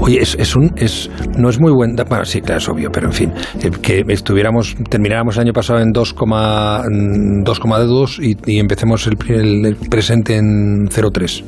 Oye, 0.00 0.20
es, 0.22 0.34
es 0.38 0.56
un, 0.56 0.72
es, 0.76 1.10
no 1.38 1.48
es 1.48 1.60
muy 1.60 1.72
buen, 1.72 1.94
bueno, 2.08 2.24
sí, 2.24 2.40
claro, 2.40 2.58
es 2.58 2.68
obvio, 2.68 2.90
pero 2.92 3.06
en 3.08 3.12
fin, 3.12 3.32
eh, 3.62 3.70
que 3.82 4.04
estuviéramos, 4.08 4.74
termináramos 4.88 5.36
el 5.36 5.42
año 5.42 5.52
pasado 5.52 5.80
en 5.80 5.92
2,2 5.92 6.84
mm, 6.88 7.44
2,2 7.44 8.18
y, 8.22 8.36
y 8.54 8.58
empecemos 8.58 9.06
el, 9.06 9.16
el- 9.28 9.66
el 9.66 9.76
presente 9.76 10.36
en 10.36 10.88
0,3. 10.88 11.44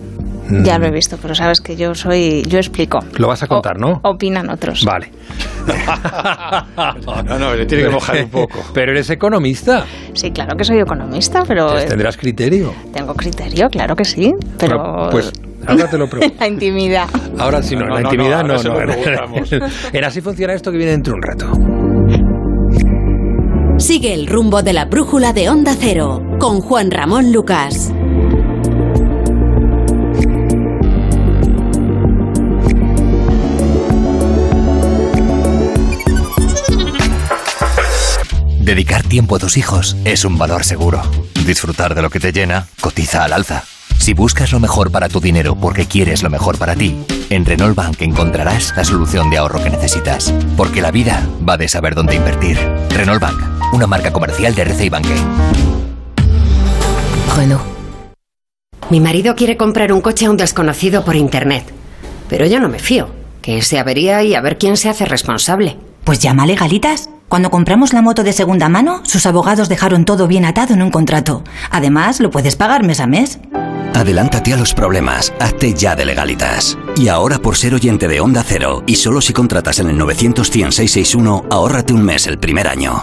Mm, 0.48 0.62
Ya 0.64 0.78
lo 0.78 0.87
he 0.87 0.90
visto, 0.90 1.16
pero 1.20 1.35
sabes 1.35 1.61
que 1.61 1.74
yo 1.74 1.94
soy, 1.94 2.42
yo 2.46 2.59
explico. 2.59 2.98
Lo 3.18 3.28
vas 3.28 3.42
a 3.42 3.46
contar, 3.46 3.78
¿no? 3.80 4.00
Opinan 4.02 4.50
otros. 4.50 4.85
Vale. 4.85 5.11
No, 7.26 7.38
no, 7.38 7.54
le 7.54 7.66
tiene 7.66 7.85
que 7.85 7.90
mojar 7.90 8.24
un 8.24 8.30
poco. 8.30 8.59
Pero 8.74 8.92
eres 8.92 9.09
economista, 9.11 9.85
Sí, 10.12 10.30
claro 10.30 10.57
que 10.57 10.64
soy 10.64 10.78
economista, 10.78 11.42
pero 11.46 11.68
pues 11.68 11.87
tendrás 11.87 12.16
criterio. 12.16 12.72
tengo 12.92 13.14
criterio, 13.14 13.68
claro 13.68 13.96
que 13.96 14.04
sí, 14.04 14.33
pero 14.59 14.76
Bueno, 14.78 15.09
pues 15.11 15.33
ahora 15.66 15.90
te 15.90 15.98
lo 15.98 16.07
pregunto. 16.11 16.35
en 16.35 16.40
la 16.40 16.48
intimidad. 16.48 17.09
Ahora 17.38 17.62
sí, 17.62 17.74
no, 17.77 17.83
la 17.87 17.88
no, 17.88 17.94
no, 18.00 18.00
intimidad 18.12 18.44
no, 18.44 18.59
se 18.59 18.68
no. 18.68 18.77
preguntamos. 18.77 19.50
En 19.92 20.05
así 20.05 20.20
funciona 20.20 20.55
esto 20.55 20.70
que 20.70 20.77
viene 20.79 20.92
dentro 20.92 21.12
de 21.12 21.16
un 21.16 21.22
rato. 21.22 21.53
Sigue 23.78 24.14
el 24.14 24.26
rumbo 24.26 24.62
de 24.62 24.72
la 24.72 24.84
brújula 24.86 25.32
de 25.32 25.49
Onda 25.49 25.74
Cero 25.78 26.22
con 26.38 26.61
Juan 26.61 26.91
Ramón 26.91 27.32
Lucas. 27.32 27.93
Dedicar 38.61 39.03
tiempo 39.03 39.36
a 39.36 39.38
tus 39.38 39.57
hijos 39.57 39.97
es 40.05 40.24
un 40.24 40.38
valor 40.38 40.64
seguro. 40.64 41.03
Disfrutar 41.47 41.95
de 41.95 42.03
lo 42.03 42.11
que 42.11 42.20
te 42.20 42.32
llena 42.32 42.66
cotiza 42.80 43.24
al 43.24 43.32
alza. 43.34 43.64
Si 43.99 44.12
buscas 44.12 44.53
lo 44.53 44.61
mejor 44.61 44.90
para 44.90 45.09
tu 45.09 45.20
dinero 45.20 45.57
porque 45.57 45.86
quieres 45.86 46.22
lo 46.22 46.30
mejor 46.30 46.59
para 46.59 46.74
ti, 46.74 46.95
en 47.30 47.45
Renault 47.45 47.74
Bank 47.74 48.03
encontrarás 48.03 48.74
la 48.76 48.84
solución 48.84 49.30
de 49.30 49.38
ahorro 49.38 49.62
que 49.62 49.70
necesitas. 49.70 50.32
Porque 50.57 50.82
la 50.82 50.90
vida 50.90 51.26
va 51.49 51.57
de 51.57 51.68
saber 51.68 51.95
dónde 51.95 52.14
invertir. 52.14 52.59
Renault 52.90 53.20
Bank, 53.20 53.40
una 53.72 53.86
marca 53.86 54.12
comercial 54.12 54.55
de 54.55 54.62
RCI 54.62 54.88
Banque. 54.90 55.14
Renault. 57.36 57.62
Mi 58.90 59.01
marido 59.01 59.34
quiere 59.34 59.57
comprar 59.57 59.92
un 59.92 60.03
coche 60.03 60.26
a 60.26 60.30
un 60.30 60.36
desconocido 60.36 61.05
por 61.05 61.16
internet. 61.16 61.64
Pero 62.28 62.47
yo 62.47 62.61
no 62.61 62.68
me 62.68 62.78
fío. 62.78 63.09
Que 63.40 63.62
se 63.62 63.78
avería 63.78 64.22
y 64.22 64.34
a 64.34 64.40
ver 64.40 64.59
quién 64.59 64.76
se 64.76 64.88
hace 64.88 65.05
responsable. 65.05 65.76
Pues 66.05 66.18
llama 66.18 66.42
a 66.42 66.46
Legalitas. 66.46 67.09
Cuando 67.28 67.50
compramos 67.50 67.94
la 67.94 68.02
moto 68.02 68.22
de 68.22 68.32
segunda 68.32 68.68
mano, 68.68 69.00
sus 69.05 69.24
abogados 69.26 69.68
dejaron 69.70 70.05
todo 70.05 70.28
bien 70.28 70.44
atado 70.44 70.74
en 70.74 70.82
un 70.82 70.90
contrato. 70.90 71.42
Además, 71.70 72.20
lo 72.20 72.30
puedes 72.30 72.57
pagar 72.57 72.84
mes 72.84 73.00
a 73.00 73.07
mes. 73.07 73.38
Adelántate 73.94 74.52
a 74.52 74.57
los 74.57 74.74
problemas, 74.74 75.32
hazte 75.40 75.72
ya 75.72 75.96
de 75.96 76.05
legalitas. 76.05 76.76
Y 76.96 77.09
ahora 77.09 77.38
por 77.38 77.57
ser 77.57 77.74
oyente 77.74 78.09
de 78.09 78.20
Onda 78.20 78.44
Cero, 78.46 78.82
y 78.86 78.96
solo 78.96 79.20
si 79.20 79.32
contratas 79.32 79.78
en 79.78 79.88
el 79.88 79.96
900 79.96 80.50
100 80.50 80.72
661, 80.72 81.46
ahórrate 81.50 81.92
un 81.92 82.02
mes 82.02 82.26
el 82.26 82.38
primer 82.38 82.68
año. 82.68 83.02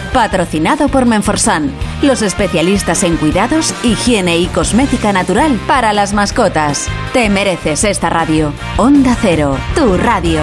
Patrocinado 0.13 0.89
por 0.89 1.05
Menforsan, 1.05 1.71
los 2.01 2.21
especialistas 2.21 3.03
en 3.03 3.15
cuidados, 3.15 3.73
higiene 3.81 4.39
y 4.39 4.47
cosmética 4.47 5.13
natural 5.13 5.57
para 5.67 5.93
las 5.93 6.13
mascotas. 6.13 6.89
Te 7.13 7.29
mereces 7.29 7.85
esta 7.85 8.09
radio. 8.09 8.51
Onda 8.75 9.15
Cero, 9.21 9.55
tu 9.73 9.95
radio. 9.95 10.41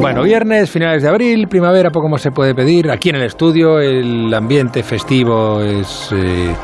Bueno, 0.00 0.22
viernes, 0.22 0.70
finales 0.70 1.02
de 1.02 1.08
abril, 1.08 1.48
primavera, 1.48 1.90
poco 1.90 2.08
más 2.08 2.22
se 2.22 2.30
puede 2.30 2.54
pedir. 2.54 2.88
Aquí 2.90 3.08
en 3.08 3.16
el 3.16 3.22
estudio 3.22 3.80
el 3.80 4.32
ambiente 4.32 4.84
festivo 4.84 5.60
es 5.60 6.10
eh, 6.12 6.54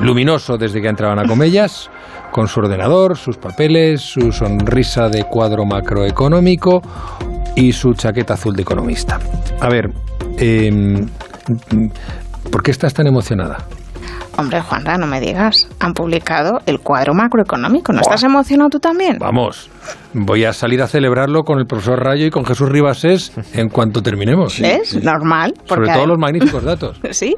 luminoso 0.00 0.56
desde 0.56 0.80
que 0.80 0.88
entraban 0.88 1.18
a 1.18 1.26
Comellas, 1.26 1.90
con 2.30 2.48
su 2.48 2.60
ordenador, 2.60 3.16
sus 3.16 3.36
papeles, 3.36 4.00
su 4.00 4.32
sonrisa 4.32 5.08
de 5.08 5.24
cuadro 5.24 5.64
macroeconómico 5.64 6.82
y 7.54 7.72
su 7.72 7.94
chaqueta 7.94 8.34
azul 8.34 8.56
de 8.56 8.62
economista. 8.62 9.20
A 9.60 9.68
ver, 9.68 9.90
em, 10.38 11.06
¿por 12.50 12.62
qué 12.62 12.70
estás 12.70 12.94
tan 12.94 13.06
emocionada? 13.06 13.58
Hombre, 14.36 14.60
Juanra, 14.60 14.98
no 14.98 15.06
me 15.06 15.20
digas. 15.20 15.68
Han 15.78 15.92
publicado 15.92 16.60
el 16.66 16.80
cuadro 16.80 17.14
macroeconómico. 17.14 17.92
¿No 17.92 18.00
estás 18.00 18.24
emocionado 18.24 18.70
tú 18.70 18.80
también? 18.80 19.18
Vamos, 19.20 19.70
voy 20.12 20.44
a 20.44 20.52
salir 20.52 20.82
a 20.82 20.88
celebrarlo 20.88 21.42
con 21.42 21.58
el 21.58 21.66
profesor 21.66 22.02
Rayo 22.02 22.26
y 22.26 22.30
con 22.30 22.44
Jesús 22.44 22.68
Ribasés 22.68 23.32
en 23.54 23.68
cuanto 23.68 24.02
terminemos. 24.02 24.58
¿Ves? 24.62 25.02
Normal. 25.02 25.54
Sobre 25.66 25.92
todo 25.92 26.06
los 26.06 26.18
magníficos 26.18 26.64
datos. 26.64 27.00
Sí. 27.14 27.36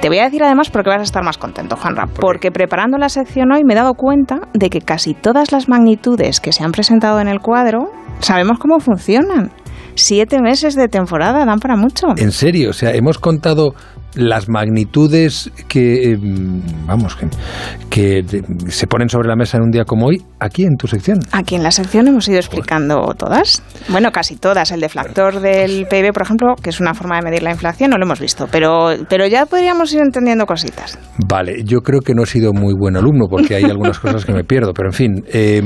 Te 0.00 0.08
voy 0.08 0.18
a 0.18 0.24
decir 0.24 0.42
además 0.42 0.68
porque 0.70 0.90
vas 0.90 0.98
a 0.98 1.04
estar 1.04 1.22
más 1.22 1.38
contento, 1.38 1.76
Juanra. 1.76 2.08
Porque 2.08 2.50
preparando 2.50 2.98
la 2.98 3.08
sección 3.08 3.52
hoy 3.52 3.62
me 3.64 3.74
he 3.74 3.76
dado 3.76 3.94
cuenta 3.94 4.40
de 4.52 4.68
que 4.68 4.80
casi 4.80 5.14
todas 5.14 5.52
las 5.52 5.68
magnitudes 5.68 6.40
que 6.40 6.52
se 6.52 6.64
han 6.64 6.72
presentado 6.72 7.20
en 7.20 7.28
el 7.28 7.38
cuadro 7.38 7.92
sabemos 8.18 8.58
cómo 8.58 8.80
funcionan. 8.80 9.52
Siete 9.94 10.40
meses 10.40 10.74
de 10.74 10.88
temporada 10.88 11.44
dan 11.44 11.60
para 11.60 11.76
mucho. 11.76 12.08
En 12.16 12.32
serio, 12.32 12.70
o 12.70 12.72
sea, 12.72 12.90
hemos 12.92 13.18
contado 13.18 13.74
las 14.14 14.48
magnitudes 14.48 15.50
que, 15.68 16.12
eh, 16.12 16.18
vamos, 16.86 17.16
que, 17.88 18.24
se 18.68 18.86
ponen 18.86 19.08
sobre 19.08 19.28
la 19.28 19.36
mesa 19.36 19.56
en 19.56 19.64
un 19.64 19.70
día 19.70 19.84
como 19.84 20.06
hoy, 20.06 20.22
aquí 20.38 20.64
en 20.64 20.76
tu 20.76 20.86
sección. 20.86 21.20
Aquí 21.32 21.54
en 21.54 21.62
la 21.62 21.70
sección 21.70 22.08
hemos 22.08 22.28
ido 22.28 22.38
explicando 22.38 23.14
todas. 23.16 23.62
Bueno, 23.88 24.10
casi 24.12 24.36
todas. 24.36 24.70
El 24.70 24.80
deflactor 24.80 25.40
del 25.40 25.86
PIB, 25.86 26.12
por 26.12 26.22
ejemplo, 26.22 26.54
que 26.62 26.70
es 26.70 26.80
una 26.80 26.94
forma 26.94 27.16
de 27.16 27.22
medir 27.22 27.42
la 27.42 27.50
inflación, 27.50 27.90
no 27.90 27.98
lo 27.98 28.04
hemos 28.04 28.20
visto. 28.20 28.48
Pero, 28.50 28.90
pero 29.08 29.26
ya 29.26 29.46
podríamos 29.46 29.92
ir 29.92 30.00
entendiendo 30.00 30.46
cositas. 30.46 30.98
Vale, 31.26 31.62
yo 31.64 31.80
creo 31.80 32.00
que 32.00 32.14
no 32.14 32.22
he 32.22 32.26
sido 32.26 32.52
muy 32.52 32.74
buen 32.74 32.96
alumno 32.96 33.26
porque 33.28 33.54
hay 33.54 33.64
algunas 33.64 33.98
cosas 33.98 34.24
que 34.24 34.32
me 34.32 34.44
pierdo, 34.44 34.72
pero 34.72 34.88
en 34.88 34.94
fin, 34.94 35.24
eh, 35.32 35.62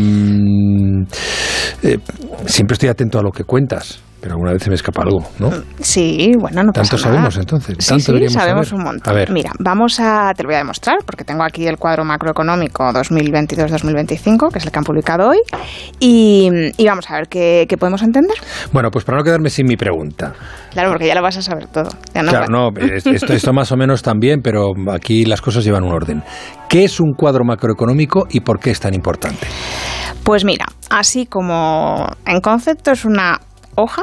eh, 1.83 1.99
siempre 2.47 2.75
estoy 2.75 2.89
atento 2.89 3.19
a 3.19 3.23
lo 3.23 3.31
que 3.31 3.45
cuentas, 3.45 4.01
pero 4.27 4.35
alguna 4.35 4.55
vez 4.55 4.63
se 4.65 4.71
me 4.71 4.75
escapa 4.75 5.03
algo, 5.03 5.21
¿no? 5.39 5.51
Sí, 5.79 6.33
bueno, 6.37 6.65
no 6.65 6.73
pasa 6.73 6.91
Tanto 6.91 6.97
nada. 6.97 7.15
sabemos 7.15 7.37
entonces, 7.37 7.77
Sí, 7.79 7.91
tanto 7.91 8.19
sí, 8.19 8.29
sabemos 8.29 8.67
saber. 8.67 8.81
un 8.81 8.85
montón. 8.93 9.13
A 9.13 9.17
ver. 9.17 9.31
Mira, 9.31 9.53
vamos 9.61 10.01
a, 10.01 10.33
te 10.35 10.43
lo 10.43 10.49
voy 10.49 10.57
a 10.57 10.59
demostrar 10.59 10.97
porque 11.07 11.23
tengo 11.23 11.45
aquí 11.45 11.65
el 11.69 11.77
cuadro 11.77 12.05
macroeconómico 12.05 12.83
2022-2025, 12.93 14.51
que 14.51 14.59
es 14.59 14.65
el 14.65 14.73
que 14.73 14.79
han 14.81 14.85
publicado 14.85 15.29
hoy, 15.29 15.39
y, 16.01 16.51
y 16.77 16.87
vamos 16.89 17.09
a 17.09 17.15
ver 17.15 17.29
qué, 17.29 17.67
qué 17.69 17.77
podemos 17.77 18.03
entender. 18.03 18.37
Bueno, 18.73 18.91
pues 18.91 19.05
para 19.05 19.19
no 19.19 19.23
quedarme 19.23 19.49
sin 19.49 19.65
mi 19.69 19.77
pregunta. 19.77 20.33
Claro, 20.73 20.91
porque 20.91 21.07
ya 21.07 21.15
lo 21.15 21.23
vas 21.23 21.37
a 21.37 21.43
saber 21.43 21.69
todo. 21.69 21.89
Ya 22.13 22.25
no 22.25 22.31
claro, 22.33 22.47
no, 22.51 22.71
esto, 22.81 23.33
esto 23.33 23.53
más 23.53 23.71
o 23.71 23.77
menos 23.77 24.03
también, 24.03 24.41
pero 24.43 24.73
aquí 24.93 25.25
las 25.25 25.41
cosas 25.41 25.63
llevan 25.65 25.85
un 25.85 25.93
orden. 25.93 26.25
¿Qué 26.69 26.83
es 26.83 26.99
un 26.99 27.13
cuadro 27.15 27.45
macroeconómico 27.45 28.27
y 28.29 28.41
por 28.41 28.59
qué 28.59 28.73
es 28.73 28.81
tan 28.81 28.93
importante? 28.93 29.47
Pues 30.25 30.45
mira, 30.45 30.67
así 30.91 31.27
como 31.27 32.09
en 32.27 32.41
concepto 32.41 32.91
es 32.91 33.05
una 33.05 33.39
hoja 33.77 34.03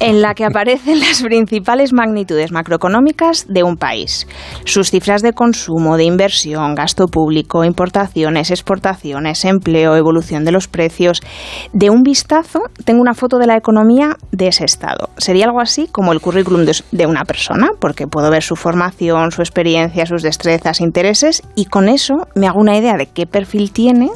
en 0.00 0.22
la 0.22 0.34
que 0.34 0.44
aparecen 0.44 1.00
las 1.00 1.22
principales 1.22 1.92
magnitudes 1.92 2.52
macroeconómicas 2.52 3.46
de 3.48 3.62
un 3.62 3.76
país, 3.76 4.26
sus 4.64 4.90
cifras 4.90 5.22
de 5.22 5.32
consumo, 5.32 5.96
de 5.96 6.04
inversión, 6.04 6.74
gasto 6.74 7.06
público, 7.06 7.64
importaciones, 7.64 8.50
exportaciones, 8.50 9.44
empleo, 9.44 9.96
evolución 9.96 10.44
de 10.44 10.52
los 10.52 10.68
precios. 10.68 11.20
De 11.72 11.90
un 11.90 12.02
vistazo, 12.02 12.60
tengo 12.84 13.00
una 13.00 13.14
foto 13.14 13.38
de 13.38 13.46
la 13.46 13.56
economía 13.56 14.16
de 14.32 14.48
ese 14.48 14.64
estado. 14.64 15.10
Sería 15.16 15.46
algo 15.46 15.60
así 15.60 15.88
como 15.90 16.12
el 16.12 16.20
currículum 16.20 16.64
de, 16.64 17.06
una 17.06 17.24
persona, 17.24 17.68
porque 17.80 18.06
puedo 18.06 18.30
ver 18.30 18.42
su 18.42 18.56
formación, 18.56 19.30
su 19.30 19.42
experiencia, 19.42 20.06
sus 20.06 20.22
destrezas, 20.22 20.80
intereses, 20.80 21.42
y 21.54 21.66
con 21.66 21.88
eso 21.88 22.14
me 22.34 22.46
hago 22.46 22.60
una 22.60 22.76
idea 22.76 22.94
de 22.96 23.06
qué 23.06 23.26
perfil 23.26 23.72
tiene 23.72 24.10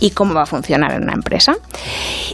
y 0.00 0.10
cómo 0.10 0.34
va 0.34 0.42
a 0.42 0.46
funcionar 0.46 0.92
en 0.92 1.04
una 1.04 1.14
empresa. 1.14 1.54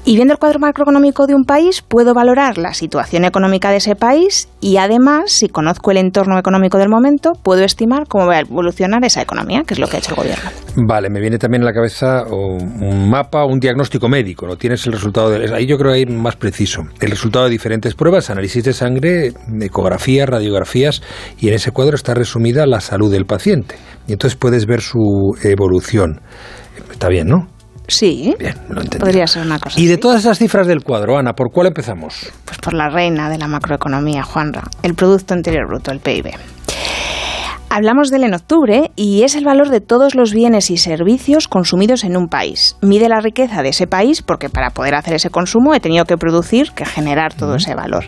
Y 0.05 0.17
viendo 0.17 0.35
el 0.35 0.39
cuadro 0.39 0.59
macroeconómico 0.59 1.27
de 1.27 1.35
un 1.35 1.45
país, 1.45 1.83
puedo 1.83 2.15
valorar 2.15 2.59
las 2.59 2.82
situación 2.83 3.25
económica 3.25 3.71
de 3.71 3.77
ese 3.77 3.95
país 3.95 4.49
y 4.61 4.77
además, 4.77 5.31
si 5.31 5.49
conozco 5.49 5.93
el 5.93 5.99
entorno 5.99 6.37
económico 6.37 6.79
del 6.79 6.89
momento, 6.89 7.31
puedo 7.41 7.63
estimar 7.63 8.09
cómo 8.09 8.27
va 8.27 8.35
a 8.35 8.41
evolucionar 8.41 9.05
esa 9.05 9.23
economía, 9.23 9.63
que 9.65 9.75
es 9.75 9.81
lo 9.81 9.87
que 9.87 9.97
ha 9.97 9.99
hecho 10.01 10.11
el 10.11 10.17
gobierno. 10.17 10.51
Vale, 10.75 11.09
me 11.09 11.21
viene 11.21 11.39
también 11.39 11.63
a 11.63 11.67
la 11.67 11.73
cabeza 11.73 12.25
un 12.29 13.09
mapa, 13.09 13.45
un 13.45 13.61
diagnóstico 13.61 14.09
médico, 14.09 14.49
¿no? 14.49 14.57
Tienes 14.57 14.85
el 14.87 14.95
resultado. 14.95 15.33
Ahí 15.55 15.67
yo 15.67 15.79
creo 15.79 15.93
que 15.93 15.99
hay 15.99 16.07
más 16.07 16.35
preciso. 16.35 16.83
El 17.01 17.11
resultado 17.11 17.45
de 17.45 17.53
diferentes 17.53 17.95
pruebas, 17.95 18.31
análisis 18.31 18.65
de 18.65 18.73
sangre, 18.73 19.33
ecografías, 19.61 20.29
radiografías, 20.29 21.03
y 21.39 21.49
en 21.49 21.55
ese 21.55 21.71
cuadro 21.71 21.95
está 21.95 22.15
resumida 22.15 22.67
la 22.67 22.81
salud 22.81 23.13
del 23.13 23.27
paciente. 23.27 23.77
Y 24.09 24.13
entonces 24.13 24.37
puedes 24.37 24.67
ver 24.67 24.81
su 24.81 24.99
evolución. 25.45 26.21
Está 26.91 27.09
bien, 27.09 27.29
¿no? 27.29 27.47
Sí, 27.93 28.35
Bien, 28.39 28.55
lo 28.69 28.81
entendí. 28.81 28.99
podría 29.05 29.27
ser 29.27 29.45
una 29.45 29.59
cosa 29.59 29.79
Y 29.81 29.87
de 29.87 29.99
todas 29.99 30.21
esas 30.21 30.39
cifras 30.39 30.67
del 30.67 30.83
cuadro, 30.83 31.19
Ana, 31.19 31.35
¿por 31.35 31.51
cuál 31.53 31.67
empezamos? 31.69 32.33
Pues 32.45 32.59
por 32.59 32.75
la 32.75 32.89
reina 32.89 33.29
de 33.29 33.39
la 33.39 33.49
macroeconomía, 33.49 34.23
Juanra, 34.23 34.63
el 34.83 34.95
Producto 34.95 35.35
Interior 35.35 35.67
Bruto, 35.69 35.91
el 35.93 36.01
PIB. 36.01 36.31
Hablamos 37.75 38.11
de 38.11 38.19
él 38.19 38.25
en 38.25 38.35
octubre 38.35 38.91
y 38.97 39.23
es 39.23 39.35
el 39.35 39.47
valor 39.47 39.71
de 39.71 39.81
todos 39.81 40.15
los 40.15 40.35
bienes 40.35 40.71
y 40.71 40.77
servicios 40.77 41.49
consumidos 41.49 42.05
en 42.05 42.19
un 42.19 42.29
país. 42.29 42.77
Mide 42.83 43.09
la 43.09 43.21
riqueza 43.21 43.63
de 43.63 43.71
ese 43.71 43.87
país 43.87 44.21
porque 44.21 44.51
para 44.51 44.71
poder 44.71 44.95
hacer 44.95 45.15
ese 45.15 45.31
consumo 45.31 45.75
he 45.75 45.81
tenido 45.81 46.05
que 46.05 46.19
producir, 46.19 46.73
que 46.73 46.85
generar 46.85 47.33
todo 47.33 47.55
ese 47.57 47.75
valor. 47.75 48.05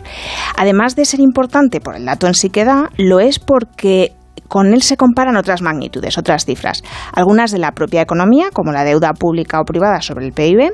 Además 0.55 0.95
de 0.95 1.05
ser 1.05 1.19
importante 1.19 1.81
por 1.81 1.95
el 1.95 2.05
dato 2.05 2.27
en 2.27 2.35
sí 2.35 2.51
que 2.51 2.63
da, 2.63 2.91
lo 2.97 3.19
es 3.19 3.39
porque 3.39 4.13
con 4.47 4.73
él 4.73 4.81
se 4.81 4.97
comparan 4.97 5.37
otras 5.37 5.61
magnitudes, 5.61 6.17
otras 6.17 6.45
cifras, 6.45 6.83
algunas 7.13 7.51
de 7.51 7.59
la 7.59 7.71
propia 7.71 8.01
economía, 8.01 8.49
como 8.53 8.71
la 8.71 8.83
deuda 8.83 9.13
pública 9.13 9.59
o 9.59 9.65
privada 9.65 10.01
sobre 10.01 10.25
el 10.25 10.33
PIB, 10.33 10.71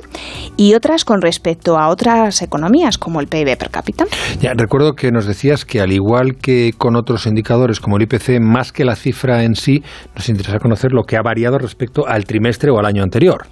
y 0.56 0.74
otras 0.74 1.04
con 1.04 1.20
respecto 1.22 1.78
a 1.78 1.88
otras 1.88 2.42
economías, 2.42 2.98
como 2.98 3.20
el 3.20 3.26
PIB 3.26 3.56
per 3.56 3.70
cápita. 3.70 4.04
Ya, 4.40 4.52
recuerdo 4.54 4.92
que 4.92 5.10
nos 5.10 5.26
decías 5.26 5.64
que 5.64 5.80
al 5.80 5.92
igual 5.92 6.36
que 6.40 6.72
con 6.76 6.96
otros 6.96 7.26
indicadores 7.26 7.80
como 7.80 7.96
el 7.96 8.02
IPC, 8.04 8.40
más 8.40 8.72
que 8.72 8.84
la 8.84 8.96
cifra 8.96 9.42
en 9.44 9.54
sí, 9.54 9.82
nos 10.14 10.28
interesa 10.28 10.58
conocer 10.58 10.92
lo 10.92 11.04
que 11.04 11.16
ha 11.16 11.22
variado 11.22 11.58
respecto 11.58 12.06
al 12.06 12.24
trimestre 12.24 12.70
o 12.70 12.78
al 12.78 12.86
año 12.86 13.02
anterior. 13.02 13.46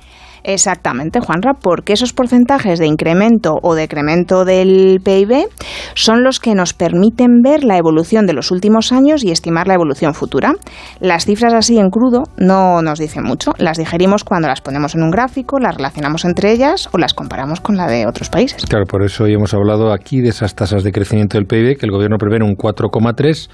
Exactamente, 0.53 1.21
Juanra, 1.21 1.55
porque 1.55 1.93
esos 1.93 2.13
porcentajes 2.13 2.81
de 2.81 2.87
incremento 2.87 3.61
o 3.63 3.77
decremento 3.77 4.45
del 4.45 5.01
PIB 5.01 5.47
son 5.95 6.25
los 6.25 6.41
que 6.41 6.57
nos 6.57 6.75
permiten 6.75 7.41
ver 7.41 7.63
la 7.63 7.77
evolución 7.77 8.27
de 8.27 8.33
los 8.33 8.51
últimos 8.51 8.91
años 8.91 9.23
y 9.23 9.31
estimar 9.31 9.69
la 9.69 9.75
evolución 9.75 10.13
futura. 10.13 10.55
Las 10.99 11.25
cifras 11.25 11.55
así 11.55 11.79
en 11.79 11.91
crudo 11.91 12.25
no 12.37 12.83
nos 12.83 12.99
dicen 12.99 13.23
mucho, 13.23 13.53
las 13.59 13.79
digerimos 13.79 14.25
cuando 14.25 14.49
las 14.49 14.61
ponemos 14.61 14.97
en 14.97 15.05
un 15.05 15.13
gráfico, 15.13 15.61
las 15.61 15.77
relacionamos 15.77 16.25
entre 16.25 16.51
ellas 16.51 16.89
o 16.91 16.99
las 16.99 17.15
comparamos 17.15 17.61
con 17.61 17.77
la 17.77 17.87
de 17.87 18.09
otros 18.09 18.29
países. 18.29 18.67
Claro, 18.67 18.87
por 18.87 19.05
eso 19.05 19.25
hoy 19.25 19.35
hemos 19.35 19.55
hablado 19.55 19.93
aquí 19.93 20.21
de 20.21 20.31
esas 20.31 20.57
tasas 20.57 20.83
de 20.83 20.91
crecimiento 20.91 21.39
del 21.39 21.47
PIB 21.47 21.79
que 21.79 21.87
el 21.87 21.93
gobierno 21.93 22.17
prevé 22.19 22.43
un 22.43 22.57
4,3 22.57 23.49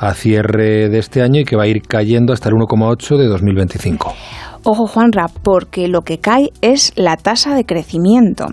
a 0.00 0.14
cierre 0.14 0.88
de 0.88 0.98
este 0.98 1.20
año 1.20 1.40
y 1.40 1.44
que 1.44 1.56
va 1.56 1.64
a 1.64 1.66
ir 1.66 1.82
cayendo 1.82 2.32
hasta 2.32 2.48
el 2.48 2.54
1,8 2.54 3.18
de 3.18 3.26
2025. 3.26 4.14
Ojo, 4.62 4.86
Juanra, 4.86 5.26
porque 5.42 5.88
lo 5.88 6.02
que 6.02 6.18
cae 6.18 6.50
es 6.60 6.92
la 6.96 7.16
tasa 7.16 7.54
de 7.54 7.64
crecimiento. 7.64 8.46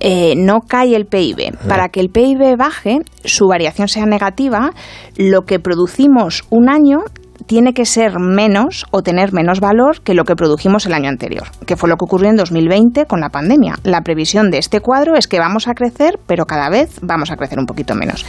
Eh, 0.00 0.34
no 0.36 0.60
cae 0.60 0.96
el 0.96 1.06
PIB. 1.06 1.56
Para 1.68 1.88
que 1.90 2.00
el 2.00 2.08
PIB 2.08 2.56
baje, 2.56 2.98
su 3.24 3.46
variación 3.46 3.86
sea 3.86 4.04
negativa, 4.04 4.72
lo 5.16 5.42
que 5.42 5.60
producimos 5.60 6.42
un 6.50 6.68
año 6.68 6.98
tiene 7.46 7.74
que 7.74 7.84
ser 7.84 8.18
menos 8.18 8.86
o 8.90 9.02
tener 9.02 9.32
menos 9.32 9.60
valor 9.60 10.00
que 10.02 10.14
lo 10.14 10.24
que 10.24 10.36
produjimos 10.36 10.86
el 10.86 10.94
año 10.94 11.08
anterior, 11.08 11.48
que 11.66 11.76
fue 11.76 11.88
lo 11.88 11.96
que 11.96 12.04
ocurrió 12.04 12.30
en 12.30 12.36
2020 12.36 13.06
con 13.06 13.20
la 13.20 13.28
pandemia. 13.28 13.76
La 13.82 14.02
previsión 14.02 14.50
de 14.50 14.58
este 14.58 14.80
cuadro 14.80 15.16
es 15.16 15.28
que 15.28 15.38
vamos 15.38 15.68
a 15.68 15.74
crecer, 15.74 16.18
pero 16.26 16.46
cada 16.46 16.70
vez 16.70 16.98
vamos 17.02 17.30
a 17.30 17.36
crecer 17.36 17.58
un 17.58 17.66
poquito 17.66 17.94
menos. 17.94 18.24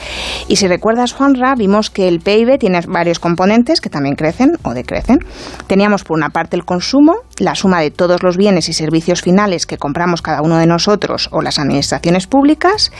Y 0.47 0.57
si 0.57 0.67
recuerdas, 0.67 1.13
Juanra, 1.13 1.55
vimos 1.55 1.89
que 1.89 2.07
el 2.07 2.19
PIB 2.19 2.57
tiene 2.59 2.81
varios 2.87 3.19
componentes 3.19 3.81
que 3.81 3.89
también 3.89 4.15
crecen 4.15 4.53
o 4.63 4.73
decrecen. 4.73 5.19
Teníamos 5.67 6.03
por 6.03 6.17
una 6.17 6.29
parte 6.29 6.55
el 6.55 6.65
consumo, 6.65 7.13
la 7.37 7.55
suma 7.55 7.81
de 7.81 7.91
todos 7.91 8.23
los 8.23 8.37
bienes 8.37 8.69
y 8.69 8.73
servicios 8.73 9.21
finales 9.21 9.65
que 9.65 9.77
compramos 9.77 10.21
cada 10.21 10.41
uno 10.41 10.57
de 10.57 10.67
nosotros 10.67 11.29
o 11.31 11.41
las 11.41 11.59
administraciones 11.59 12.27
públicas, 12.27 12.91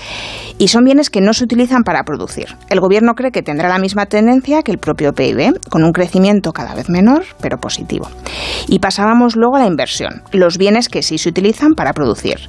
y 0.58 0.70
son 0.70 0.84
bienes 0.84 1.10
que 1.10 1.22
no 1.22 1.34
se 1.34 1.44
utilizan 1.44 1.84
para 1.84 2.04
producir. 2.04 2.56
El 2.70 2.80
gobierno 2.80 3.14
cree 3.16 3.32
que 3.32 3.44
tendrá 3.44 3.70
la 3.70 3.80
misma 3.80 4.06
tendencia 4.06 4.64
que 4.64 4.72
el 4.72 4.78
propio 4.78 5.14
PIB, 5.14 5.60
con 5.70 5.84
un 5.84 5.92
crecimiento 5.92 6.54
cada 6.54 6.76
vez 6.76 6.90
menor, 6.90 7.24
pero 7.42 7.58
positivo. 7.58 8.10
Y 8.68 8.80
pasábamos 8.80 9.36
luego 9.36 9.56
a 9.56 9.60
la 9.60 9.68
inversión, 9.68 10.24
los 10.32 10.58
bienes 10.58 10.90
que 10.90 11.04
sí 11.04 11.18
se 11.18 11.30
utilizan 11.30 11.74
para 11.76 11.94
producir, 11.94 12.40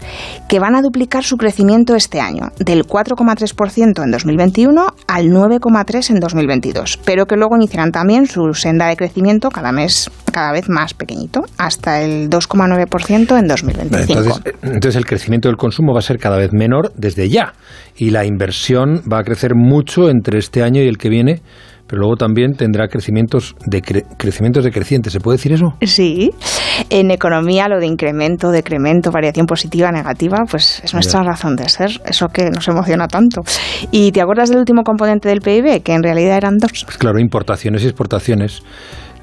que 0.49 0.59
van 0.59 0.75
a 0.75 0.83
duplicar 0.83 1.25
su 1.25 1.37
crecimiento 1.37 1.95
este 1.95 2.21
año, 2.21 2.53
del 2.59 2.87
4,3% 2.87 4.03
en 4.03 4.11
2021 4.11 4.87
al 5.07 5.27
9,3% 5.27 6.11
en 6.11 6.21
2022, 6.21 6.99
pero 7.05 7.27
que 7.27 7.37
luego 7.37 7.57
iniciarán 7.57 7.93
también 7.93 8.27
su 8.27 8.55
senda 8.55 8.87
de 8.87 8.97
crecimiento 8.97 9.51
cada 9.51 9.73
mes 9.73 10.11
cada 10.33 10.53
vez 10.53 10.69
más 10.69 10.93
pequeñito, 10.93 11.45
hasta 11.57 11.76
el 11.85 12.29
2,9% 12.31 13.39
en 13.39 13.47
2025. 13.49 14.13
Entonces, 14.13 14.43
eh, 14.45 14.53
entonces 14.63 14.97
el 14.97 15.05
crecimiento 15.07 15.49
del 15.49 15.57
consumo 15.57 15.93
va 15.93 15.99
a 16.01 16.03
ser 16.03 16.19
cada 16.19 16.37
vez 16.39 16.53
menor 16.53 16.93
desde 16.97 17.29
ya 17.29 17.53
y 17.97 18.11
la 18.11 18.25
inversión 18.25 19.03
va 19.11 19.19
a 19.21 19.23
crecer 19.25 19.55
mucho 19.55 20.09
entre 20.11 20.39
este 20.39 20.63
año 20.63 20.83
y 20.83 20.89
el 20.89 20.99
que 20.99 21.09
viene, 21.09 21.41
pero 21.87 22.01
luego 22.01 22.17
también 22.17 22.55
tendrá 22.55 22.89
crecimientos 22.89 23.55
de 23.65 23.81
cre- 23.81 24.05
crecimientos 24.19 24.65
decrecientes. 24.65 25.13
¿Se 25.13 25.21
puede 25.21 25.37
decir 25.37 25.53
eso? 25.53 25.75
Sí, 25.83 26.31
en 26.91 27.11
economía 27.13 27.69
lo 27.69 27.79
de 27.79 27.87
incremento, 27.87 28.51
decremento, 28.51 29.11
variación 29.13 29.47
positiva, 29.47 29.93
negativa, 29.93 30.39
pues 30.51 30.81
es 30.85 30.93
nuestra 30.95 31.23
razón 31.23 31.55
de 31.57 31.69
ser, 31.69 31.91
eso 32.05 32.27
que 32.29 32.51
nos 32.51 32.67
emociona 32.69 33.07
tanto. 33.07 33.43
¿Y 33.93 34.11
te 34.11 34.21
acuerdas 34.21 34.49
del 34.51 34.59
último 34.59 34.83
componente 34.83 35.29
del 35.29 35.41
PIB? 35.41 35.83
Que 35.85 35.93
en 35.95 36.03
realidad 36.03 36.37
eran 36.39 36.59
dos. 36.59 36.73
Pues 36.85 36.99
claro, 36.99 37.21
importaciones 37.21 37.85
y 37.85 37.87
exportaciones. 37.87 38.63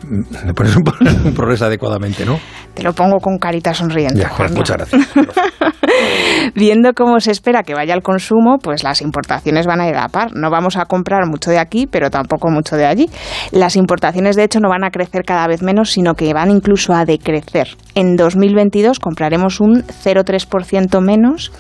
Mm, 0.08 0.45
Me 0.47 0.54
pones 0.54 0.76
un, 0.76 0.84
un 1.26 1.34
progreso 1.34 1.66
adecuadamente, 1.66 2.26
¿no? 2.26 2.39
Te 2.74 2.84
lo 2.84 2.93
pongo 2.93 3.18
con 3.20 3.38
carita 3.38 3.74
sonriente. 3.74 4.20
Ya, 4.20 4.30
Juanma. 4.30 4.58
muchas 4.58 4.78
gracias. 4.78 5.08
Viendo 6.56 6.93
cómo 6.93 7.20
se 7.20 7.32
espera 7.32 7.64
que 7.64 7.74
vaya 7.74 7.93
al 7.93 8.01
consumo, 8.01 8.58
pues 8.62 8.84
las 8.84 9.01
importaciones 9.01 9.66
van 9.68 9.80
a 9.82 9.88
ir 9.88 9.95
a 9.95 10.01
la 10.04 10.10
par. 10.10 10.32
No 10.36 10.49
vamos 10.49 10.76
a 10.78 10.86
comprar 10.86 11.26
mucho 11.28 11.51
de 11.51 11.60
aquí, 11.60 11.88
pero 11.88 12.10
tampoco 12.10 12.49
mucho 12.49 12.76
de 12.76 12.86
allí. 12.86 13.10
Las 13.51 13.76
importaciones, 13.76 14.36
de 14.36 14.43
hecho, 14.43 14.60
no 14.60 14.70
van 14.70 14.84
a 14.84 14.89
crecer 14.91 15.24
cada 15.24 15.47
vez 15.47 15.62
menos, 15.62 15.91
sino 15.91 16.16
que 16.16 16.34
van 16.34 16.49
incluso 16.51 16.93
a 16.93 17.06
decrecer. 17.06 17.70
En 17.95 18.16
2022 18.16 18.99
compraremos 18.99 19.60
un 19.62 19.84
0,3% 19.84 20.99
menos 21.01 21.51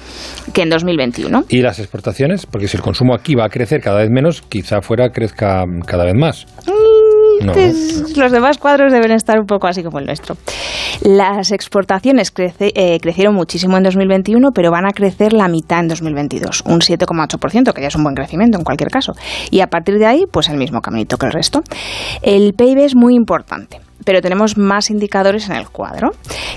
que 0.53 0.63
en 0.63 0.69
2021. 0.69 1.45
¿Y 1.49 1.61
las 1.61 1.79
exportaciones? 1.79 2.45
Porque 2.45 2.67
si 2.67 2.77
el 2.77 2.83
consumo 2.83 3.13
aquí 3.13 3.35
va 3.35 3.45
a 3.45 3.49
crecer 3.49 3.81
cada 3.81 3.99
vez 3.99 4.09
menos, 4.09 4.41
quizá 4.41 4.81
fuera 4.81 5.11
crezca 5.11 5.63
cada 5.85 6.05
vez 6.05 6.15
más. 6.15 6.45
Los 8.15 8.31
demás 8.31 8.57
cuadros 8.57 8.91
deben 8.91 9.11
estar 9.11 9.39
un 9.39 9.45
poco 9.45 9.67
así 9.67 9.83
como 9.83 9.99
el 9.99 10.05
nuestro. 10.05 10.37
Las 11.01 11.51
exportaciones 11.51 12.31
eh, 12.37 12.99
crecieron 13.01 13.35
muchísimo 13.35 13.77
en 13.77 13.83
2021, 13.83 14.51
pero 14.53 14.71
van 14.71 14.85
a 14.85 14.91
crecer 14.91 15.33
la 15.33 15.47
mitad 15.47 15.79
en 15.79 15.87
2022, 15.89 16.63
un 16.65 16.79
7,8%, 16.79 17.73
que 17.73 17.81
ya 17.81 17.87
es 17.87 17.95
un 17.95 18.03
buen 18.03 18.15
crecimiento 18.15 18.57
en 18.57 18.63
cualquier 18.63 18.89
caso. 18.89 19.13
Y 19.51 19.61
a 19.61 19.67
partir 19.67 19.97
de 19.99 20.05
ahí, 20.05 20.25
pues 20.31 20.49
el 20.49 20.57
mismo 20.57 20.81
caminito 20.81 21.17
que 21.17 21.25
el 21.25 21.31
resto. 21.31 21.63
El 22.21 22.53
PIB 22.53 22.79
es 22.79 22.95
muy 22.95 23.15
importante. 23.15 23.81
Pero 24.05 24.21
tenemos 24.21 24.57
más 24.57 24.89
indicadores 24.89 25.49
en 25.49 25.55
el 25.55 25.69
cuadro 25.69 26.11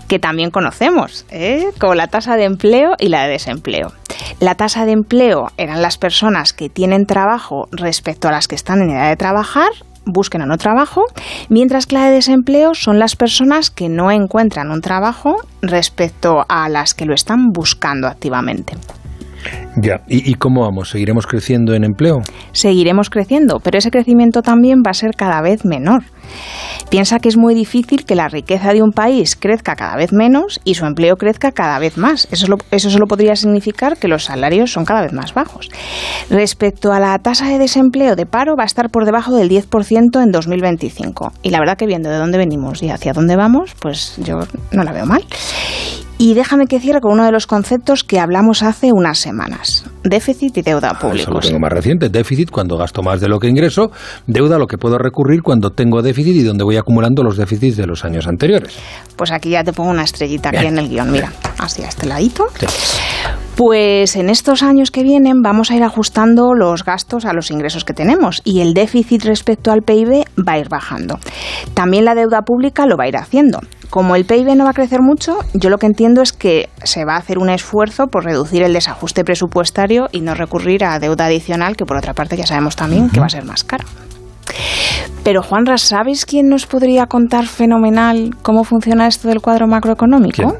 que 0.09 0.19
también 0.19 0.51
conocemos, 0.51 1.27
¿eh? 1.31 1.67
como 1.79 1.95
la 1.95 2.09
tasa 2.09 2.37
de 2.37 2.45
empleo 2.45 2.95
y 2.99 3.09
la 3.09 3.25
de 3.25 3.31
desempleo. 3.31 3.93
La 4.41 4.55
tasa 4.55 4.85
de 4.85 4.93
empleo 4.93 5.53
eran 5.57 5.81
las 5.81 5.97
personas 5.97 6.53
que 6.53 6.69
tienen 6.69 7.07
trabajo 7.07 7.69
respecto 7.71 8.29
a 8.29 8.33
las 8.33 8.49
que 8.49 8.57
están 8.57 8.83
en 8.83 8.91
edad 8.91 9.09
de 9.09 9.17
trabajar 9.17 9.71
busquen 10.07 10.43
o 10.43 10.47
no 10.47 10.57
trabajo, 10.57 11.05
mientras 11.49 11.87
que 11.87 11.97
la 11.97 12.07
de 12.07 12.13
desempleo 12.13 12.75
son 12.75 12.99
las 12.99 13.17
personas 13.17 13.71
que 13.71 13.89
no 13.89 14.11
encuentran 14.11 14.71
un 14.71 14.81
trabajo 14.81 15.37
respecto 15.61 16.47
a 16.49 16.69
las 16.69 16.95
que 16.95 17.05
lo 17.05 17.15
están 17.15 17.53
buscando 17.53 18.07
activamente. 18.07 18.75
Ya. 19.77 20.01
¿Y, 20.09 20.35
cómo 20.35 20.63
vamos? 20.63 20.91
¿Seguiremos 20.91 21.27
creciendo 21.27 21.75
en 21.75 21.85
empleo? 21.85 22.17
Seguiremos 22.53 23.11
creciendo, 23.11 23.61
pero 23.63 23.79
ese 23.79 23.91
crecimiento 23.91 24.43
también 24.43 24.79
va 24.87 24.91
a 24.91 24.95
ser 24.95 25.11
cada 25.17 25.43
vez 25.43 25.65
menor. 25.65 26.05
Piensa 26.91 27.19
que 27.19 27.29
es 27.29 27.37
muy 27.37 27.55
difícil 27.55 28.05
que 28.05 28.15
la 28.15 28.29
riqueza 28.29 28.73
de 28.73 28.83
un 28.83 28.91
país 28.93 29.37
crezca 29.37 29.77
cada 29.77 29.97
vez 29.97 30.13
menos 30.13 30.61
y 30.65 30.75
su 30.75 30.87
empleo 30.87 31.17
crezca 31.17 31.53
cada 31.53 31.79
vez 31.79 31.99
más. 31.99 32.27
Eso, 32.31 32.47
lo- 32.49 32.57
eso 32.71 32.91
solo 32.91 33.07
podría 33.07 33.37
significar 33.37 33.97
que 33.99 34.09
los 34.09 34.25
salarios 34.25 34.73
son 34.73 34.85
cada 34.85 35.03
vez 35.03 35.13
más 35.13 35.35
bajos. 35.35 35.69
Respecto 36.31 36.93
a 36.93 37.01
la 37.01 37.19
tasa 37.19 37.49
de 37.49 37.59
desempleo 37.59 38.17
de 38.17 38.27
paro, 38.27 38.57
va 38.57 38.63
a 38.65 38.67
estar 38.67 38.91
por 38.91 39.05
debajo 39.05 39.35
del 39.37 39.49
10% 39.49 40.23
en 40.23 40.31
2025. 40.33 41.33
Y 41.43 41.51
la 41.51 41.59
verdad 41.61 41.77
que 41.77 41.87
viendo 41.87 42.09
de 42.11 42.17
dónde 42.17 42.39
venimos 42.39 42.83
y 42.83 42.91
hacia 42.91 43.13
dónde 43.13 43.37
vamos, 43.37 43.75
pues 43.81 44.15
yo 44.19 44.39
no 44.73 44.83
la 44.83 44.93
veo 44.93 45.07
mal. 45.07 45.25
Y 46.19 46.33
déjame 46.33 46.67
que 46.67 46.81
cierre 46.81 47.01
con 47.01 47.13
uno 47.13 47.25
de 47.25 47.33
los 47.33 47.47
conceptos 47.47 48.03
que 48.03 48.19
hablamos 48.19 48.63
hace 48.63 48.91
unas 48.93 49.19
semanas. 49.19 49.85
Déficit 50.03 50.57
y 50.57 50.63
deuda 50.63 50.91
Ah, 50.91 50.97
Eso 50.99 51.07
lo 51.07 51.11
públicos. 51.11 51.47
tengo 51.47 51.59
más 51.61 51.71
reciente. 51.73 52.09
Déficit 52.09 52.51
cuando 52.51 52.79
gasto 52.79 53.03
más 53.03 53.21
de 53.21 53.29
lo 53.29 53.39
que 53.39 53.49
ingreso. 53.49 53.91
Deuda 54.27 54.57
a 54.57 54.59
lo 54.59 54.67
que 54.67 54.79
puedo 54.79 54.97
recurrir 54.97 55.43
cuando 55.43 55.71
tengo 55.71 56.01
déficit 56.01 56.35
y 56.37 56.43
donde 56.43 56.65
voy 56.65 56.77
acumulando 56.79 57.23
los 57.23 57.37
déficits 57.37 57.77
de 57.77 57.87
los 57.87 58.05
años 58.05 58.27
anteriores. 58.27 58.79
Pues 59.17 59.31
aquí 59.31 59.51
ya 59.51 59.63
te 59.63 59.73
pongo 59.75 59.91
una 59.91 60.05
estrellita 60.05 60.49
aquí 60.51 60.65
en 60.67 60.79
el 60.79 60.89
guion, 60.89 61.11
mira, 61.13 61.33
así 61.59 61.83
a 61.83 61.89
este 61.89 62.07
ladito. 62.07 62.47
Pues 63.57 64.17
en 64.17 64.29
estos 64.29 64.63
años 64.63 64.91
que 64.91 65.03
vienen 65.03 65.41
vamos 65.43 65.71
a 65.71 65.77
ir 65.77 65.83
ajustando 65.83 66.53
los 66.55 66.85
gastos 66.85 67.25
a 67.25 67.33
los 67.33 67.51
ingresos 67.51 67.85
que 67.85 67.95
tenemos 67.95 68.43
y 68.45 68.61
el 68.61 68.75
déficit 68.75 69.25
respecto 69.25 69.73
al 69.73 69.81
PIB 69.83 70.25
va 70.47 70.53
a 70.53 70.59
ir 70.59 70.69
bajando. 70.69 71.19
También 71.73 72.05
la 72.05 72.15
deuda 72.15 72.43
pública 72.43 72.87
lo 72.87 72.97
va 72.99 73.05
a 73.05 73.09
ir 73.09 73.17
haciendo. 73.17 73.61
Como 73.91 74.17
el 74.17 74.25
PIB 74.25 74.55
no 74.57 74.65
va 74.65 74.71
a 74.71 74.75
crecer 74.75 75.01
mucho, 75.01 75.39
yo 75.55 75.71
lo 75.71 75.79
que 75.79 75.87
entiendo 75.87 76.23
es 76.23 76.33
que 76.33 76.69
se 76.83 77.05
va 77.05 77.15
a 77.15 77.19
hacer 77.19 77.39
un 77.39 77.51
esfuerzo 77.51 78.09
por 78.09 78.25
reducir 78.25 78.63
el 78.63 78.73
desajuste 78.73 79.25
presupuestario 79.25 80.09
y 80.13 80.21
no 80.21 80.35
recurrir 80.35 80.85
a 80.85 80.99
deuda 80.99 81.27
adicional, 81.27 81.77
que 81.77 81.85
por 81.85 81.97
otra 81.97 82.15
parte 82.15 82.37
ya 82.37 82.47
sabemos 82.47 82.77
también 82.77 83.11
que 83.11 83.21
va 83.21 83.27
a 83.27 83.31
ser 83.31 83.45
más 83.45 83.65
cara. 83.65 83.85
Pero 85.25 85.43
Juanra, 85.43 85.77
¿sabes 85.79 86.25
quién 86.25 86.49
nos 86.49 86.67
podría 86.67 87.07
contar 87.07 87.47
fenomenal 87.47 88.31
cómo 88.43 88.65
funciona 88.65 89.07
esto 89.09 89.29
del 89.29 89.41
cuadro 89.41 89.67
macroeconómico? 89.67 90.57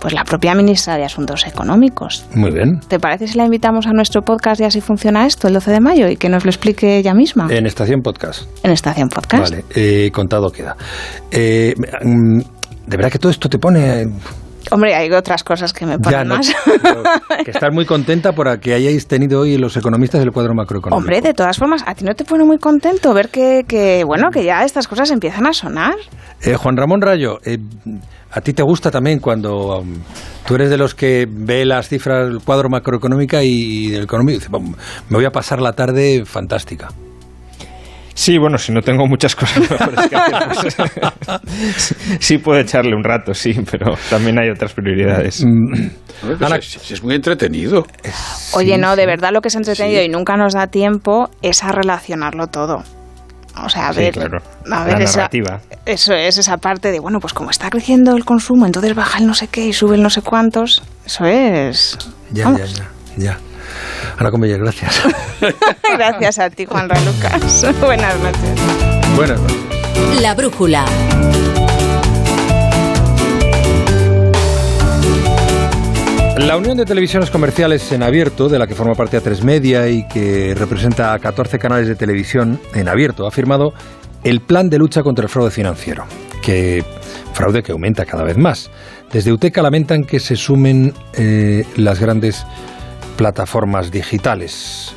Pues 0.00 0.14
la 0.14 0.24
propia 0.24 0.54
ministra 0.54 0.96
de 0.96 1.04
Asuntos 1.04 1.46
Económicos. 1.46 2.26
Muy 2.34 2.50
bien. 2.50 2.80
¿Te 2.80 2.98
parece 2.98 3.26
si 3.26 3.36
la 3.38 3.44
invitamos 3.44 3.86
a 3.86 3.92
nuestro 3.92 4.22
podcast 4.22 4.60
y 4.60 4.64
así 4.64 4.80
funciona 4.80 5.26
esto 5.26 5.48
el 5.48 5.54
12 5.54 5.70
de 5.70 5.80
mayo 5.80 6.08
y 6.08 6.16
que 6.16 6.28
nos 6.28 6.44
lo 6.44 6.50
explique 6.50 6.98
ella 6.98 7.14
misma? 7.14 7.48
En 7.50 7.66
Estación 7.66 8.02
Podcast. 8.02 8.42
En 8.62 8.70
Estación 8.72 9.08
Podcast. 9.08 9.50
Vale, 9.50 9.64
eh, 9.74 10.10
contado 10.12 10.50
queda. 10.50 10.76
Eh, 11.30 11.74
mm, 12.02 12.38
de 12.86 12.96
verdad 12.96 13.10
que 13.10 13.18
todo 13.18 13.30
esto 13.30 13.48
te 13.48 13.58
pone... 13.58 14.06
Hombre, 14.70 14.94
hay 14.94 15.10
otras 15.10 15.44
cosas 15.44 15.72
que 15.72 15.86
me 15.86 15.98
ponen 15.98 16.28
no, 16.28 16.36
más. 16.36 16.54
que 17.44 17.50
estás 17.50 17.72
muy 17.72 17.84
contenta 17.84 18.32
por 18.32 18.58
que 18.60 18.74
hayáis 18.74 19.06
tenido 19.06 19.40
hoy 19.40 19.58
los 19.58 19.76
economistas 19.76 20.22
el 20.22 20.32
cuadro 20.32 20.54
macroeconómico. 20.54 20.96
Hombre, 20.96 21.20
de 21.20 21.34
todas 21.34 21.56
formas, 21.58 21.82
¿a 21.86 21.94
ti 21.94 22.04
no 22.04 22.14
te 22.14 22.24
pone 22.24 22.44
muy 22.44 22.58
contento 22.58 23.12
ver 23.12 23.28
que, 23.28 23.64
que, 23.66 24.04
bueno, 24.04 24.30
que 24.30 24.44
ya 24.44 24.64
estas 24.64 24.88
cosas 24.88 25.10
empiezan 25.10 25.46
a 25.46 25.52
sonar? 25.52 25.94
Eh, 26.42 26.56
Juan 26.56 26.76
Ramón 26.76 27.00
Rayo, 27.00 27.38
eh, 27.44 27.58
¿a 28.30 28.40
ti 28.40 28.52
te 28.52 28.62
gusta 28.62 28.90
también 28.90 29.20
cuando 29.20 29.80
um, 29.80 29.94
tú 30.46 30.54
eres 30.54 30.70
de 30.70 30.76
los 30.76 30.94
que 30.94 31.26
ve 31.28 31.64
las 31.64 31.88
cifras, 31.88 32.28
el 32.28 32.40
cuadro 32.40 32.68
macroeconómica 32.68 33.42
y, 33.42 33.90
del 33.90 34.04
económico 34.04 34.36
y 34.36 34.38
dice, 34.38 34.48
"Bom, 34.50 34.74
me 35.08 35.16
voy 35.16 35.24
a 35.24 35.30
pasar 35.30 35.60
la 35.60 35.72
tarde 35.72 36.24
fantástica? 36.24 36.88
Sí, 38.18 38.38
bueno, 38.38 38.56
si 38.56 38.72
no 38.72 38.80
tengo 38.80 39.06
muchas 39.06 39.36
cosas 39.36 39.58
mejores 39.70 40.08
que 40.08 40.16
hacer, 40.16 41.12
pues, 41.26 41.94
sí 42.18 42.38
puedo 42.38 42.58
echarle 42.58 42.96
un 42.96 43.04
rato, 43.04 43.34
sí, 43.34 43.54
pero 43.70 43.94
también 44.08 44.38
hay 44.38 44.48
otras 44.48 44.72
prioridades. 44.72 45.44
Ana, 46.40 46.58
si 46.62 46.94
es 46.94 47.02
muy 47.02 47.14
entretenido. 47.14 47.86
Oye, 48.54 48.78
no, 48.78 48.96
de 48.96 49.04
verdad 49.04 49.30
lo 49.32 49.42
que 49.42 49.48
es 49.48 49.54
entretenido 49.54 50.02
y 50.02 50.08
nunca 50.08 50.36
nos 50.38 50.54
da 50.54 50.68
tiempo 50.68 51.28
es 51.42 51.62
a 51.62 51.72
relacionarlo 51.72 52.46
todo. 52.46 52.82
O 53.62 53.68
sea, 53.68 53.88
a 53.88 53.92
Sí, 53.92 54.00
ver, 54.00 54.12
claro. 54.14 54.38
a 54.72 54.84
ver 54.84 54.98
La 54.98 55.04
esa- 55.04 55.16
narrativa. 55.18 55.60
eso 55.84 56.14
es 56.14 56.38
esa 56.38 56.56
parte 56.56 56.90
de, 56.92 57.00
bueno, 57.00 57.20
pues 57.20 57.34
como 57.34 57.50
está 57.50 57.68
creciendo 57.68 58.16
el 58.16 58.24
consumo, 58.24 58.64
entonces 58.64 58.94
baja 58.94 59.18
el 59.18 59.26
no 59.26 59.34
sé 59.34 59.48
qué 59.48 59.66
y 59.66 59.72
sube 59.74 59.96
el 59.96 60.02
no 60.02 60.08
sé 60.10 60.22
cuántos. 60.22 60.82
Eso 61.04 61.26
es... 61.26 61.98
Ya, 62.32 62.44
Vamos. 62.46 62.60
ya, 62.60 62.84
ya, 63.16 63.24
ya. 63.24 63.38
Ana 64.18 64.30
Comella, 64.30 64.56
gracias. 64.56 65.02
Gracias 65.96 66.38
a 66.38 66.50
ti, 66.50 66.64
Juan 66.64 66.88
Lucas. 66.88 67.66
Buenas 67.80 68.18
noches. 68.20 68.60
Buenas 69.14 69.40
noches. 69.40 70.20
La 70.20 70.34
brújula. 70.34 70.84
La 76.38 76.56
Unión 76.56 76.76
de 76.76 76.84
Televisiones 76.84 77.30
Comerciales 77.30 77.90
en 77.92 78.02
Abierto, 78.02 78.48
de 78.48 78.58
la 78.58 78.66
que 78.66 78.74
forma 78.74 78.94
parte 78.94 79.18
A3 79.18 79.42
Media 79.42 79.88
y 79.88 80.06
que 80.06 80.54
representa 80.54 81.14
a 81.14 81.18
14 81.18 81.58
canales 81.58 81.88
de 81.88 81.96
televisión 81.96 82.60
en 82.74 82.88
abierto, 82.88 83.26
ha 83.26 83.30
firmado 83.30 83.72
el 84.22 84.40
plan 84.40 84.68
de 84.68 84.78
lucha 84.78 85.02
contra 85.02 85.24
el 85.24 85.28
fraude 85.30 85.50
financiero, 85.50 86.04
que 86.42 86.84
fraude 87.32 87.62
que 87.62 87.72
aumenta 87.72 88.04
cada 88.04 88.22
vez 88.22 88.36
más. 88.36 88.70
Desde 89.12 89.32
UTECA 89.32 89.62
lamentan 89.62 90.04
que 90.04 90.20
se 90.20 90.36
sumen 90.36 90.92
eh, 91.14 91.64
las 91.76 92.00
grandes 92.00 92.46
plataformas 93.16 93.90
digitales. 93.90 94.94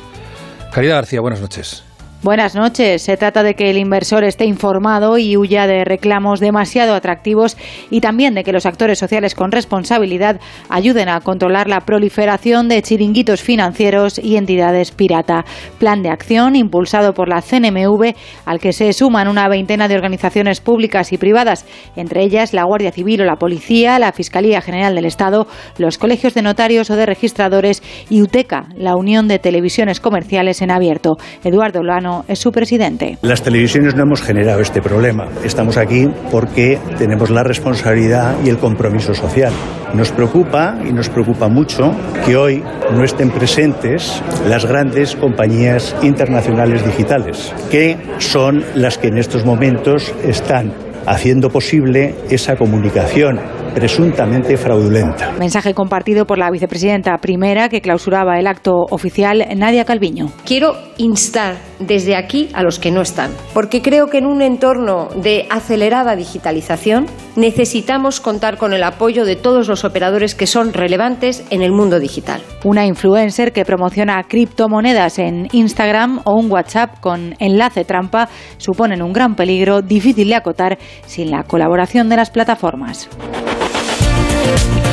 Caridad 0.72 0.96
García, 0.96 1.20
buenas 1.20 1.40
noches. 1.40 1.82
Buenas 2.22 2.54
noches. 2.54 3.00
Se 3.00 3.16
trata 3.16 3.42
de 3.42 3.54
que 3.54 3.70
el 3.70 3.78
inversor 3.78 4.24
esté 4.24 4.44
informado 4.44 5.16
y 5.16 5.38
huya 5.38 5.66
de 5.66 5.86
reclamos 5.86 6.38
demasiado 6.38 6.94
atractivos 6.94 7.56
y 7.88 8.02
también 8.02 8.34
de 8.34 8.44
que 8.44 8.52
los 8.52 8.66
actores 8.66 8.98
sociales 8.98 9.34
con 9.34 9.50
responsabilidad 9.50 10.38
ayuden 10.68 11.08
a 11.08 11.22
controlar 11.22 11.66
la 11.66 11.80
proliferación 11.80 12.68
de 12.68 12.82
chiringuitos 12.82 13.40
financieros 13.40 14.18
y 14.22 14.36
entidades 14.36 14.90
pirata. 14.90 15.46
Plan 15.78 16.02
de 16.02 16.10
acción 16.10 16.56
impulsado 16.56 17.14
por 17.14 17.30
la 17.30 17.40
CNMV 17.40 18.14
al 18.44 18.60
que 18.60 18.74
se 18.74 18.92
suman 18.92 19.26
una 19.26 19.48
veintena 19.48 19.88
de 19.88 19.94
organizaciones 19.94 20.60
públicas 20.60 21.14
y 21.14 21.16
privadas, 21.16 21.64
entre 21.96 22.22
ellas 22.22 22.52
la 22.52 22.64
Guardia 22.64 22.92
Civil 22.92 23.22
o 23.22 23.24
la 23.24 23.36
Policía, 23.36 23.98
la 23.98 24.12
Fiscalía 24.12 24.60
General 24.60 24.94
del 24.94 25.06
Estado, 25.06 25.46
los 25.78 25.96
colegios 25.96 26.34
de 26.34 26.42
notarios 26.42 26.90
o 26.90 26.96
de 26.96 27.06
registradores 27.06 27.82
y 28.10 28.20
UTECA, 28.20 28.66
la 28.76 28.94
Unión 28.94 29.26
de 29.26 29.38
Televisiones 29.38 30.00
Comerciales 30.00 30.60
en 30.60 30.70
Abierto. 30.70 31.16
Eduardo 31.42 31.82
Lano 31.82 32.09
es 32.28 32.38
su 32.38 32.52
presidente. 32.52 33.18
Las 33.22 33.42
televisiones 33.42 33.94
no 33.94 34.02
hemos 34.02 34.22
generado 34.22 34.60
este 34.60 34.80
problema. 34.82 35.28
Estamos 35.44 35.76
aquí 35.76 36.08
porque 36.30 36.78
tenemos 36.98 37.30
la 37.30 37.42
responsabilidad 37.42 38.36
y 38.44 38.48
el 38.48 38.58
compromiso 38.58 39.14
social. 39.14 39.52
Nos 39.94 40.12
preocupa 40.12 40.78
y 40.88 40.92
nos 40.92 41.08
preocupa 41.08 41.48
mucho 41.48 41.92
que 42.24 42.36
hoy 42.36 42.62
no 42.92 43.04
estén 43.04 43.30
presentes 43.30 44.22
las 44.48 44.64
grandes 44.64 45.16
compañías 45.16 45.96
internacionales 46.02 46.84
digitales, 46.84 47.52
que 47.70 47.96
son 48.18 48.64
las 48.74 48.98
que 48.98 49.08
en 49.08 49.18
estos 49.18 49.44
momentos 49.44 50.14
están 50.24 50.72
haciendo 51.06 51.48
posible 51.50 52.14
esa 52.30 52.56
comunicación 52.56 53.40
presuntamente 53.74 54.56
fraudulenta. 54.56 55.32
Mensaje 55.38 55.74
compartido 55.74 56.26
por 56.26 56.38
la 56.38 56.50
vicepresidenta 56.50 57.16
primera 57.18 57.68
que 57.68 57.80
clausuraba 57.80 58.38
el 58.38 58.46
acto 58.46 58.72
oficial, 58.90 59.46
Nadia 59.56 59.84
Calviño. 59.84 60.30
Quiero 60.44 60.74
instar 60.98 61.56
desde 61.78 62.16
aquí 62.16 62.48
a 62.52 62.62
los 62.62 62.78
que 62.78 62.90
no 62.90 63.00
están, 63.00 63.30
porque 63.54 63.80
creo 63.80 64.08
que 64.08 64.18
en 64.18 64.26
un 64.26 64.42
entorno 64.42 65.08
de 65.16 65.46
acelerada 65.50 66.16
digitalización 66.16 67.06
necesitamos 67.36 68.20
contar 68.20 68.58
con 68.58 68.72
el 68.72 68.82
apoyo 68.82 69.24
de 69.24 69.36
todos 69.36 69.68
los 69.68 69.84
operadores 69.84 70.34
que 70.34 70.46
son 70.46 70.72
relevantes 70.72 71.44
en 71.50 71.62
el 71.62 71.72
mundo 71.72 72.00
digital. 72.00 72.42
Una 72.64 72.86
influencer 72.86 73.52
que 73.52 73.64
promociona 73.64 74.22
criptomonedas 74.28 75.18
en 75.18 75.48
Instagram 75.52 76.20
o 76.24 76.34
un 76.34 76.50
WhatsApp 76.50 77.00
con 77.00 77.34
enlace 77.38 77.84
trampa 77.84 78.28
suponen 78.58 79.00
un 79.00 79.12
gran 79.12 79.36
peligro 79.36 79.80
difícil 79.80 80.28
de 80.28 80.34
acotar 80.34 80.78
sin 81.06 81.30
la 81.30 81.44
colaboración 81.44 82.08
de 82.08 82.16
las 82.16 82.30
plataformas. 82.30 83.08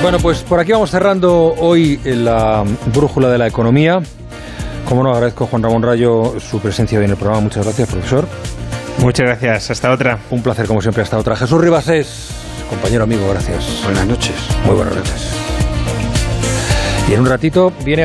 Bueno, 0.02 0.20
pues 0.20 0.40
por 0.44 0.60
aquí 0.60 0.72
vamos 0.72 0.92
cerrando 0.92 1.56
hoy 1.58 2.00
la 2.06 2.64
brújula 2.94 3.30
de 3.30 3.38
la 3.38 3.48
economía. 3.48 4.00
Como 4.88 5.04
no, 5.04 5.12
agradezco 5.12 5.46
a 5.46 5.48
Juan 5.48 5.64
Ramón 5.64 5.84
Rayo 5.84 6.36
su 6.40 6.60
presencia 6.60 6.98
hoy 6.98 7.06
en 7.06 7.12
el 7.12 7.18
programa. 7.18 7.42
Muchas 7.42 7.66
gracias, 7.66 7.90
profesor. 7.90 8.28
Muchas 9.00 9.26
gracias. 9.26 9.72
Hasta 9.72 9.92
otra. 9.92 10.20
Un 10.30 10.42
placer, 10.42 10.68
como 10.68 10.82
siempre, 10.82 11.04
hasta 11.04 11.18
otra. 11.18 11.36
Jesús 11.36 11.60
Ribasés, 11.60 12.30
compañero 12.70 13.04
amigo, 13.04 13.28
gracias. 13.30 13.82
Buenas 13.84 14.06
noches. 14.06 14.36
Muy 14.66 14.76
buenas 14.76 14.96
noches. 14.96 15.32
Y 17.10 17.14
en 17.14 17.22
un 17.22 17.26
ratito 17.26 17.72
viene 17.84 17.96